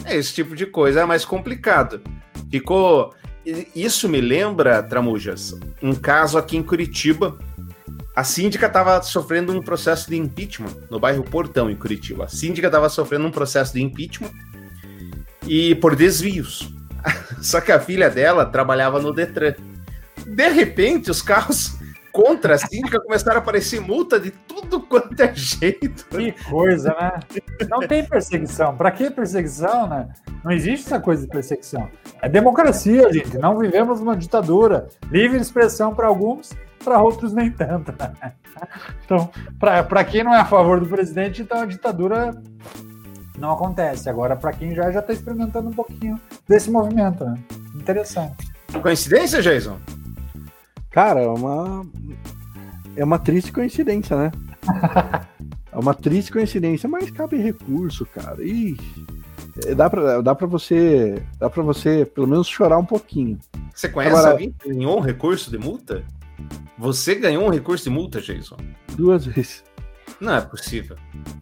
Esse 0.08 0.34
tipo 0.34 0.56
de 0.56 0.66
coisa 0.66 1.02
é 1.02 1.06
mais 1.06 1.26
complicado. 1.26 2.02
Ficou. 2.50 3.14
Isso 3.76 4.08
me 4.08 4.22
lembra, 4.22 4.84
Tramujas, 4.84 5.60
um 5.82 5.96
caso 5.96 6.38
aqui 6.38 6.56
em 6.56 6.64
Curitiba. 6.64 7.38
A 8.16 8.24
síndica 8.24 8.68
estava 8.68 9.02
sofrendo 9.02 9.54
um 9.54 9.62
processo 9.62 10.10
de 10.10 10.18
impeachment 10.18 10.76
no 10.90 11.00
bairro 11.00 11.24
Portão, 11.24 11.70
em 11.70 11.76
Curitiba. 11.76 12.26
A 12.26 12.28
síndica 12.28 12.68
estava 12.68 12.88
sofrendo 12.90 13.26
um 13.26 13.32
processo 13.32 13.74
de 13.74 13.82
impeachment 13.82 14.32
e 15.48 15.76
por 15.76 15.96
desvios. 15.96 16.70
Só 17.42 17.60
que 17.60 17.72
a 17.72 17.80
filha 17.80 18.10
dela 18.10 18.46
trabalhava 18.46 19.00
no 19.00 19.14
Detran. 19.14 19.56
De 20.32 20.50
repente, 20.50 21.12
os 21.12 21.22
carros 21.22 21.78
contra 22.12 22.56
a 22.56 22.58
síndica 22.58 23.00
começaram 23.00 23.38
a 23.38 23.40
aparecer 23.40 23.80
multa 23.80 24.20
de 24.20 24.32
tudo 24.32 24.82
quanto 24.82 25.20
é 25.20 25.34
jeito. 25.34 26.06
Que 26.06 26.32
coisa, 26.50 26.96
né? 27.00 27.20
Não 27.70 27.80
tem 27.88 28.06
perseguição. 28.06 28.76
Para 28.76 28.92
que 28.92 29.10
perseguição, 29.10 29.88
né? 29.88 30.10
Não 30.44 30.52
existe 30.52 30.88
essa 30.88 31.00
coisa 31.00 31.24
de 31.24 31.30
perseguição. 31.30 31.90
É 32.22 32.28
democracia, 32.28 33.12
gente. 33.12 33.38
Não 33.38 33.58
vivemos 33.58 34.00
numa 34.00 34.16
ditadura. 34.16 34.88
Livre 35.10 35.38
expressão 35.38 35.94
para 35.94 36.08
alguns, 36.08 36.52
para 36.84 37.02
outros 37.02 37.34
nem 37.34 37.52
tanto. 37.52 37.92
Né? 37.92 38.34
Então, 39.06 39.30
para 39.60 40.04
quem 40.04 40.24
não 40.24 40.34
é 40.34 40.40
a 40.40 40.46
favor 40.46 40.80
do 40.80 40.88
presidente, 40.88 41.42
então 41.42 41.62
a 41.62 41.66
ditadura 41.66 42.32
não 43.38 43.52
acontece. 43.52 44.10
Agora, 44.10 44.36
para 44.36 44.52
quem 44.54 44.76
já 44.76 44.92
já 44.92 45.00
está 45.00 45.14
experimentando 45.14 45.70
um 45.70 45.74
pouquinho 45.74 46.20
desse 46.48 46.70
movimento, 46.70 47.24
né? 47.24 47.38
Interessante. 47.76 48.52
Coincidência, 48.82 49.42
Jason? 49.42 49.78
Cara, 50.92 51.22
é 51.22 51.28
uma. 51.28 51.86
É 52.98 53.04
uma 53.04 53.18
triste 53.18 53.52
coincidência, 53.52 54.18
né? 54.18 54.32
é 55.72 55.80
uma 55.80 55.94
triste 55.94 56.32
coincidência, 56.32 56.88
mas 56.90 57.10
cabe 57.10 57.38
recurso, 57.38 58.06
cara. 58.06 58.44
E 58.44 58.78
dá 59.76 59.90
pra, 59.90 60.22
dá 60.22 60.36
pra 60.36 60.46
você. 60.46 61.24
Dá 61.40 61.50
para 61.50 61.64
você, 61.64 62.06
pelo 62.06 62.28
menos, 62.28 62.48
chorar 62.48 62.78
um 62.78 62.86
pouquinho. 62.86 63.40
Você 63.74 63.88
conhece 63.88 64.16
Agora, 64.16 64.32
alguém 64.32 64.52
que 64.52 64.68
ganhou 64.68 64.98
um 64.98 65.02
recurso 65.02 65.50
de 65.50 65.58
multa? 65.58 66.04
Você 66.78 67.16
ganhou 67.16 67.46
um 67.46 67.50
recurso 67.50 67.86
de 67.86 67.90
multa, 67.90 68.20
Jason? 68.20 68.58
Duas 68.96 69.26
vezes. 69.26 69.64
Não 70.20 70.36
é 70.36 70.42
possível. 70.42 70.98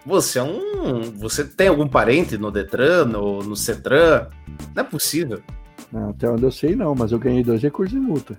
Você 0.06 0.38
é 0.38 0.44
um. 0.44 1.02
Você 1.18 1.44
tem 1.44 1.70
algum 1.70 1.88
parente 1.88 2.38
no 2.38 2.52
Detran, 2.52 3.06
no, 3.06 3.40
no 3.40 3.56
Cetran? 3.56 4.28
Não 4.76 4.82
é 4.82 4.86
possível. 4.86 5.42
Não, 5.92 6.12
até 6.12 6.30
onde 6.30 6.44
eu 6.44 6.52
sei, 6.52 6.76
não, 6.76 6.94
mas 6.94 7.12
eu 7.12 7.18
ganhei 7.18 7.44
dois 7.44 7.64
recursos 7.64 7.94
de 7.94 8.00
multa. 8.00 8.38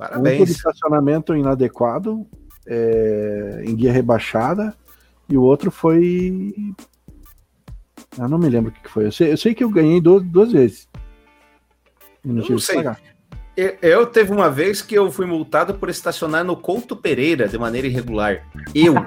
Parabéns. 0.00 0.34
Um 0.34 0.38
por 0.38 0.50
estacionamento 0.50 1.36
inadequado, 1.36 2.26
é, 2.66 3.62
em 3.66 3.76
guia 3.76 3.92
rebaixada, 3.92 4.74
e 5.28 5.36
o 5.36 5.42
outro 5.42 5.70
foi. 5.70 6.74
Eu 8.18 8.26
não 8.26 8.38
me 8.38 8.48
lembro 8.48 8.70
o 8.70 8.74
que 8.74 8.88
foi. 8.88 9.04
Eu 9.04 9.12
sei, 9.12 9.30
eu 9.30 9.36
sei 9.36 9.54
que 9.54 9.62
eu 9.62 9.68
ganhei 9.68 10.00
duas, 10.00 10.22
duas 10.22 10.52
vezes. 10.52 10.88
E 12.24 12.28
não, 12.28 12.42
não 12.48 12.58
sei. 12.58 12.82
Eu, 13.54 13.76
eu 13.82 14.06
teve 14.06 14.32
uma 14.32 14.50
vez 14.50 14.80
que 14.80 14.94
eu 14.94 15.12
fui 15.12 15.26
multado 15.26 15.74
por 15.74 15.90
estacionar 15.90 16.44
no 16.44 16.56
Couto 16.56 16.96
Pereira 16.96 17.46
de 17.46 17.58
maneira 17.58 17.86
irregular. 17.86 18.48
Eu. 18.74 18.94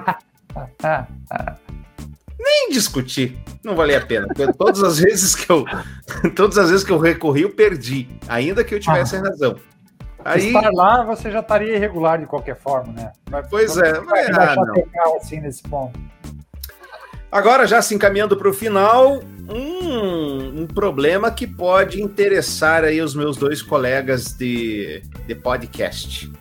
Nem 2.38 2.68
discutir, 2.70 3.36
não 3.64 3.74
valia 3.74 3.98
a 3.98 4.06
pena. 4.06 4.28
Todas 4.56 4.80
as 4.82 5.00
vezes 5.00 5.34
que 5.34 5.50
eu, 5.50 5.64
todas 6.36 6.56
as 6.56 6.70
vezes 6.70 6.84
que 6.84 6.92
eu 6.92 6.98
recorri, 6.98 7.42
eu 7.42 7.50
perdi, 7.50 8.08
ainda 8.28 8.62
que 8.62 8.76
eu 8.76 8.78
tivesse 8.78 9.16
ah. 9.16 9.22
razão. 9.22 9.56
Aí... 10.24 10.46
Estar 10.46 10.70
lá, 10.72 11.04
você 11.04 11.30
já 11.30 11.40
estaria 11.40 11.76
irregular 11.76 12.18
de 12.18 12.26
qualquer 12.26 12.56
forma, 12.56 12.92
né? 12.92 13.12
Mas, 13.30 13.46
pois 13.48 13.76
é, 13.76 14.00
mas, 14.00 14.28
ah, 14.30 14.56
não. 14.56 15.16
assim 15.16 15.40
nesse 15.40 15.62
ponto. 15.62 16.00
Agora, 17.30 17.66
já 17.66 17.82
se 17.82 17.94
encaminhando 17.94 18.36
para 18.36 18.48
o 18.48 18.54
final, 18.54 19.20
um, 19.48 20.62
um, 20.62 20.66
problema 20.68 21.32
que 21.32 21.48
pode 21.48 22.00
interessar 22.00 22.84
aí 22.84 23.02
os 23.02 23.14
meus 23.14 23.36
dois 23.36 23.60
colegas 23.60 24.32
de, 24.32 25.02
de 25.26 25.34
podcast. 25.34 26.32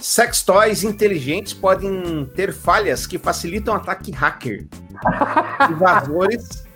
Sex 0.00 0.42
toys 0.42 0.82
inteligentes 0.82 1.52
podem 1.52 2.24
ter 2.34 2.54
falhas 2.54 3.06
que 3.06 3.18
facilitam 3.18 3.74
ataque 3.74 4.10
hacker. 4.10 4.66
Invasores 5.70 6.66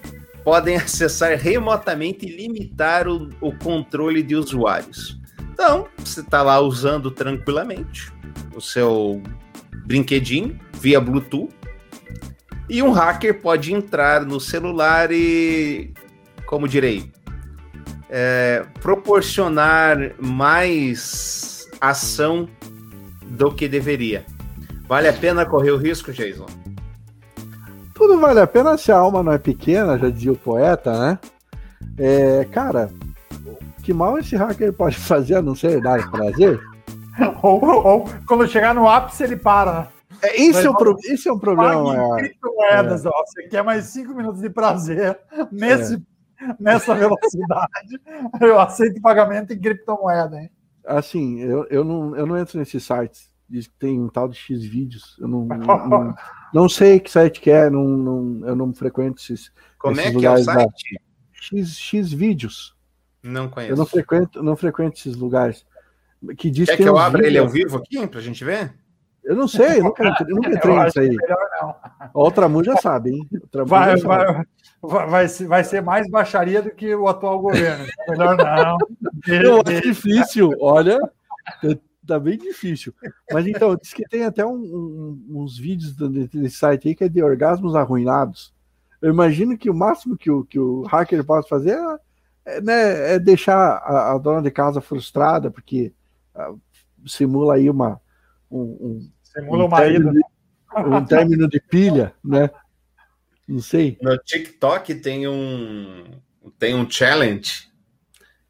podem 0.45 0.77
acessar 0.77 1.37
remotamente 1.39 2.27
e 2.27 2.37
limitar 2.37 3.09
o, 3.09 3.31
o 3.41 3.57
controle 3.57 4.23
de 4.23 4.37
usuários. 4.37 5.22
Então, 5.53 5.87
você 5.99 6.21
está 6.21 6.43
lá 6.43 6.61
usando 6.61 7.11
tranquilamente 7.11 8.13
o 8.55 8.61
seu 8.61 9.23
brinquedinho 9.85 10.59
via 10.75 11.01
Bluetooth 11.01 11.55
e 12.69 12.83
um 12.83 12.91
hacker 12.91 13.41
pode 13.41 13.73
entrar 13.73 14.25
no 14.25 14.41
celular 14.41 15.11
e, 15.11 15.93
como 16.47 16.67
direi, 16.67 17.13
é, 18.09 18.65
proporcionar 18.81 20.13
mais 20.19 21.69
ação 21.81 22.49
do 23.27 23.53
que 23.53 23.69
deveria. 23.69 24.25
Vale 24.89 25.09
a 25.09 25.13
pena 25.13 25.45
correr 25.45 25.71
o 25.71 25.77
risco, 25.77 26.13
Jason? 26.13 26.47
Tudo 27.95 28.19
vale 28.19 28.41
a 28.41 28.47
pena 28.47 28.77
se 28.77 28.91
a 28.91 28.97
alma 28.97 29.23
não 29.23 29.33
é 29.33 29.39
pequena, 29.39 29.99
já 29.99 30.09
dizia 30.09 30.33
o 30.33 30.37
poeta, 30.37 30.99
né? 30.99 31.19
É, 31.99 32.47
cara, 32.51 32.91
que 33.83 33.93
mal 33.93 34.19
esse 34.19 34.37
hacker 34.37 34.73
pode 34.73 34.97
fazer 35.01 35.37
a 35.37 35.43
não 35.43 35.55
ser 35.55 35.81
dar 35.81 36.11
prazer? 36.11 36.61
ou, 37.43 37.63
ou, 37.65 38.05
quando 38.27 38.49
chegar 38.49 38.75
no 38.75 38.89
ápice 38.89 39.23
ele 39.25 39.37
para. 39.37 39.89
É, 40.23 40.41
esse, 40.41 40.67
é 40.67 40.71
um 40.71 40.75
pro, 40.75 40.97
esse 41.05 41.29
é 41.29 41.33
um 41.33 41.39
problema 41.39 41.83
maior. 41.83 42.17
Criptomoedas, 42.19 43.05
é. 43.05 43.09
ó, 43.09 43.25
você 43.27 43.49
quer 43.49 43.65
mais 43.65 43.87
cinco 43.87 44.15
minutos 44.15 44.41
de 44.41 44.49
prazer 44.49 45.19
nesse, 45.51 45.97
é. 45.97 46.55
nessa 46.61 46.95
velocidade, 46.95 48.01
eu 48.41 48.61
aceito 48.61 49.01
pagamento 49.01 49.53
em 49.53 49.59
criptomoeda, 49.59 50.41
hein? 50.41 50.51
Assim, 50.87 51.41
eu, 51.41 51.67
eu, 51.71 51.85
não, 51.85 52.17
eu 52.17 52.27
não 52.27 52.37
entro 52.37 52.59
nesses 52.59 52.85
sites. 52.85 53.31
Diz 53.49 53.67
que 53.67 53.75
tem 53.79 54.01
um 54.01 54.09
tal 54.09 54.29
de 54.29 54.37
X 54.37 54.65
vídeos. 54.65 55.17
Eu 55.21 55.29
não, 55.29 55.45
não, 55.45 55.89
não, 55.89 56.15
não, 56.55 56.69
sei 56.69 56.99
que 56.99 57.11
site 57.11 57.41
que 57.41 57.51
é, 57.51 57.69
não, 57.69 57.85
não, 57.85 58.49
eu 58.49 58.57
não 58.57 58.73
frequento 58.73 59.21
esses. 59.21 59.53
Como 59.79 60.01
esses 60.01 60.17
é 60.17 60.19
que 60.19 60.25
é 60.25 60.31
o 60.31 60.39
site? 60.43 61.01
X, 61.33 61.79
X 61.79 62.13
vídeos. 62.13 62.75
Não 63.23 63.49
conheço. 63.49 63.73
Eu 63.73 63.77
não 63.77 63.87
frequento, 63.87 64.43
não 64.43 64.57
frequento 64.57 64.99
esses 64.99 65.17
lugares. 65.17 65.65
Que 66.37 66.51
diz 66.51 66.69
Quer 66.69 66.77
que, 66.77 66.83
que 66.83 66.89
eu 66.89 66.99
abra 66.99 67.27
ele 67.27 67.39
ao 67.39 67.49
vivo 67.49 67.79
aqui 67.79 68.07
pra 68.07 68.21
gente 68.21 68.45
ver? 68.45 68.75
Eu 69.25 69.37
não 69.37 69.47
sei, 69.47 69.79
eu 69.79 69.85
nunca, 69.85 70.05
eu 70.29 70.35
nunca 70.35 70.51
entrei 70.55 70.79
nisso 70.79 71.01
aí. 71.01 71.17
O 72.13 72.25
Ultramun 72.25 72.65
já 72.65 72.77
sabe, 72.77 73.11
hein? 73.11 73.29
Vai, 73.67 73.97
já 73.97 74.09
vai, 74.09 74.27
sabe. 74.27 74.49
Vai, 74.83 75.09
vai, 75.09 75.29
vai, 75.29 75.65
ser 75.65 75.81
mais 75.81 76.11
baixaria 76.11 76.61
do 76.61 76.71
que 76.71 76.93
o 76.95 77.07
atual 77.07 77.41
governo. 77.41 77.87
Melhor 78.09 78.37
não. 78.37 78.79
Eu 79.27 79.63
acho 79.65 79.81
difícil, 79.83 80.51
olha, 80.61 80.99
tá 82.05 82.19
bem 82.19 82.37
difícil. 82.37 82.93
Mas 83.31 83.47
então, 83.47 83.77
diz 83.77 83.93
que 83.93 84.03
tem 84.09 84.25
até 84.25 84.45
um, 84.45 84.57
um, 84.57 85.27
uns 85.43 85.57
vídeos 85.57 85.95
desse 85.95 86.57
site 86.57 86.89
aí 86.89 86.95
que 86.95 87.05
é 87.05 87.09
de 87.09 87.23
orgasmos 87.23 87.77
arruinados. 87.77 88.53
Eu 89.01 89.11
imagino 89.11 89.57
que 89.57 89.71
o 89.71 89.75
máximo 89.75 90.17
que 90.17 90.31
o, 90.31 90.45
que 90.45 90.59
o 90.59 90.83
hacker 90.83 91.25
pode 91.25 91.49
fazer 91.49 91.77
é 91.79 91.99
é, 92.45 92.61
né, 92.61 93.15
é 93.15 93.19
deixar 93.19 93.57
a, 93.57 94.13
a, 94.13 94.19
dona 94.19 94.43
de 94.43 94.51
casa 94.51 94.81
frustrada, 94.81 95.51
porque 95.51 95.93
uh, 96.35 96.61
simula 97.07 97.55
aí 97.55 97.69
uma. 97.71 98.01
Um, 98.51 98.61
um 98.61 99.11
simula 99.23 99.65
um 99.65 99.67
o 99.67 99.71
marido. 99.71 100.13
De, 100.13 100.21
um 100.87 101.05
término 101.05 101.49
de 101.49 101.61
pilha, 101.61 102.15
né? 102.25 102.51
Não 103.47 103.61
sei. 103.61 103.99
No 104.01 104.17
TikTok 104.17 104.95
tem 104.95 105.29
um, 105.29 106.05
tem 106.59 106.75
um 106.75 106.89
challenge 106.89 107.71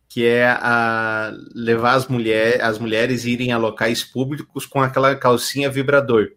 que 0.09 0.27
é 0.27 0.47
a 0.47 1.33
levar 1.55 1.95
as, 1.95 2.07
mulher, 2.07 2.61
as 2.61 2.79
mulheres 2.79 3.25
irem 3.25 3.51
a 3.51 3.57
locais 3.57 4.05
públicos 4.05 4.67
com 4.67 4.79
aquela 4.79 5.17
calcinha 5.17 5.71
vibrador. 5.71 6.33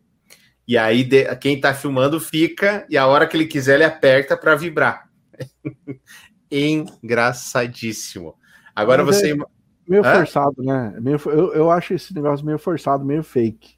E 0.66 0.78
aí 0.78 1.04
de, 1.04 1.36
quem 1.36 1.58
está 1.58 1.74
filmando 1.74 2.18
fica 2.18 2.88
e 2.90 2.98
a 2.98 3.06
hora 3.06 3.28
que 3.28 3.36
ele 3.36 3.46
quiser 3.46 3.76
ele 3.76 3.84
aperta 3.84 4.38
para 4.38 4.56
vibrar. 4.56 5.10
engraçadíssimo. 6.52 8.36
Agora 8.76 9.04
Mas 9.04 9.18
você. 9.18 9.34
É... 9.34 9.36
Meio 9.88 10.04
forçado, 10.04 10.64
né? 10.64 10.98
Meio, 11.00 11.20
eu, 11.28 11.54
eu 11.54 11.72
acho 11.72 11.94
esse 11.94 12.14
negócio 12.14 12.44
meio 12.44 12.58
forçado, 12.58 13.06
meio 13.06 13.24
fake. 13.24 13.76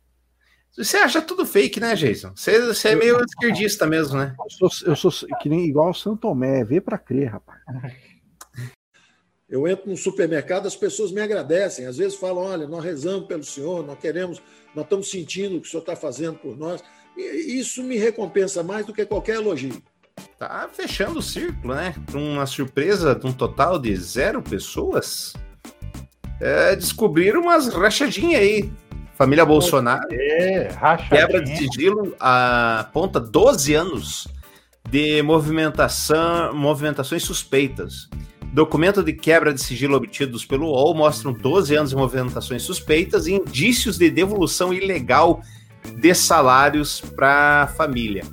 Você 0.78 0.96
acha 0.96 1.22
tudo 1.22 1.46
fake, 1.46 1.80
né, 1.80 1.96
Jason? 1.96 2.32
Você, 2.36 2.62
você 2.62 2.90
é 2.90 2.96
meio 2.96 3.20
esquerdista 3.24 3.86
mesmo, 3.88 4.18
né? 4.18 4.36
Eu 4.40 4.70
sou, 4.70 4.88
eu 4.88 4.96
sou 4.96 5.12
que 5.42 5.50
nem 5.50 5.66
igual 5.66 5.90
o 5.90 5.94
Santo 5.94 6.18
Tomé, 6.18 6.64
vê 6.64 6.80
pra 6.80 6.98
crer, 6.98 7.32
rapaz. 7.32 7.60
Eu 9.50 9.68
entro 9.68 9.90
no 9.90 9.98
supermercado, 9.98 10.68
as 10.68 10.76
pessoas 10.76 11.12
me 11.12 11.22
agradecem. 11.22 11.86
Às 11.86 11.98
vezes 11.98 12.16
falam: 12.16 12.44
olha, 12.44 12.68
nós 12.68 12.84
rezamos 12.84 13.28
pelo 13.28 13.44
senhor, 13.44 13.86
nós 13.86 13.98
queremos, 13.98 14.42
nós 14.76 14.86
estamos 14.86 15.10
sentindo 15.10 15.58
o 15.58 15.62
que 15.62 15.68
o 15.68 15.72
senhor 15.72 15.82
está 15.82 15.96
fazendo 15.96 16.38
por 16.38 16.58
nós. 16.58 16.84
E 17.16 17.58
isso 17.60 17.82
me 17.82 17.98
recompensa 17.98 18.62
mais 18.62 18.86
do 18.86 18.94
que 18.94 19.06
qualquer 19.06 19.38
elogio. 19.38 19.82
Tá 20.38 20.70
fechando 20.72 21.20
o 21.20 21.22
círculo, 21.22 21.74
né? 21.74 21.96
Com 22.12 22.34
uma 22.34 22.46
surpresa 22.46 23.16
de 23.16 23.26
um 23.26 23.34
total 23.34 23.80
de 23.80 23.96
zero 23.96 24.42
pessoas. 24.42 25.34
É, 26.40 26.76
descobriram 26.76 27.42
umas 27.42 27.68
rachadinhas 27.74 28.42
aí. 28.42 28.72
Família 29.16 29.44
Bolsonaro. 29.44 30.08
É, 30.12 30.70
quebra 31.10 31.42
de 31.42 31.58
sigilo 31.58 32.16
aponta 32.20 33.20
12 33.20 33.74
anos 33.74 34.28
de 34.88 35.22
movimentação, 35.24 36.54
movimentações 36.54 37.24
suspeitas. 37.24 38.08
Documento 38.54 39.04
de 39.04 39.14
quebra 39.14 39.54
de 39.54 39.62
sigilo 39.62 39.98
obtidos 39.98 40.46
pelo 40.46 40.68
UOL 40.68 40.94
mostram 40.94 41.34
12 41.34 41.76
anos 41.76 41.90
de 41.90 41.96
movimentações 41.96 42.62
suspeitas 42.62 43.28
e 43.28 43.34
indícios 43.34 43.98
de 43.98 44.10
devolução 44.10 44.74
ilegal 44.74 45.42
de 46.00 46.14
salários 46.14 47.02
para 47.02 47.64
a 47.64 47.68
família. 47.68 48.24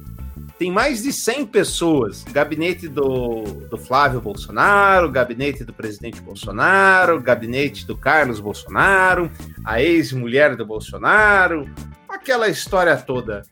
Tem 0.64 0.72
mais 0.72 1.02
de 1.02 1.12
100 1.12 1.44
pessoas, 1.48 2.24
gabinete 2.24 2.88
do, 2.88 3.42
do 3.68 3.76
Flávio 3.76 4.18
Bolsonaro, 4.18 5.12
gabinete 5.12 5.62
do 5.62 5.74
presidente 5.74 6.22
Bolsonaro, 6.22 7.20
gabinete 7.20 7.86
do 7.86 7.94
Carlos 7.94 8.40
Bolsonaro, 8.40 9.30
a 9.62 9.82
ex-mulher 9.82 10.56
do 10.56 10.64
Bolsonaro, 10.64 11.68
aquela 12.08 12.48
história 12.48 12.96
toda. 12.96 13.42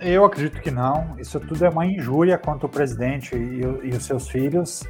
Eu 0.00 0.24
acredito 0.24 0.60
que 0.60 0.70
não. 0.70 1.18
Isso 1.18 1.40
tudo 1.40 1.64
é 1.64 1.68
uma 1.68 1.84
injúria 1.84 2.38
contra 2.38 2.66
o 2.66 2.70
presidente 2.70 3.34
e, 3.34 3.88
e 3.88 3.90
os 3.90 4.04
seus 4.04 4.28
filhos. 4.28 4.84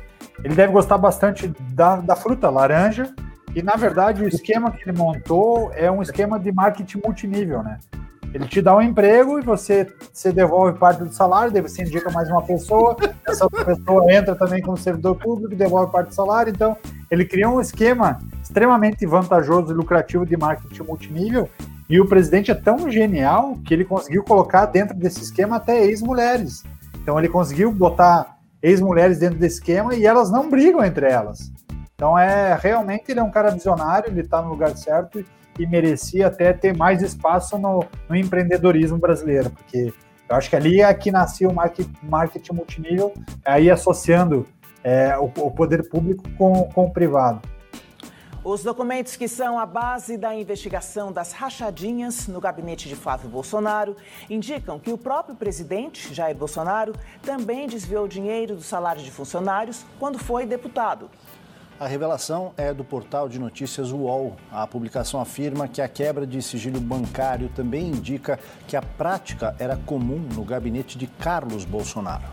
Ele 0.45 0.55
deve 0.55 0.75
gostar 0.75 0.99
bastante 0.99 1.51
da, 1.73 1.97
da 1.97 2.15
fruta 2.15 2.51
laranja, 2.51 3.15
e 3.55 3.63
na 3.63 3.77
verdade 3.77 4.23
o 4.23 4.29
esquema 4.29 4.71
que 4.71 4.87
ele 4.87 4.99
montou 4.99 5.73
é 5.73 5.91
um 5.91 6.03
esquema 6.03 6.39
de 6.39 6.53
marketing 6.53 7.01
multinível, 7.03 7.63
né? 7.63 7.79
Ele 8.35 8.47
te 8.47 8.61
dá 8.61 8.77
um 8.77 8.83
emprego 8.83 9.39
e 9.39 9.43
você, 9.43 9.87
você 10.13 10.33
devolve 10.33 10.79
parte 10.79 11.03
do 11.03 11.13
salário, 11.13 11.53
daí 11.53 11.63
você 11.63 11.83
indica 11.83 12.11
mais 12.11 12.29
uma 12.29 12.43
pessoa, 12.43 12.97
essa 13.27 13.49
pessoa 13.49 14.13
entra 14.13 14.35
também 14.35 14.61
como 14.61 14.77
servidor 14.77 15.17
público 15.17 15.53
e 15.55 15.57
devolve 15.57 15.91
parte 15.91 16.09
do 16.09 16.15
salário. 16.15 16.53
Então, 16.53 16.77
ele 17.11 17.25
criou 17.25 17.57
um 17.57 17.61
esquema 17.61 18.19
extremamente 18.43 19.07
vantajoso 19.07 19.73
e 19.73 19.75
lucrativo 19.75 20.27
de 20.27 20.37
marketing 20.37 20.83
multinível. 20.83 21.49
E 21.89 22.01
o 22.01 22.07
presidente 22.07 22.51
é 22.51 22.55
tão 22.55 22.91
genial 22.91 23.57
que 23.65 23.73
ele 23.73 23.85
conseguiu 23.85 24.25
colocar 24.25 24.67
dentro 24.67 24.97
desse 24.97 25.23
esquema 25.23 25.57
até 25.57 25.85
ex-mulheres. 25.85 26.65
Então, 27.01 27.19
ele 27.19 27.29
conseguiu 27.29 27.71
botar 27.73 28.37
ex-mulheres 28.61 29.19
dentro 29.19 29.39
desse 29.39 29.57
esquema 29.57 29.95
e 29.95 30.05
elas 30.05 30.31
não 30.31 30.51
brigam 30.51 30.85
entre 30.85 31.07
elas. 31.07 31.53
Então, 31.95 32.19
é 32.19 32.59
realmente 32.61 33.05
ele 33.09 33.21
é 33.21 33.23
um 33.23 33.31
cara 33.31 33.51
visionário, 33.51 34.11
ele 34.11 34.21
está 34.21 34.43
no 34.43 34.51
lugar 34.51 34.77
certo 34.77 35.25
e 35.59 35.67
merecia 35.67 36.27
até 36.27 36.53
ter 36.53 36.77
mais 36.77 37.03
espaço 37.03 37.59
no, 37.59 37.85
no 38.09 38.17
empreendedorismo 38.17 38.99
brasileiro, 38.99 39.51
porque 39.51 39.93
eu 40.29 40.37
acho 40.37 40.51
que 40.51 40.57
ali 40.57 40.81
é 40.81 40.93
que 40.93 41.11
nasceu 41.11 41.51
o 41.51 41.55
marketing, 41.55 41.93
marketing 42.03 42.53
multinível, 42.53 43.15
aí 43.45 43.71
associando 43.71 44.47
é, 44.83 45.17
o, 45.19 45.25
o, 45.25 45.51
poder 45.51 45.89
público 45.89 46.25
com, 46.37 46.65
com 46.73 46.87
o 46.87 46.91
privado. 46.91 47.41
Os 48.49 48.63
documentos 48.63 49.17
que 49.17 49.27
são 49.27 49.59
a 49.59 49.67
base 49.67 50.17
da 50.17 50.33
investigação 50.33 51.11
das 51.11 51.33
rachadinhas 51.33 52.29
no 52.29 52.41
gabinete 52.41 52.89
de 52.89 52.95
Flávio 52.95 53.29
Bolsonaro 53.29 53.97
indicam 54.31 54.79
que 54.79 54.93
o 54.93 54.97
próprio 54.97 55.35
presidente, 55.35 56.15
Jair 56.15 56.37
Bolsonaro, 56.37 56.93
também 57.23 57.67
desviou 57.67 58.07
dinheiro 58.07 58.55
do 58.55 58.63
salário 58.63 59.03
de 59.03 59.11
funcionários 59.11 59.85
quando 59.99 60.17
foi 60.17 60.47
deputado. 60.47 61.11
A 61.79 61.87
revelação 61.87 62.55
é 62.57 62.73
do 62.73 62.83
portal 62.83 63.29
de 63.29 63.39
notícias 63.39 63.93
UOL. 63.93 64.35
A 64.51 64.67
publicação 64.67 65.21
afirma 65.21 65.69
que 65.69 65.83
a 65.83 65.89
quebra 65.89 66.27
de 66.27 66.41
sigilo 66.41 66.81
bancário 66.81 67.51
também 67.51 67.89
indica 67.89 68.39
que 68.67 68.77
a 68.77 68.81
prática 68.81 69.55
era 69.59 69.77
comum 69.77 70.27
no 70.35 70.43
gabinete 70.43 70.97
de 70.97 71.07
Carlos 71.07 71.67
Bolsonaro. 71.67 72.25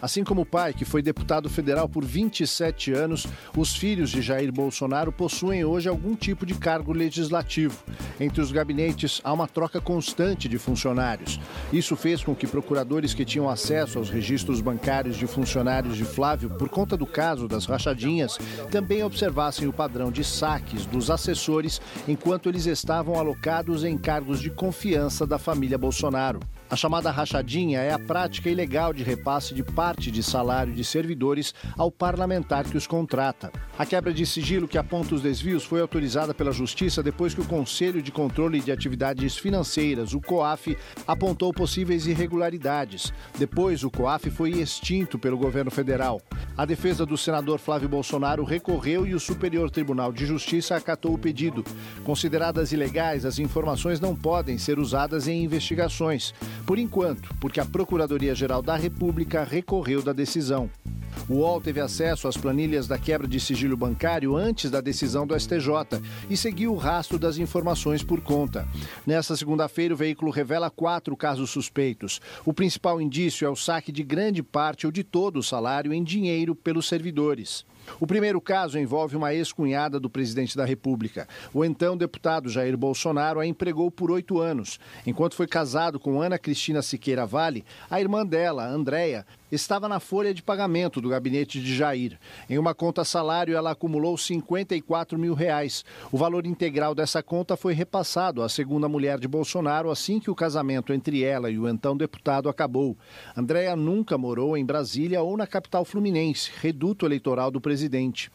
Assim 0.00 0.22
como 0.22 0.42
o 0.42 0.46
pai, 0.46 0.74
que 0.74 0.84
foi 0.84 1.00
deputado 1.00 1.48
federal 1.48 1.88
por 1.88 2.04
27 2.04 2.92
anos, 2.92 3.26
os 3.56 3.74
filhos 3.74 4.10
de 4.10 4.20
Jair 4.20 4.52
Bolsonaro 4.52 5.10
possuem 5.10 5.64
hoje 5.64 5.88
algum 5.88 6.14
tipo 6.14 6.44
de 6.44 6.54
cargo 6.54 6.92
legislativo. 6.92 7.82
Entre 8.20 8.40
os 8.40 8.52
gabinetes 8.52 9.20
há 9.24 9.32
uma 9.32 9.48
troca 9.48 9.80
constante 9.80 10.48
de 10.48 10.58
funcionários. 10.58 11.40
Isso 11.72 11.96
fez 11.96 12.22
com 12.22 12.34
que 12.34 12.46
procuradores 12.46 13.14
que 13.14 13.24
tinham 13.24 13.48
acesso 13.48 13.98
aos 13.98 14.10
registros 14.10 14.60
bancários 14.60 15.16
de 15.16 15.26
funcionários 15.26 15.96
de 15.96 16.04
Flávio 16.04 16.50
por 16.50 16.68
conta 16.68 16.96
do 16.96 17.06
caso 17.06 17.48
das 17.48 17.64
rachadinhas 17.64 18.38
também 18.70 19.02
observassem 19.02 19.66
o 19.66 19.72
padrão 19.72 20.10
de 20.10 20.22
saques 20.22 20.86
dos 20.86 21.10
assessores 21.10 21.80
enquanto 22.06 22.48
eles 22.48 22.66
estavam 22.66 23.18
alocados 23.18 23.84
em 23.84 23.96
cargos 23.96 24.40
de 24.40 24.50
confiança 24.50 25.26
da 25.26 25.38
família 25.38 25.78
Bolsonaro. 25.78 26.40
A 26.68 26.74
chamada 26.74 27.12
rachadinha 27.12 27.78
é 27.78 27.92
a 27.92 27.98
prática 27.98 28.50
ilegal 28.50 28.92
de 28.92 29.04
repasse 29.04 29.54
de 29.54 29.62
parte 29.62 30.10
de 30.10 30.20
salário 30.20 30.72
de 30.72 30.82
servidores 30.82 31.54
ao 31.78 31.92
parlamentar 31.92 32.64
que 32.64 32.76
os 32.76 32.88
contrata. 32.88 33.52
A 33.78 33.86
quebra 33.86 34.12
de 34.12 34.26
sigilo 34.26 34.66
que 34.66 34.76
aponta 34.76 35.14
os 35.14 35.22
desvios 35.22 35.64
foi 35.64 35.80
autorizada 35.80 36.34
pela 36.34 36.50
Justiça 36.50 37.04
depois 37.04 37.34
que 37.34 37.40
o 37.40 37.46
Conselho 37.46 38.02
de 38.02 38.10
Controle 38.10 38.60
de 38.60 38.72
Atividades 38.72 39.36
Financeiras, 39.36 40.12
o 40.12 40.20
COAF, 40.20 40.76
apontou 41.06 41.52
possíveis 41.52 42.06
irregularidades. 42.06 43.12
Depois, 43.38 43.84
o 43.84 43.90
COAF 43.90 44.28
foi 44.30 44.50
extinto 44.50 45.20
pelo 45.20 45.38
governo 45.38 45.70
federal. 45.70 46.20
A 46.56 46.64
defesa 46.64 47.06
do 47.06 47.16
senador 47.16 47.58
Flávio 47.58 47.88
Bolsonaro 47.88 48.42
recorreu 48.42 49.06
e 49.06 49.14
o 49.14 49.20
Superior 49.20 49.70
Tribunal 49.70 50.12
de 50.12 50.26
Justiça 50.26 50.74
acatou 50.74 51.14
o 51.14 51.18
pedido. 51.18 51.62
Consideradas 52.02 52.72
ilegais, 52.72 53.24
as 53.24 53.38
informações 53.38 54.00
não 54.00 54.16
podem 54.16 54.58
ser 54.58 54.78
usadas 54.80 55.28
em 55.28 55.44
investigações. 55.44 56.34
Por 56.64 56.78
enquanto, 56.78 57.34
porque 57.40 57.60
a 57.60 57.64
Procuradoria-Geral 57.64 58.62
da 58.62 58.76
República 58.76 59.44
recorreu 59.44 60.02
da 60.02 60.12
decisão. 60.12 60.70
O 61.28 61.38
UOL 61.38 61.60
teve 61.60 61.80
acesso 61.80 62.28
às 62.28 62.36
planilhas 62.36 62.86
da 62.86 62.98
quebra 62.98 63.26
de 63.26 63.40
sigilo 63.40 63.76
bancário 63.76 64.36
antes 64.36 64.70
da 64.70 64.80
decisão 64.80 65.26
do 65.26 65.38
STJ 65.38 66.00
e 66.30 66.36
seguiu 66.36 66.72
o 66.72 66.76
rastro 66.76 67.18
das 67.18 67.38
informações 67.38 68.02
por 68.02 68.20
conta. 68.20 68.68
Nessa 69.04 69.36
segunda-feira, 69.36 69.94
o 69.94 69.96
veículo 69.96 70.30
revela 70.30 70.70
quatro 70.70 71.16
casos 71.16 71.50
suspeitos. 71.50 72.20
O 72.44 72.52
principal 72.52 73.00
indício 73.00 73.44
é 73.44 73.50
o 73.50 73.56
saque 73.56 73.90
de 73.90 74.04
grande 74.04 74.42
parte 74.42 74.86
ou 74.86 74.92
de 74.92 75.02
todo 75.02 75.38
o 75.38 75.42
salário 75.42 75.92
em 75.92 76.04
dinheiro 76.04 76.54
pelos 76.54 76.86
servidores. 76.86 77.64
O 78.00 78.06
primeiro 78.06 78.40
caso 78.40 78.78
envolve 78.78 79.16
uma 79.16 79.32
ex-cunhada 79.32 79.98
do 80.00 80.10
presidente 80.10 80.56
da 80.56 80.64
República. 80.64 81.28
O 81.52 81.64
então 81.64 81.96
deputado 81.96 82.48
Jair 82.48 82.76
Bolsonaro 82.76 83.40
a 83.40 83.46
empregou 83.46 83.90
por 83.90 84.10
oito 84.10 84.40
anos. 84.40 84.78
Enquanto 85.06 85.34
foi 85.34 85.46
casado 85.46 85.98
com 85.98 86.20
Ana 86.20 86.38
Cristina 86.46 86.80
Siqueira 86.80 87.26
Vale, 87.26 87.64
a 87.90 88.00
irmã 88.00 88.24
dela, 88.24 88.64
Andréia, 88.68 89.26
estava 89.50 89.88
na 89.88 90.00
folha 90.00 90.34
de 90.34 90.42
pagamento 90.42 91.00
do 91.00 91.08
gabinete 91.08 91.60
de 91.60 91.74
Jair. 91.74 92.18
Em 92.48 92.58
uma 92.58 92.74
conta 92.74 93.04
salário, 93.04 93.56
ela 93.56 93.70
acumulou 93.70 94.16
54 94.16 95.18
mil 95.18 95.34
reais. 95.34 95.84
O 96.10 96.16
valor 96.16 96.46
integral 96.46 96.94
dessa 96.94 97.22
conta 97.22 97.56
foi 97.56 97.74
repassado 97.74 98.42
à 98.42 98.48
segunda 98.48 98.88
mulher 98.88 99.18
de 99.18 99.28
Bolsonaro 99.28 99.90
assim 99.90 100.18
que 100.18 100.30
o 100.30 100.34
casamento 100.34 100.92
entre 100.92 101.22
ela 101.22 101.50
e 101.50 101.58
o 101.58 101.68
então 101.68 101.96
deputado 101.96 102.48
acabou. 102.48 102.96
Andréa 103.36 103.76
nunca 103.76 104.18
morou 104.18 104.56
em 104.56 104.64
Brasília 104.64 105.22
ou 105.22 105.36
na 105.36 105.46
capital 105.46 105.84
fluminense, 105.84 106.50
reduto 106.60 107.06
eleitoral 107.06 107.50
do 107.50 107.60
presidente. 107.60 108.30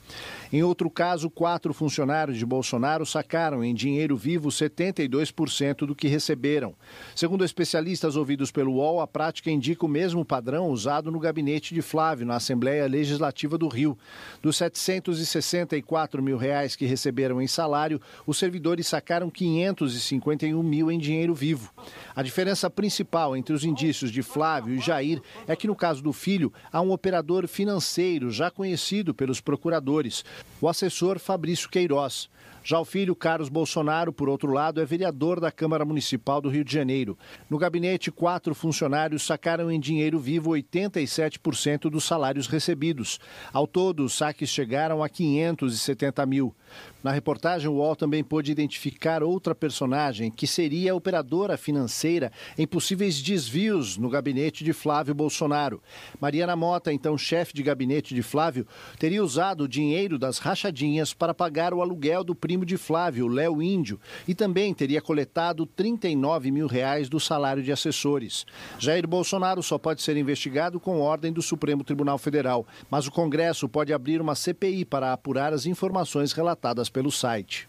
Em 0.52 0.64
outro 0.64 0.90
caso, 0.90 1.30
quatro 1.30 1.74
funcionários 1.74 2.38
de 2.38 2.46
Bolsonaro 2.46 3.06
sacaram 3.06 3.64
em 3.64 3.74
dinheiro 3.74 4.16
vivo 4.16 4.50
72% 4.50 5.86
do 5.86 5.96
que 5.96 6.08
receberam. 6.08 6.76
Segundo 7.16 7.46
especialistas 7.46 8.16
ouvidos 8.16 8.52
pelo 8.52 8.74
UOL, 8.74 9.02
a 9.02 9.08
prática 9.08 9.50
indica 9.50 9.86
o 9.86 9.90
mesmo 9.90 10.26
padrão 10.26 10.70
usado 10.70 11.01
no 11.10 11.20
gabinete 11.20 11.74
de 11.74 11.82
Flávio, 11.82 12.26
na 12.26 12.36
Assembleia 12.36 12.86
Legislativa 12.86 13.58
do 13.58 13.70
Rio. 13.70 13.98
Dos 14.42 14.58
764 14.58 16.22
mil 16.22 16.36
reais 16.36 16.76
que 16.76 16.86
receberam 16.86 17.42
em 17.42 17.48
salário, 17.48 18.02
os 18.28 18.38
servidores 18.38 18.88
sacaram 18.88 19.30
551 19.30 20.62
mil 20.62 20.92
em 20.92 21.00
dinheiro 21.00 21.34
vivo. 21.34 21.72
A 22.14 22.22
diferença 22.22 22.70
principal 22.70 23.38
entre 23.38 23.56
os 23.56 23.64
indícios 23.64 24.12
de 24.12 24.22
Flávio 24.22 24.76
e 24.76 24.80
Jair 24.80 25.22
é 25.48 25.56
que, 25.56 25.68
no 25.68 25.76
caso 25.76 26.04
do 26.04 26.12
filho, 26.12 26.52
há 26.72 26.82
um 26.82 26.92
operador 26.92 27.48
financeiro 27.48 28.30
já 28.30 28.52
conhecido 28.52 29.14
pelos 29.14 29.40
procuradores 29.40 30.26
o 30.60 30.68
assessor 30.68 31.18
Fabrício 31.18 31.70
Queiroz. 31.70 32.30
Já 32.64 32.80
o 32.80 32.86
filho 32.86 33.16
Carlos 33.16 33.50
Bolsonaro, 33.50 34.14
por 34.14 34.30
outro 34.30 34.52
lado, 34.52 34.82
é 34.82 34.86
vereador 34.86 35.40
da 35.40 35.52
Câmara 35.52 35.84
Municipal 35.84 36.40
do 36.40 36.50
Rio 36.50 36.64
de 36.64 36.74
Janeiro. 36.74 37.18
No 37.50 37.58
gabinete, 37.58 38.12
quatro 38.12 38.54
funcionários 38.54 39.24
sacaram 39.24 39.72
em 39.72 39.80
dinheiro 39.80 40.20
vivo 40.20 40.52
80 40.52 40.92
97% 41.00 41.90
dos 41.90 42.04
salários 42.04 42.48
recebidos. 42.48 43.20
Ao 43.52 43.66
todo, 43.66 44.04
os 44.04 44.14
saques 44.14 44.50
chegaram 44.50 45.04
a 45.04 45.10
570 45.10 46.26
mil. 46.26 46.56
Na 47.04 47.12
reportagem, 47.12 47.68
o 47.68 47.74
UOL 47.74 47.96
também 47.96 48.24
pôde 48.24 48.52
identificar 48.52 49.24
outra 49.24 49.56
personagem, 49.56 50.30
que 50.30 50.46
seria 50.46 50.92
a 50.92 50.96
operadora 50.96 51.58
financeira 51.58 52.32
em 52.56 52.68
possíveis 52.68 53.20
desvios 53.20 53.98
no 53.98 54.08
gabinete 54.08 54.64
de 54.64 54.72
Flávio 54.72 55.16
Bolsonaro. 55.16 55.82
Mariana 56.20 56.56
Mota, 56.56 56.94
então 56.94 57.18
chefe 57.18 57.56
de 57.56 57.64
gabinete 57.64 58.14
de 58.14 58.22
Flávio, 58.22 58.68
teria 59.00 59.24
usado 59.24 59.64
o 59.64 59.68
dinheiro 59.68 60.20
das 60.20 60.38
rachadinhas 60.38 61.12
para 61.12 61.34
pagar 61.34 61.74
o 61.74 61.82
aluguel 61.82 62.24
do 62.24 62.36
primo 62.36 62.66
de 62.66 62.78
Flávio, 62.78 63.28
Léo 63.28 63.64
Índio, 63.64 64.00
e 64.28 64.36
também 64.36 64.72
teria 64.72 65.02
coletado 65.02 65.66
39 65.66 66.52
mil 66.52 66.68
reais 66.68 67.10
do 67.10 67.20
salário 67.20 67.64
de 67.64 67.72
assessores. 67.72 68.46
Jair 68.78 69.08
Bolsonaro 69.08 69.64
só 69.64 69.80
pode 69.80 70.04
ser 70.04 70.18
investigado 70.18 70.80
com 70.80 71.00
ordem 71.00 71.34
do 71.34 71.42
Supremo 71.42 71.84
Tribunal 71.84 72.20
Federal, 72.20 72.68
mas 72.92 73.08
o 73.08 73.12
Congresso 73.12 73.68
pode 73.68 73.92
abrir 73.92 74.22
uma 74.22 74.36
CPI 74.36 74.86
para 74.86 75.12
apurar 75.12 75.52
as 75.52 75.66
informações 75.66 76.32
relatadas 76.32 76.91
pelo 76.92 77.12
site. 77.12 77.68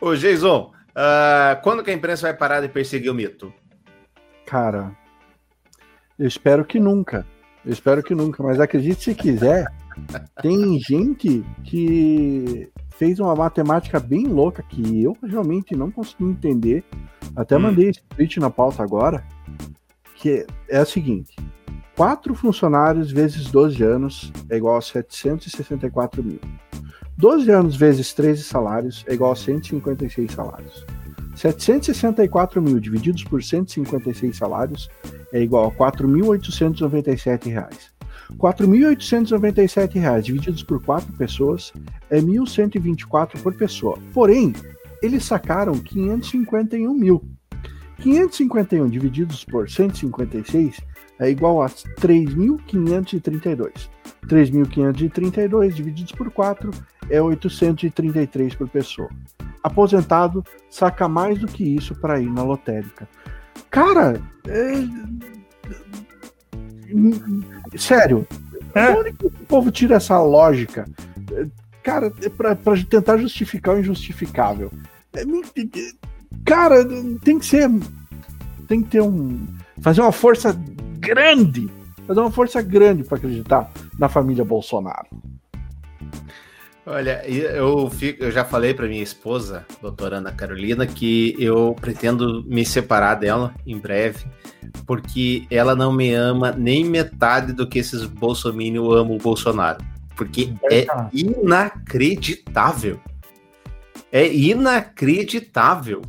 Ô, 0.00 0.14
Jason, 0.14 0.72
uh, 0.90 1.60
quando 1.62 1.82
que 1.82 1.90
a 1.90 1.94
imprensa 1.94 2.22
vai 2.22 2.36
parar 2.36 2.60
de 2.60 2.68
perseguir 2.68 3.10
o 3.10 3.14
mito? 3.14 3.52
Cara, 4.46 4.96
eu 6.18 6.26
espero 6.26 6.64
que 6.64 6.80
nunca. 6.80 7.26
Eu 7.64 7.72
espero 7.72 8.02
que 8.02 8.14
nunca, 8.14 8.42
mas 8.42 8.58
acredite 8.58 9.04
se 9.04 9.14
quiser, 9.14 9.66
tem 10.42 10.78
gente 10.80 11.44
que 11.64 12.70
fez 12.96 13.18
uma 13.18 13.34
matemática 13.34 13.98
bem 14.00 14.26
louca 14.26 14.62
que 14.62 15.02
eu 15.02 15.16
realmente 15.22 15.74
não 15.74 15.90
consegui 15.90 16.24
entender. 16.24 16.84
Até 17.36 17.56
hum. 17.56 17.60
mandei 17.60 17.88
esse 17.88 18.02
tweet 18.02 18.40
na 18.40 18.50
pauta 18.50 18.82
agora, 18.82 19.24
que 20.16 20.46
é 20.68 20.78
a 20.78 20.84
seguinte: 20.84 21.34
4 21.96 22.34
funcionários 22.34 23.10
vezes 23.10 23.50
12 23.50 23.82
anos 23.82 24.32
é 24.48 24.56
igual 24.56 24.76
a 24.76 24.82
764 24.82 26.22
mil. 26.22 26.40
12 27.20 27.50
anos 27.50 27.76
vezes 27.76 28.14
13 28.14 28.42
salários 28.42 29.04
é 29.06 29.12
igual 29.12 29.32
a 29.32 29.36
156 29.36 30.32
salários. 30.32 30.86
764 31.36 32.62
mil 32.62 32.80
divididos 32.80 33.22
por 33.24 33.42
156 33.42 34.34
salários 34.34 34.88
é 35.30 35.42
igual 35.42 35.66
a 35.66 35.70
4.897 35.70 37.50
reais. 37.50 37.92
4.897 38.38 40.00
reais 40.00 40.24
divididos 40.24 40.62
por 40.62 40.82
4 40.82 41.12
pessoas 41.12 41.74
é 42.08 42.18
1.124 42.20 43.42
por 43.42 43.54
pessoa. 43.54 43.98
Porém, 44.14 44.54
eles 45.02 45.24
sacaram 45.24 45.74
551 45.74 46.94
mil. 46.94 47.22
551 47.98 48.88
divididos 48.88 49.44
por 49.44 49.68
156 49.68 50.80
é 51.18 51.28
igual 51.28 51.62
a 51.62 51.68
3.532. 51.68 53.90
3.532 54.26 55.72
divididos 55.72 56.12
por 56.12 56.30
4 56.30 56.70
é 57.08 57.20
833 57.20 58.54
por 58.54 58.68
pessoa. 58.68 59.08
Aposentado 59.62 60.44
saca 60.70 61.08
mais 61.08 61.38
do 61.38 61.46
que 61.46 61.64
isso 61.64 61.94
para 61.94 62.20
ir 62.20 62.30
na 62.30 62.42
lotérica. 62.42 63.08
Cara, 63.70 64.20
é... 64.48 64.72
sério, 67.76 68.26
é. 68.74 68.90
onde 68.90 69.12
que 69.12 69.26
o 69.26 69.30
povo 69.30 69.70
tira 69.70 69.96
essa 69.96 70.20
lógica? 70.20 70.88
Cara, 71.82 72.12
é 72.22 72.28
para 72.28 72.56
tentar 72.84 73.16
justificar 73.16 73.74
o 73.74 73.80
injustificável. 73.80 74.70
É, 75.12 75.24
cara, 76.44 76.84
tem 77.24 77.38
que 77.38 77.46
ser. 77.46 77.68
Tem 78.68 78.82
que 78.82 78.90
ter 78.90 79.02
um. 79.02 79.46
Fazer 79.80 80.02
uma 80.02 80.12
força 80.12 80.56
grande. 80.98 81.70
Fazer 82.10 82.20
uma 82.22 82.30
força 82.32 82.60
grande 82.60 83.04
para 83.04 83.18
acreditar 83.18 83.70
na 83.96 84.08
família 84.08 84.44
Bolsonaro. 84.44 85.06
Olha, 86.84 87.24
eu, 87.24 87.88
fico, 87.88 88.24
eu 88.24 88.32
já 88.32 88.44
falei 88.44 88.74
para 88.74 88.88
minha 88.88 89.00
esposa, 89.00 89.64
doutora 89.80 90.16
Ana 90.16 90.32
Carolina, 90.32 90.88
que 90.88 91.36
eu 91.38 91.76
pretendo 91.80 92.42
me 92.48 92.66
separar 92.66 93.14
dela 93.14 93.54
em 93.64 93.78
breve, 93.78 94.26
porque 94.84 95.46
ela 95.52 95.76
não 95.76 95.92
me 95.92 96.12
ama 96.12 96.50
nem 96.50 96.84
metade 96.84 97.52
do 97.52 97.64
que 97.64 97.78
esses 97.78 98.04
bolsominions 98.04 98.92
amam 98.92 99.14
o 99.14 99.18
Bolsonaro. 99.18 99.78
Porque 100.16 100.52
é 100.68 100.86
inacreditável. 101.12 102.98
É 104.10 104.26
inacreditável. 104.26 106.02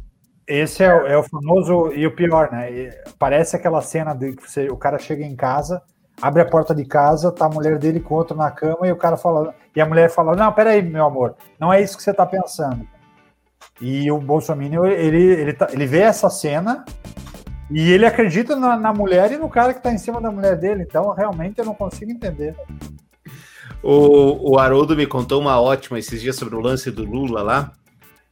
Esse 0.52 0.84
é, 0.84 0.94
o, 0.94 1.08
é 1.08 1.18
o 1.18 1.24
famoso, 1.24 1.94
e 1.94 2.06
o 2.06 2.14
pior, 2.14 2.52
né? 2.52 2.90
Parece 3.18 3.56
aquela 3.56 3.82
cena 3.82 4.14
de 4.14 4.34
que 4.34 4.50
você, 4.50 4.70
o 4.70 4.76
cara 4.76 5.00
chega 5.00 5.24
em 5.24 5.34
casa, 5.34 5.82
abre 6.22 6.42
a 6.42 6.46
porta 6.46 6.76
de 6.76 6.84
casa, 6.84 7.32
tá 7.32 7.46
a 7.46 7.50
mulher 7.50 7.80
dele 7.80 8.02
com 8.02 8.16
outro 8.16 8.36
na 8.36 8.52
cama 8.52 8.86
e 8.86 8.92
o 8.92 8.98
cara 8.98 9.16
fala, 9.16 9.56
e 9.74 9.80
a 9.80 9.86
mulher 9.86 10.10
fala: 10.10 10.36
Não, 10.36 10.52
peraí, 10.52 10.82
meu 10.82 11.06
amor, 11.06 11.36
não 11.58 11.72
é 11.72 11.82
isso 11.82 11.96
que 11.96 12.04
você 12.04 12.14
tá 12.14 12.26
pensando. 12.26 12.86
E 13.80 14.12
o 14.12 14.20
Bolsonaro, 14.20 14.88
ele, 14.88 15.24
ele, 15.24 15.54
tá, 15.54 15.70
ele 15.72 15.86
vê 15.86 16.00
essa 16.00 16.30
cena 16.30 16.84
e 17.70 17.90
ele 17.90 18.06
acredita 18.06 18.54
na, 18.54 18.76
na, 18.76 18.94
mulher 18.94 19.32
e 19.32 19.38
no 19.38 19.50
cara 19.50 19.74
que 19.74 19.82
tá 19.82 19.94
em 19.94 19.98
cima 19.98 20.20
da 20.20 20.30
mulher 20.30 20.58
dele. 20.58 20.84
Então, 20.84 21.14
realmente, 21.14 21.60
eu 21.60 21.66
não 21.66 21.74
consigo 21.74 22.12
entender. 22.12 22.56
O, 23.82 24.52
o 24.52 24.60
Haroldo 24.60 24.98
me 24.98 25.08
contou 25.08 25.40
uma 25.40 25.62
ótima 25.62 25.98
esses 25.98 26.22
dias 26.22 26.36
sobre 26.36 26.56
o 26.56 26.60
lance 26.60 26.92
do 26.92 27.06
Lula 27.06 27.42
lá. 27.42 27.72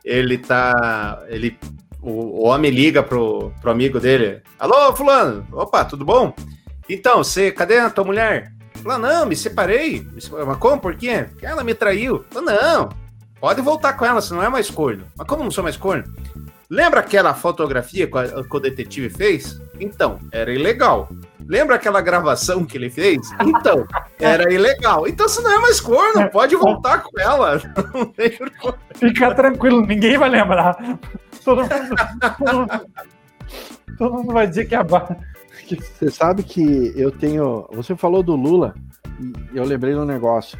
Ele 0.03 0.37
tá. 0.37 1.23
Ele, 1.29 1.57
o, 2.01 2.11
o 2.11 2.45
homem 2.45 2.71
liga 2.71 3.03
pro, 3.03 3.51
pro 3.61 3.71
amigo 3.71 3.99
dele: 3.99 4.41
Alô, 4.57 4.95
Fulano, 4.95 5.45
opa, 5.51 5.85
tudo 5.85 6.05
bom? 6.05 6.33
Então, 6.89 7.23
você, 7.23 7.51
cadê 7.51 7.77
a 7.77 7.89
tua 7.89 8.03
mulher? 8.03 8.51
Falou, 8.81 8.97
não, 8.97 9.25
me 9.25 9.35
separei. 9.35 10.05
Mas 10.13 10.27
como? 10.57 10.81
Por 10.81 10.95
quê? 10.95 11.25
Porque 11.29 11.45
ela 11.45 11.63
me 11.63 11.73
traiu. 11.73 12.25
Falou, 12.29 12.51
não, 12.51 12.89
pode 13.39 13.61
voltar 13.61 13.93
com 13.93 14.05
ela, 14.05 14.21
você 14.21 14.33
não 14.33 14.43
é 14.43 14.49
mais 14.49 14.69
corno. 14.69 15.05
Mas 15.15 15.27
como 15.27 15.43
não 15.43 15.51
sou 15.51 15.63
mais 15.63 15.77
corno? 15.77 16.03
Lembra 16.69 16.99
aquela 16.99 17.33
fotografia 17.33 18.05
que, 18.05 18.43
que 18.43 18.55
o 18.55 18.59
detetive 18.59 19.09
fez? 19.09 19.59
Então, 19.79 20.19
era 20.31 20.53
ilegal. 20.53 21.09
Lembra 21.47 21.77
aquela 21.77 21.99
gravação 21.99 22.63
que 22.63 22.77
ele 22.77 22.91
fez? 22.91 23.17
Então, 23.41 23.87
era 24.19 24.53
ilegal. 24.53 25.07
Então 25.07 25.27
você 25.27 25.41
não 25.41 25.51
é 25.51 25.59
mais 25.59 25.81
corno, 25.81 26.29
pode 26.29 26.55
voltar 26.55 27.01
com 27.01 27.19
ela. 27.19 27.59
Fica 28.95 29.33
tranquilo, 29.33 29.85
ninguém 29.85 30.17
vai 30.17 30.29
lembrar. 30.29 30.77
Todo 31.43 31.61
mundo, 31.61 31.95
todo 32.37 32.55
mundo, 32.55 32.85
todo 33.97 34.13
mundo 34.13 34.33
vai 34.33 34.47
dizer 34.47 34.65
que 34.65 34.75
é 34.75 34.77
a 34.77 34.83
você 35.77 36.09
sabe 36.09 36.43
que 36.43 36.93
eu 36.95 37.11
tenho. 37.11 37.67
Você 37.71 37.95
falou 37.95 38.23
do 38.23 38.35
Lula 38.35 38.73
e 39.53 39.57
eu 39.57 39.63
lembrei 39.63 39.93
de 39.93 39.99
um 39.99 40.05
negócio. 40.05 40.57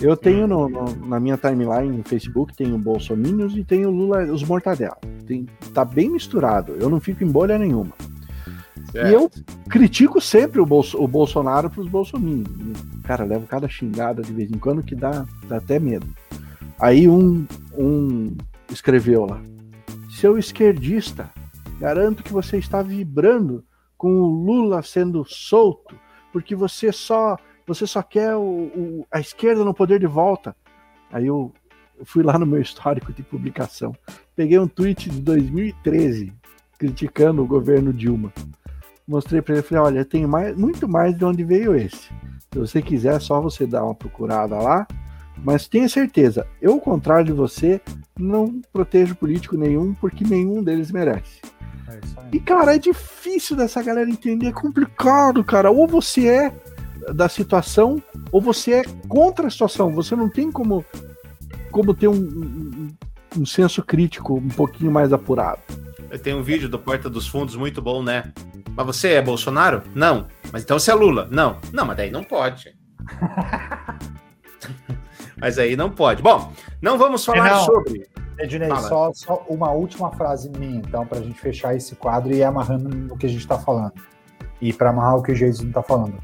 Eu 0.00 0.16
tenho 0.16 0.46
no, 0.46 0.68
no, 0.68 1.06
na 1.06 1.20
minha 1.20 1.36
timeline 1.36 1.96
no 1.96 2.02
Facebook, 2.02 2.54
tenho 2.56 2.76
Bolsominions 2.78 3.56
e 3.56 3.64
tenho 3.64 3.90
Lula, 3.90 4.24
os 4.24 4.42
Mortadela. 4.42 4.98
Tem, 5.26 5.46
tá 5.72 5.84
bem 5.84 6.10
misturado. 6.10 6.74
Eu 6.78 6.90
não 6.90 7.00
fico 7.00 7.22
em 7.22 7.30
bolha 7.30 7.58
nenhuma. 7.58 7.92
Certo. 8.90 9.08
E 9.08 9.12
eu 9.12 9.30
critico 9.68 10.20
sempre 10.20 10.60
o, 10.60 10.66
Bolso, 10.66 11.02
o 11.02 11.08
Bolsonaro 11.08 11.70
pros 11.70 11.88
Bolsominions. 11.88 12.46
Cara, 13.04 13.24
levo 13.24 13.46
cada 13.46 13.68
xingada 13.68 14.22
de 14.22 14.32
vez 14.32 14.50
em 14.50 14.58
quando 14.58 14.82
que 14.82 14.94
dá, 14.94 15.26
dá 15.48 15.56
até 15.56 15.78
medo. 15.78 16.06
Aí 16.78 17.08
um, 17.08 17.46
um 17.76 18.36
escreveu 18.70 19.26
lá: 19.26 19.40
Seu 20.10 20.38
esquerdista, 20.38 21.30
garanto 21.78 22.22
que 22.22 22.32
você 22.32 22.56
está 22.58 22.82
vibrando 22.82 23.64
com 23.96 24.20
o 24.20 24.26
Lula 24.26 24.82
sendo 24.82 25.24
solto, 25.24 25.96
porque 26.32 26.54
você 26.54 26.92
só 26.92 27.36
você 27.66 27.86
só 27.86 28.02
quer 28.02 28.34
o, 28.36 28.40
o, 28.40 29.06
a 29.10 29.20
esquerda 29.20 29.64
no 29.64 29.74
poder 29.74 29.98
de 29.98 30.06
volta. 30.06 30.54
Aí 31.12 31.26
eu, 31.26 31.52
eu, 31.98 32.04
fui 32.04 32.22
lá 32.22 32.38
no 32.38 32.46
meu 32.46 32.60
histórico 32.60 33.12
de 33.12 33.22
publicação, 33.22 33.94
peguei 34.34 34.58
um 34.58 34.68
tweet 34.68 35.10
de 35.10 35.20
2013 35.20 36.32
criticando 36.78 37.42
o 37.42 37.46
governo 37.46 37.92
Dilma. 37.92 38.32
Mostrei 39.06 39.42
para 39.42 39.54
ele, 39.54 39.62
falei, 39.62 39.84
olha, 39.84 40.04
tem 40.04 40.26
mais, 40.26 40.56
muito 40.56 40.88
mais 40.88 41.16
de 41.16 41.24
onde 41.24 41.44
veio 41.44 41.74
esse. 41.74 42.08
Se 42.52 42.58
você 42.58 42.82
quiser, 42.82 43.16
é 43.16 43.20
só 43.20 43.40
você 43.40 43.66
dar 43.66 43.84
uma 43.84 43.94
procurada 43.94 44.56
lá. 44.56 44.86
Mas 45.36 45.68
tenha 45.68 45.88
certeza, 45.88 46.46
eu, 46.60 46.72
ao 46.72 46.80
contrário 46.80 47.26
de 47.26 47.32
você, 47.32 47.80
não 48.18 48.62
protejo 48.72 49.16
político 49.16 49.56
nenhum, 49.56 49.92
porque 49.94 50.24
nenhum 50.24 50.62
deles 50.62 50.90
merece. 50.90 51.40
É 51.88 51.98
e, 52.32 52.40
cara, 52.40 52.74
é 52.74 52.78
difícil 52.78 53.56
dessa 53.56 53.82
galera 53.82 54.08
entender, 54.08 54.46
é 54.46 54.52
complicado, 54.52 55.42
cara. 55.44 55.70
Ou 55.70 55.86
você 55.86 56.28
é 56.28 56.52
da 57.12 57.28
situação, 57.28 58.02
ou 58.30 58.40
você 58.40 58.72
é 58.72 58.84
contra 59.08 59.46
a 59.46 59.50
situação. 59.50 59.92
Você 59.92 60.14
não 60.14 60.28
tem 60.28 60.50
como, 60.50 60.84
como 61.70 61.94
ter 61.94 62.08
um, 62.08 62.14
um, 62.14 62.88
um 63.38 63.46
senso 63.46 63.82
crítico 63.82 64.34
um 64.34 64.48
pouquinho 64.48 64.90
mais 64.90 65.12
apurado. 65.12 65.60
Tem 66.22 66.34
um 66.34 66.42
vídeo 66.42 66.68
do 66.68 66.78
Porta 66.78 67.10
dos 67.10 67.26
Fundos 67.26 67.56
muito 67.56 67.82
bom, 67.82 68.02
né? 68.02 68.32
Mas 68.76 68.86
você 68.86 69.14
é 69.14 69.22
Bolsonaro? 69.22 69.82
Não. 69.94 70.26
Mas 70.52 70.62
então 70.62 70.78
você 70.78 70.90
é 70.90 70.94
Lula? 70.94 71.28
Não. 71.30 71.58
Não, 71.72 71.84
mas 71.84 71.96
daí 71.96 72.10
não 72.10 72.22
pode. 72.22 72.76
mas 75.36 75.58
aí 75.58 75.76
não 75.76 75.90
pode. 75.90 76.22
Bom, 76.22 76.52
não 76.80 76.98
vamos 76.98 77.24
falar 77.24 77.50
não. 77.50 77.64
sobre. 77.64 78.06
Ednei, 78.38 78.68
só, 78.76 79.12
só 79.12 79.44
uma 79.48 79.70
última 79.70 80.10
frase 80.12 80.50
minha, 80.50 80.78
então, 80.78 81.06
para 81.06 81.18
a 81.18 81.22
gente 81.22 81.38
fechar 81.38 81.76
esse 81.76 81.94
quadro 81.94 82.32
e 82.32 82.38
ir 82.38 82.42
amarrando 82.42 82.88
no 82.88 83.16
que 83.16 83.26
a 83.26 83.28
gente 83.28 83.40
está 83.40 83.58
falando. 83.58 83.92
E 84.60 84.72
para 84.72 84.90
amarrar 84.90 85.16
o 85.16 85.22
que 85.22 85.32
o 85.32 85.34
Jason 85.34 85.66
está 85.66 85.82
falando. 85.82 86.18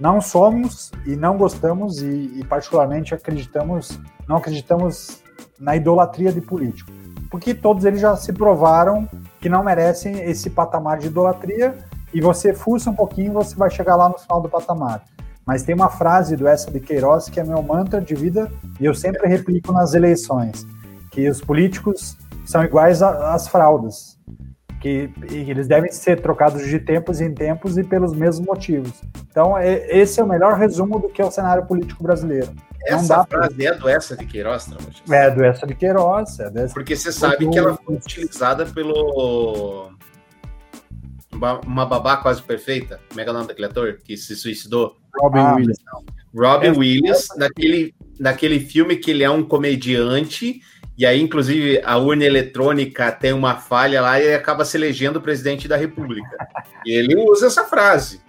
Não 0.00 0.20
somos 0.20 0.90
e 1.04 1.14
não 1.14 1.36
gostamos 1.36 2.00
e, 2.00 2.38
e, 2.38 2.44
particularmente 2.44 3.14
acreditamos, 3.14 4.00
não 4.26 4.36
acreditamos 4.36 5.22
na 5.58 5.76
idolatria 5.76 6.32
de 6.32 6.40
político, 6.40 6.90
porque 7.30 7.52
todos 7.54 7.84
eles 7.84 8.00
já 8.00 8.16
se 8.16 8.32
provaram 8.32 9.06
que 9.40 9.48
não 9.48 9.62
merecem 9.62 10.22
esse 10.22 10.48
patamar 10.48 10.98
de 10.98 11.08
idolatria 11.08 11.76
e 12.14 12.20
você 12.20 12.54
fuça 12.54 12.88
um 12.88 12.94
pouquinho, 12.94 13.34
você 13.34 13.54
vai 13.54 13.70
chegar 13.70 13.94
lá 13.94 14.08
no 14.08 14.18
final 14.18 14.40
do 14.40 14.48
patamar. 14.48 15.04
Mas 15.46 15.62
tem 15.62 15.74
uma 15.74 15.90
frase 15.90 16.34
do 16.34 16.48
Essa 16.48 16.70
de 16.70 16.80
Queiroz 16.80 17.28
que 17.28 17.38
é 17.38 17.44
meu 17.44 17.62
mantra 17.62 18.00
de 18.00 18.14
vida 18.14 18.50
e 18.80 18.86
eu 18.86 18.94
sempre 18.94 19.28
replico 19.28 19.70
nas 19.72 19.92
eleições, 19.92 20.66
que 21.10 21.28
os 21.28 21.40
políticos 21.40 22.16
são 22.46 22.64
iguais 22.64 23.02
às 23.02 23.48
fraldas 23.48 24.18
que 24.80 25.10
eles 25.30 25.68
devem 25.68 25.92
ser 25.92 26.20
trocados 26.20 26.66
de 26.66 26.78
tempos 26.78 27.20
em 27.20 27.32
tempos 27.34 27.76
e 27.76 27.84
pelos 27.84 28.14
mesmos 28.14 28.46
motivos. 28.46 28.92
Então, 29.30 29.56
é, 29.56 29.86
esse 29.96 30.18
é 30.20 30.24
o 30.24 30.26
melhor 30.26 30.54
resumo 30.54 30.98
do 30.98 31.08
que 31.08 31.20
é 31.20 31.24
o 31.24 31.30
cenário 31.30 31.66
político 31.66 32.02
brasileiro. 32.02 32.50
Essa 32.86 33.24
frase 33.26 33.54
pra... 33.54 33.66
é 33.66 33.74
do 33.74 33.88
Essa 33.88 34.16
de 34.16 34.24
Queiroz, 34.24 34.68
não? 34.68 34.78
É 35.14 35.30
do 35.30 35.44
Essa 35.44 35.66
de 35.66 35.74
Queiroz. 35.74 36.40
É 36.40 36.50
dessa... 36.50 36.72
Porque 36.72 36.96
você 36.96 37.12
sabe 37.12 37.48
que 37.50 37.58
ela 37.58 37.76
foi 37.76 37.96
utilizada 37.96 38.64
pelo. 38.64 39.90
Uma 41.64 41.86
babá 41.86 42.16
quase 42.16 42.42
perfeita, 42.42 43.00
como 43.08 43.20
é 43.20 43.24
que 43.24 43.30
é 43.30 43.32
o 43.32 43.34
nome 43.34 43.48
daquele 43.48 43.66
ator 43.66 43.98
que 44.02 44.16
se 44.16 44.34
suicidou? 44.34 44.96
Robin 45.20 45.38
ah, 45.38 45.54
Williams. 45.54 45.78
Robin 46.34 46.78
Williams, 46.78 47.28
naquele, 47.36 47.94
naquele 48.18 48.60
filme 48.60 48.96
que 48.96 49.10
ele 49.10 49.24
é 49.24 49.30
um 49.30 49.42
comediante 49.42 50.60
e 51.00 51.06
aí, 51.06 51.18
inclusive, 51.18 51.80
a 51.82 51.96
urna 51.96 52.26
eletrônica 52.26 53.10
tem 53.10 53.32
uma 53.32 53.56
falha 53.56 54.02
lá 54.02 54.20
e 54.20 54.34
acaba 54.34 54.66
se 54.66 54.76
elegendo 54.76 55.18
presidente 55.18 55.66
da 55.66 55.74
República. 55.74 56.28
E 56.84 56.92
ele 56.92 57.16
usa 57.16 57.46
essa 57.46 57.64
frase. 57.64 58.20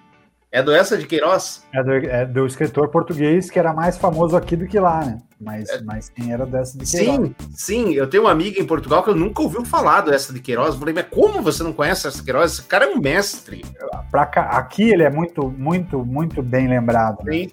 É 0.50 0.64
do 0.64 0.72
essa 0.72 0.98
de 0.98 1.06
Queiroz? 1.06 1.68
É 1.74 1.84
do, 1.84 1.92
é 1.92 2.26
do, 2.26 2.46
escritor 2.46 2.88
português 2.88 3.50
que 3.50 3.60
era 3.60 3.74
mais 3.74 3.98
famoso 3.98 4.38
aqui 4.38 4.56
do 4.56 4.66
que 4.68 4.80
lá, 4.80 5.04
né? 5.04 5.18
Mas, 5.38 5.68
é. 5.68 5.82
mas 5.82 6.08
quem 6.08 6.32
era 6.32 6.46
dessa 6.46 6.78
de 6.78 6.90
Queiroz? 6.90 7.18
Sim, 7.18 7.36
sim. 7.52 7.94
Eu 7.94 8.10
tenho 8.10 8.24
uma 8.24 8.32
amiga 8.32 8.58
em 8.62 8.66
Portugal 8.66 9.04
que 9.04 9.10
eu 9.10 9.16
nunca 9.16 9.42
ouviu 9.42 9.66
falar 9.66 10.00
do 10.00 10.14
essa 10.14 10.32
de 10.32 10.40
Queiroz. 10.40 10.74
Eu 10.74 10.80
falei, 10.80 10.94
mas 10.94 11.08
como 11.12 11.42
você 11.42 11.64
não 11.64 11.74
conhece 11.74 12.08
essa 12.08 12.20
de 12.20 12.24
Queiroz? 12.24 12.54
Esse 12.54 12.64
cara 12.64 12.86
é 12.86 12.88
um 12.88 13.02
mestre. 13.02 13.66
Pra 14.10 14.26
cá, 14.26 14.44
aqui 14.44 14.92
ele 14.92 15.04
é 15.04 15.10
muito, 15.10 15.50
muito, 15.50 16.06
muito 16.06 16.42
bem 16.42 16.70
lembrado. 16.70 17.22
Né? 17.26 17.48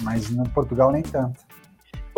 Mas 0.00 0.30
em 0.30 0.42
Portugal 0.44 0.90
nem 0.90 1.02
tanto. 1.02 1.47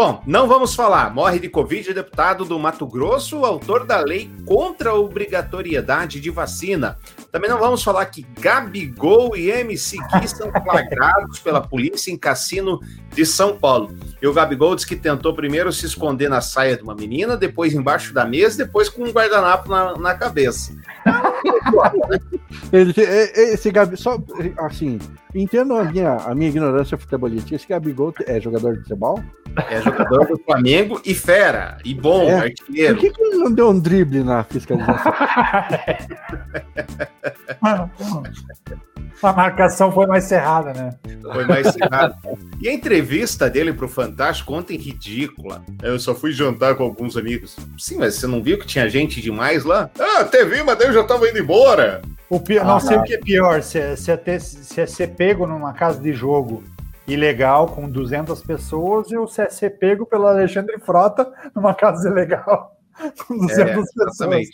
Bom, 0.00 0.22
não 0.26 0.48
vamos 0.48 0.74
falar. 0.74 1.12
Morre 1.12 1.38
de 1.38 1.50
Covid 1.50 1.92
deputado 1.92 2.46
do 2.46 2.58
Mato 2.58 2.86
Grosso, 2.86 3.44
autor 3.44 3.84
da 3.84 4.00
lei 4.00 4.30
contra 4.46 4.92
a 4.92 4.94
obrigatoriedade 4.94 6.18
de 6.18 6.30
vacina. 6.30 6.98
Também 7.30 7.48
não 7.48 7.58
vamos 7.58 7.82
falar 7.82 8.04
que 8.06 8.26
Gabigol 8.40 9.36
e 9.36 9.50
MC 9.50 9.96
Gui 9.96 10.28
são 10.28 10.50
flagrados 10.62 11.38
pela 11.38 11.60
polícia 11.60 12.10
em 12.10 12.16
cassino 12.16 12.80
de 13.14 13.24
São 13.24 13.56
Paulo. 13.56 13.94
E 14.20 14.26
o 14.26 14.32
Gabigol 14.32 14.74
diz 14.74 14.84
que 14.84 14.96
tentou 14.96 15.34
primeiro 15.34 15.72
se 15.72 15.86
esconder 15.86 16.28
na 16.28 16.40
saia 16.40 16.76
de 16.76 16.82
uma 16.82 16.94
menina, 16.94 17.36
depois 17.36 17.72
embaixo 17.72 18.12
da 18.12 18.24
mesa, 18.24 18.64
depois 18.64 18.88
com 18.88 19.04
um 19.04 19.10
guardanapo 19.10 19.68
na, 19.68 19.96
na 19.96 20.14
cabeça. 20.14 20.74
esse 22.72 23.70
Gabi, 23.70 23.96
só 23.96 24.18
assim, 24.58 24.98
entendo 25.34 25.76
a 25.76 25.84
minha, 25.84 26.16
a 26.16 26.34
minha 26.34 26.50
ignorância 26.50 26.98
futebolística. 26.98 27.54
Esse 27.54 27.68
Gabigol 27.68 28.12
é 28.26 28.40
jogador 28.40 28.74
de 28.74 28.82
futebol? 28.82 29.22
É 29.68 29.80
jogador 29.82 30.26
do 30.26 30.38
Flamengo 30.38 31.00
e 31.04 31.14
fera, 31.14 31.78
e 31.84 31.94
bom, 31.94 32.22
é. 32.22 32.34
artilheiro. 32.34 32.94
Por 32.94 33.00
que, 33.00 33.10
que, 33.10 33.22
ele 33.22 33.36
não 33.36 33.52
deu 33.52 33.70
um 33.70 33.80
drible 33.80 34.22
na 34.22 34.44
fiscalização? 34.44 35.12
a 39.22 39.32
marcação 39.32 39.92
foi 39.92 40.06
mais 40.06 40.24
cerrada, 40.24 40.72
né? 40.72 40.90
Foi 41.32 41.44
mais 41.44 41.68
cerrada. 41.68 42.16
E 42.60 42.68
a 42.68 42.72
entrevista 42.72 43.50
dele 43.50 43.72
pro 43.72 43.88
Fantástico 43.88 44.54
ontem 44.54 44.76
ridícula. 44.76 45.62
Eu 45.82 45.98
só 45.98 46.14
fui 46.14 46.32
jantar 46.32 46.74
com 46.74 46.84
alguns 46.84 47.16
amigos. 47.16 47.56
Sim, 47.78 47.98
mas 47.98 48.14
você 48.14 48.26
não 48.26 48.42
viu 48.42 48.58
que 48.58 48.66
tinha 48.66 48.88
gente 48.88 49.20
demais 49.20 49.64
lá? 49.64 49.90
Ah, 49.98 50.20
até 50.20 50.44
vi, 50.44 50.62
mas 50.62 50.78
daí 50.78 50.88
eu 50.88 50.94
já 50.94 51.04
tava 51.04 51.28
indo 51.28 51.38
embora. 51.38 52.00
O 52.28 52.40
pior, 52.40 52.62
ah, 52.62 52.64
não 52.64 52.80
sei 52.80 52.96
o 52.96 53.02
que 53.02 53.14
é 53.14 53.18
pior, 53.18 53.62
se 53.62 53.78
é, 53.78 53.96
se, 53.96 54.10
é 54.10 54.16
ter, 54.16 54.40
se 54.40 54.80
é 54.80 54.86
ser 54.86 55.08
pego 55.08 55.46
numa 55.46 55.72
casa 55.72 56.00
de 56.00 56.12
jogo 56.12 56.62
ilegal 57.08 57.66
com 57.66 57.88
200 57.88 58.40
pessoas 58.42 59.10
e 59.10 59.16
o 59.16 59.26
se 59.26 59.42
é 59.42 59.50
ser 59.50 59.70
pego 59.70 60.06
pelo 60.06 60.26
Alexandre 60.26 60.78
Frota 60.78 61.30
numa 61.54 61.74
casa 61.74 62.08
ilegal 62.08 62.76
com 63.26 63.36
200 63.36 63.58
é, 63.58 63.74
pessoas. 63.74 64.48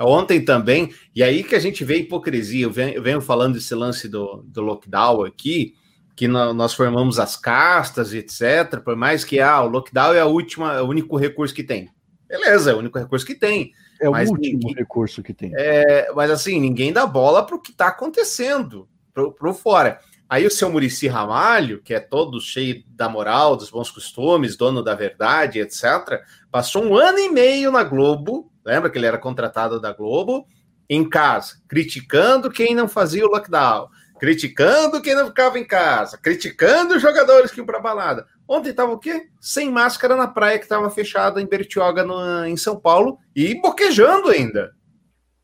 Ontem 0.00 0.44
também, 0.44 0.92
e 1.14 1.22
aí 1.22 1.44
que 1.44 1.54
a 1.54 1.60
gente 1.60 1.84
vê 1.84 1.94
a 1.94 1.98
hipocrisia, 1.98 2.64
eu 2.64 2.70
venho, 2.70 2.94
eu 2.94 3.02
venho 3.02 3.20
falando 3.20 3.54
desse 3.54 3.74
lance 3.74 4.08
do, 4.08 4.42
do 4.46 4.60
lockdown 4.60 5.24
aqui, 5.24 5.74
que 6.14 6.28
nós 6.28 6.74
formamos 6.74 7.18
as 7.18 7.36
castas, 7.36 8.12
etc. 8.12 8.80
Por 8.84 8.96
mais 8.96 9.24
que 9.24 9.40
ah, 9.40 9.62
o 9.62 9.68
lockdown 9.68 10.14
é 10.14 10.20
a 10.20 10.26
última, 10.26 10.74
é 10.74 10.82
o 10.82 10.86
único 10.86 11.16
recurso 11.16 11.54
que 11.54 11.62
tem. 11.62 11.90
Beleza, 12.28 12.70
é 12.70 12.74
o 12.74 12.78
único 12.78 12.98
recurso 12.98 13.26
que 13.26 13.34
tem. 13.34 13.72
É 14.00 14.08
o 14.08 14.12
último 14.12 14.38
ninguém, 14.38 14.74
recurso 14.74 15.22
que 15.22 15.32
tem. 15.32 15.52
É, 15.54 16.10
mas 16.14 16.30
assim, 16.30 16.58
ninguém 16.58 16.92
dá 16.92 17.06
bola 17.06 17.44
para 17.44 17.56
o 17.56 17.60
que 17.60 17.70
está 17.70 17.88
acontecendo, 17.88 18.88
para 19.12 19.50
o 19.50 19.54
fora. 19.54 20.00
Aí 20.28 20.46
o 20.46 20.50
seu 20.50 20.70
Murici 20.70 21.06
Ramalho, 21.08 21.82
que 21.82 21.92
é 21.92 22.00
todo 22.00 22.40
cheio 22.40 22.82
da 22.88 23.08
moral, 23.08 23.54
dos 23.54 23.70
bons 23.70 23.90
costumes, 23.90 24.56
dono 24.56 24.82
da 24.82 24.94
verdade, 24.94 25.60
etc., 25.60 26.22
passou 26.50 26.84
um 26.84 26.96
ano 26.96 27.18
e 27.18 27.28
meio 27.28 27.70
na 27.70 27.84
Globo, 27.84 28.50
lembra 28.64 28.90
que 28.90 28.98
ele 28.98 29.06
era 29.06 29.18
contratado 29.18 29.80
da 29.80 29.92
Globo, 29.92 30.46
em 30.88 31.08
casa, 31.08 31.56
criticando 31.68 32.50
quem 32.50 32.74
não 32.74 32.88
fazia 32.88 33.24
o 33.26 33.30
lockdown, 33.30 33.88
criticando 34.18 35.00
quem 35.00 35.14
não 35.14 35.26
ficava 35.26 35.58
em 35.58 35.64
casa, 35.64 36.18
criticando 36.18 36.94
os 36.94 37.02
jogadores 37.02 37.50
que 37.50 37.58
iam 37.58 37.66
para 37.66 37.80
balada. 37.80 38.26
Ontem 38.46 38.70
estava 38.70 38.92
o 38.92 38.98
quê? 38.98 39.28
Sem 39.40 39.70
máscara 39.70 40.14
na 40.16 40.28
praia 40.28 40.58
que 40.58 40.64
estava 40.64 40.90
fechada 40.90 41.40
em 41.40 41.46
Bertioga, 41.46 42.04
no, 42.04 42.44
em 42.44 42.56
São 42.56 42.78
Paulo, 42.78 43.18
e 43.34 43.60
boquejando 43.60 44.28
ainda. 44.28 44.72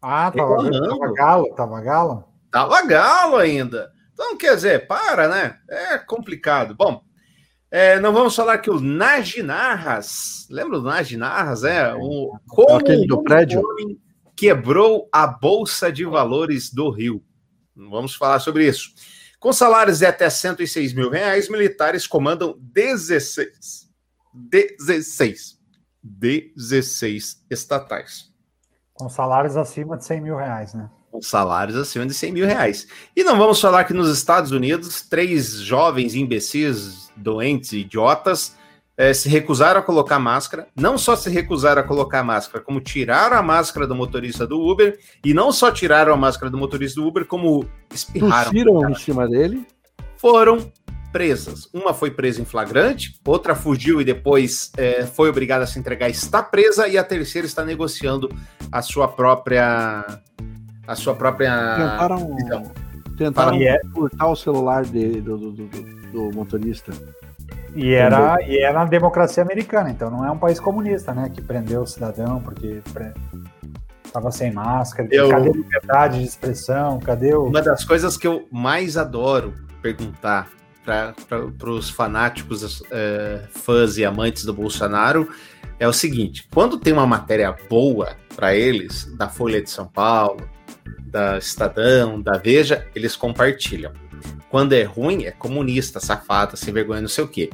Ah, 0.03 0.31
tava, 0.31 0.57
tava 0.71 1.12
galo, 1.12 1.55
tava 1.55 1.81
galo? 1.81 2.25
Tava 2.51 2.83
galo 2.87 3.37
ainda. 3.37 3.91
Então, 4.12 4.37
quer 4.37 4.55
dizer, 4.55 4.87
para, 4.87 5.29
né? 5.29 5.59
É 5.69 5.99
complicado. 5.99 6.75
Bom, 6.75 7.03
é, 7.71 8.01
não 8.01 8.12
vamos 8.12 8.35
falar 8.35 8.59
que 8.59 8.71
o 8.71 8.81
Najinarras, 8.81 10.47
lembra 10.51 10.79
do 10.79 10.85
Najinarras? 10.85 11.64
É, 11.64 11.95
o, 11.95 12.39
como 12.49 12.77
Aquele 12.77 13.07
do 13.07 13.23
prédio? 13.23 13.62
quebrou 14.35 15.09
a 15.12 15.27
Bolsa 15.27 15.91
de 15.93 16.05
Valores 16.05 16.73
do 16.73 16.91
Rio. 16.91 17.23
Vamos 17.75 18.14
falar 18.14 18.39
sobre 18.39 18.66
isso. 18.66 18.91
Com 19.39 19.53
salários 19.53 19.99
de 19.99 20.07
até 20.07 20.31
106 20.31 20.93
mil 20.95 21.11
reais, 21.11 21.49
militares 21.49 22.07
comandam 22.07 22.57
16, 22.61 23.89
16, 24.33 25.59
16 26.03 27.45
estatais. 27.51 28.33
Com 28.95 29.09
salários 29.09 29.57
acima 29.57 29.97
de 29.97 30.05
100 30.05 30.21
mil 30.21 30.37
reais, 30.37 30.75
né? 30.75 30.91
Com 31.11 31.20
salários 31.22 31.76
acima 31.76 32.06
de 32.06 32.14
100 32.14 32.32
mil 32.32 32.46
reais. 32.46 32.86
E 33.16 33.24
não 33.24 33.36
vamos 33.36 33.61
falar 33.61 33.84
que 33.84 33.92
nos 33.92 34.09
Estados 34.09 34.50
Unidos, 34.50 35.02
três 35.02 35.61
jovens 35.61 36.14
imbecis, 36.14 37.11
doentes, 37.16 37.72
idiotas, 37.72 38.56
eh, 38.96 39.14
se 39.14 39.28
recusaram 39.28 39.80
a 39.80 39.82
colocar 39.82 40.18
máscara. 40.18 40.68
Não 40.74 40.98
só 40.98 41.16
se 41.16 41.30
recusaram 41.30 41.80
a 41.80 41.84
colocar 41.84 42.22
máscara, 42.22 42.62
como 42.62 42.80
tiraram 42.80 43.36
a 43.36 43.42
máscara 43.42 43.86
do 43.86 43.94
motorista 43.94 44.46
do 44.46 44.61
Uber. 44.61 44.98
E 45.24 45.32
não 45.32 45.52
só 45.52 45.70
tiraram 45.70 46.12
a 46.12 46.16
máscara 46.16 46.50
do 46.50 46.59
motorista 46.59 47.00
do 47.00 47.06
Uber, 47.06 47.24
como 47.24 47.64
espirraram. 47.94 48.50
Tossiram 48.50 48.90
em 48.90 48.94
cima 48.96 49.28
dele. 49.28 49.66
Foram 50.16 50.70
presas. 51.12 51.68
Uma 51.72 51.94
foi 51.94 52.11
presa 52.11 52.40
em 52.40 52.44
flagrante, 52.44 53.18
outra 53.24 53.54
fugiu 53.54 54.00
e 54.00 54.04
depois 54.04 54.70
é, 54.76 55.06
foi 55.06 55.30
obrigada 55.30 55.64
a 55.64 55.66
se 55.66 55.78
entregar, 55.78 56.11
está 56.11 56.42
presa, 56.42 56.86
e 56.86 56.98
a 56.98 57.04
terceira 57.04 57.46
está 57.46 57.64
negociando 57.64 58.28
a 58.70 58.82
sua 58.82 59.09
própria 59.09 60.04
a 60.89 60.97
sua 60.97 61.14
própria. 61.14 61.76
Tentaram, 61.76 62.36
então, 62.41 62.72
tentaram 63.16 63.59
é... 63.61 63.78
o 64.24 64.34
celular 64.34 64.84
de, 64.84 65.20
do, 65.20 65.36
do, 65.36 65.53
do, 65.53 65.66
do, 66.12 66.34
motorista. 66.34 66.93
E 67.76 67.93
era, 67.93 68.43
e 68.43 68.59
era 68.59 68.78
na 68.78 68.84
democracia 68.86 69.43
americana, 69.43 69.91
então 69.91 70.11
não 70.11 70.24
é 70.24 70.30
um 70.30 70.39
país 70.39 70.59
comunista, 70.59 71.12
né? 71.12 71.30
Que 71.32 71.43
prendeu 71.43 71.82
o 71.82 71.86
cidadão 71.86 72.41
porque 72.41 72.80
estava 74.05 74.32
sem 74.32 74.51
máscara. 74.51 75.07
Eu... 75.12 75.28
Cadê 75.28 75.51
a 75.51 75.53
liberdade 75.53 76.18
de 76.18 76.24
expressão? 76.24 76.99
Cadê 76.99 77.34
o. 77.34 77.45
Uma 77.45 77.61
das 77.61 77.84
coisas 77.84 78.16
que 78.16 78.26
eu 78.26 78.49
mais 78.51 78.97
adoro 78.97 79.53
perguntar 79.82 80.49
para 81.28 81.70
os 81.70 81.91
fanáticos, 81.91 82.82
é, 82.91 83.43
fãs 83.51 83.99
e 83.99 84.07
amantes 84.07 84.47
do 84.47 84.55
Bolsonaro 84.55 85.28
é 85.78 85.86
o 85.86 85.93
seguinte: 85.93 86.49
quando 86.53 86.78
tem 86.78 86.95
uma 86.95 87.07
matéria 87.07 87.55
boa 87.68 88.16
para 88.34 88.55
eles, 88.55 89.05
da 89.18 89.28
Folha 89.28 89.61
de 89.61 89.68
São 89.68 89.86
Paulo, 89.86 90.49
da 91.01 91.39
Estadão, 91.39 92.20
da 92.20 92.39
Veja, 92.39 92.86
eles 92.95 93.16
compartilham. 93.16 93.93
Quando 94.51 94.72
é 94.72 94.82
ruim, 94.82 95.24
é 95.24 95.30
comunista, 95.30 96.01
safado, 96.01 96.57
sem 96.57 96.72
vergonha, 96.72 97.01
não 97.01 97.09
sei 97.09 97.24
o 97.24 97.28
quê. 97.28 97.51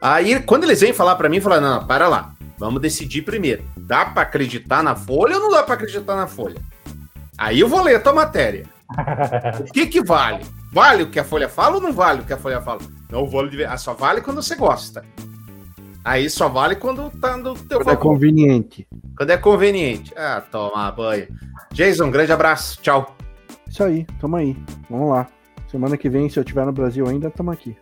Aí, 0.00 0.40
quando 0.42 0.64
eles 0.64 0.80
vêm 0.80 0.92
falar 0.92 1.16
para 1.16 1.28
mim, 1.28 1.40
falar, 1.40 1.60
não, 1.60 1.86
para 1.86 2.08
lá, 2.08 2.32
vamos 2.58 2.80
decidir 2.80 3.22
primeiro. 3.22 3.62
Dá 3.76 4.06
para 4.06 4.22
acreditar 4.22 4.82
na 4.82 4.96
Folha 4.96 5.36
ou 5.36 5.42
não 5.42 5.50
dá 5.50 5.62
para 5.62 5.74
acreditar 5.74 6.16
na 6.16 6.26
Folha? 6.26 6.56
Aí 7.36 7.60
eu 7.60 7.68
vou 7.68 7.82
ler 7.82 7.96
a 7.96 8.00
tua 8.00 8.12
matéria. 8.12 8.66
O 9.60 9.72
que 9.72 9.86
que 9.86 10.02
vale? 10.02 10.44
Vale 10.72 11.02
o 11.02 11.10
que 11.10 11.18
a 11.18 11.24
Folha 11.24 11.48
fala 11.48 11.76
ou 11.76 11.80
não 11.80 11.92
vale 11.92 12.20
o 12.20 12.24
que 12.24 12.32
a 12.32 12.36
Folha 12.36 12.60
fala? 12.60 12.80
Não 13.10 13.26
vale, 13.26 13.64
ah, 13.64 13.76
só 13.76 13.92
vale 13.92 14.20
quando 14.20 14.42
você 14.42 14.54
gosta. 14.56 15.04
Aí 16.04 16.30
só 16.30 16.48
vale 16.48 16.76
quando 16.76 17.10
tá 17.10 17.36
no 17.36 17.54
teu 17.54 17.78
Quando 17.78 17.90
é 17.90 17.96
conveniente. 17.96 18.88
Quando 19.16 19.30
é 19.30 19.36
conveniente. 19.36 20.12
Ah, 20.16 20.42
toma 20.50 20.90
banho. 20.90 21.28
Jason, 21.72 22.06
um 22.06 22.10
grande 22.10 22.32
abraço. 22.32 22.80
Tchau. 22.80 23.16
Isso 23.68 23.84
aí, 23.84 24.06
tamo 24.20 24.36
aí. 24.36 24.56
Vamos 24.88 25.10
lá. 25.10 25.28
Semana 25.68 25.96
que 25.96 26.08
vem, 26.08 26.28
se 26.28 26.38
eu 26.38 26.42
estiver 26.42 26.66
no 26.66 26.72
Brasil 26.72 27.06
ainda, 27.06 27.30
tamo 27.30 27.50
aqui. 27.50 27.76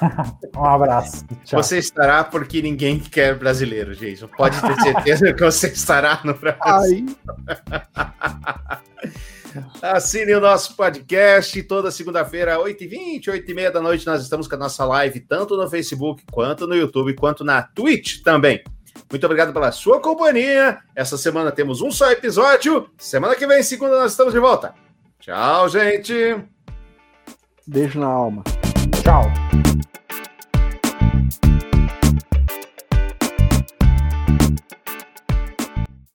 um 0.56 0.64
abraço. 0.64 1.24
Tchau. 1.44 1.62
Você 1.62 1.78
estará 1.78 2.24
porque 2.24 2.60
ninguém 2.60 2.98
quer 2.98 3.38
brasileiro, 3.38 3.94
Jason. 3.94 4.28
Pode 4.28 4.60
ter 4.60 4.74
certeza 4.80 5.32
que 5.32 5.42
você 5.42 5.68
estará 5.68 6.20
no 6.24 6.34
Brasil. 6.34 7.06
Assine 9.82 10.34
o 10.34 10.40
nosso 10.40 10.76
podcast 10.76 11.62
toda 11.64 11.90
segunda-feira, 11.90 12.58
8h20, 12.58 13.24
8h30 13.24 13.70
da 13.70 13.80
noite. 13.80 14.06
Nós 14.06 14.22
estamos 14.22 14.46
com 14.46 14.54
a 14.54 14.58
nossa 14.58 14.84
live 14.84 15.20
tanto 15.20 15.56
no 15.56 15.68
Facebook, 15.68 16.22
quanto 16.30 16.66
no 16.66 16.74
YouTube, 16.74 17.14
quanto 17.14 17.44
na 17.44 17.62
Twitch 17.62 18.22
também. 18.22 18.62
Muito 19.10 19.24
obrigado 19.24 19.52
pela 19.52 19.72
sua 19.72 20.00
companhia. 20.00 20.78
Essa 20.94 21.16
semana 21.16 21.50
temos 21.50 21.80
um 21.80 21.90
só 21.90 22.10
episódio. 22.10 22.88
Semana 22.98 23.34
que 23.34 23.46
vem, 23.46 23.62
segunda, 23.62 23.98
nós 23.98 24.12
estamos 24.12 24.32
de 24.32 24.40
volta. 24.40 24.74
Tchau, 25.20 25.68
gente. 25.68 26.14
Beijo 27.66 28.00
na 28.00 28.06
alma. 28.06 28.42
Tchau. 29.02 29.69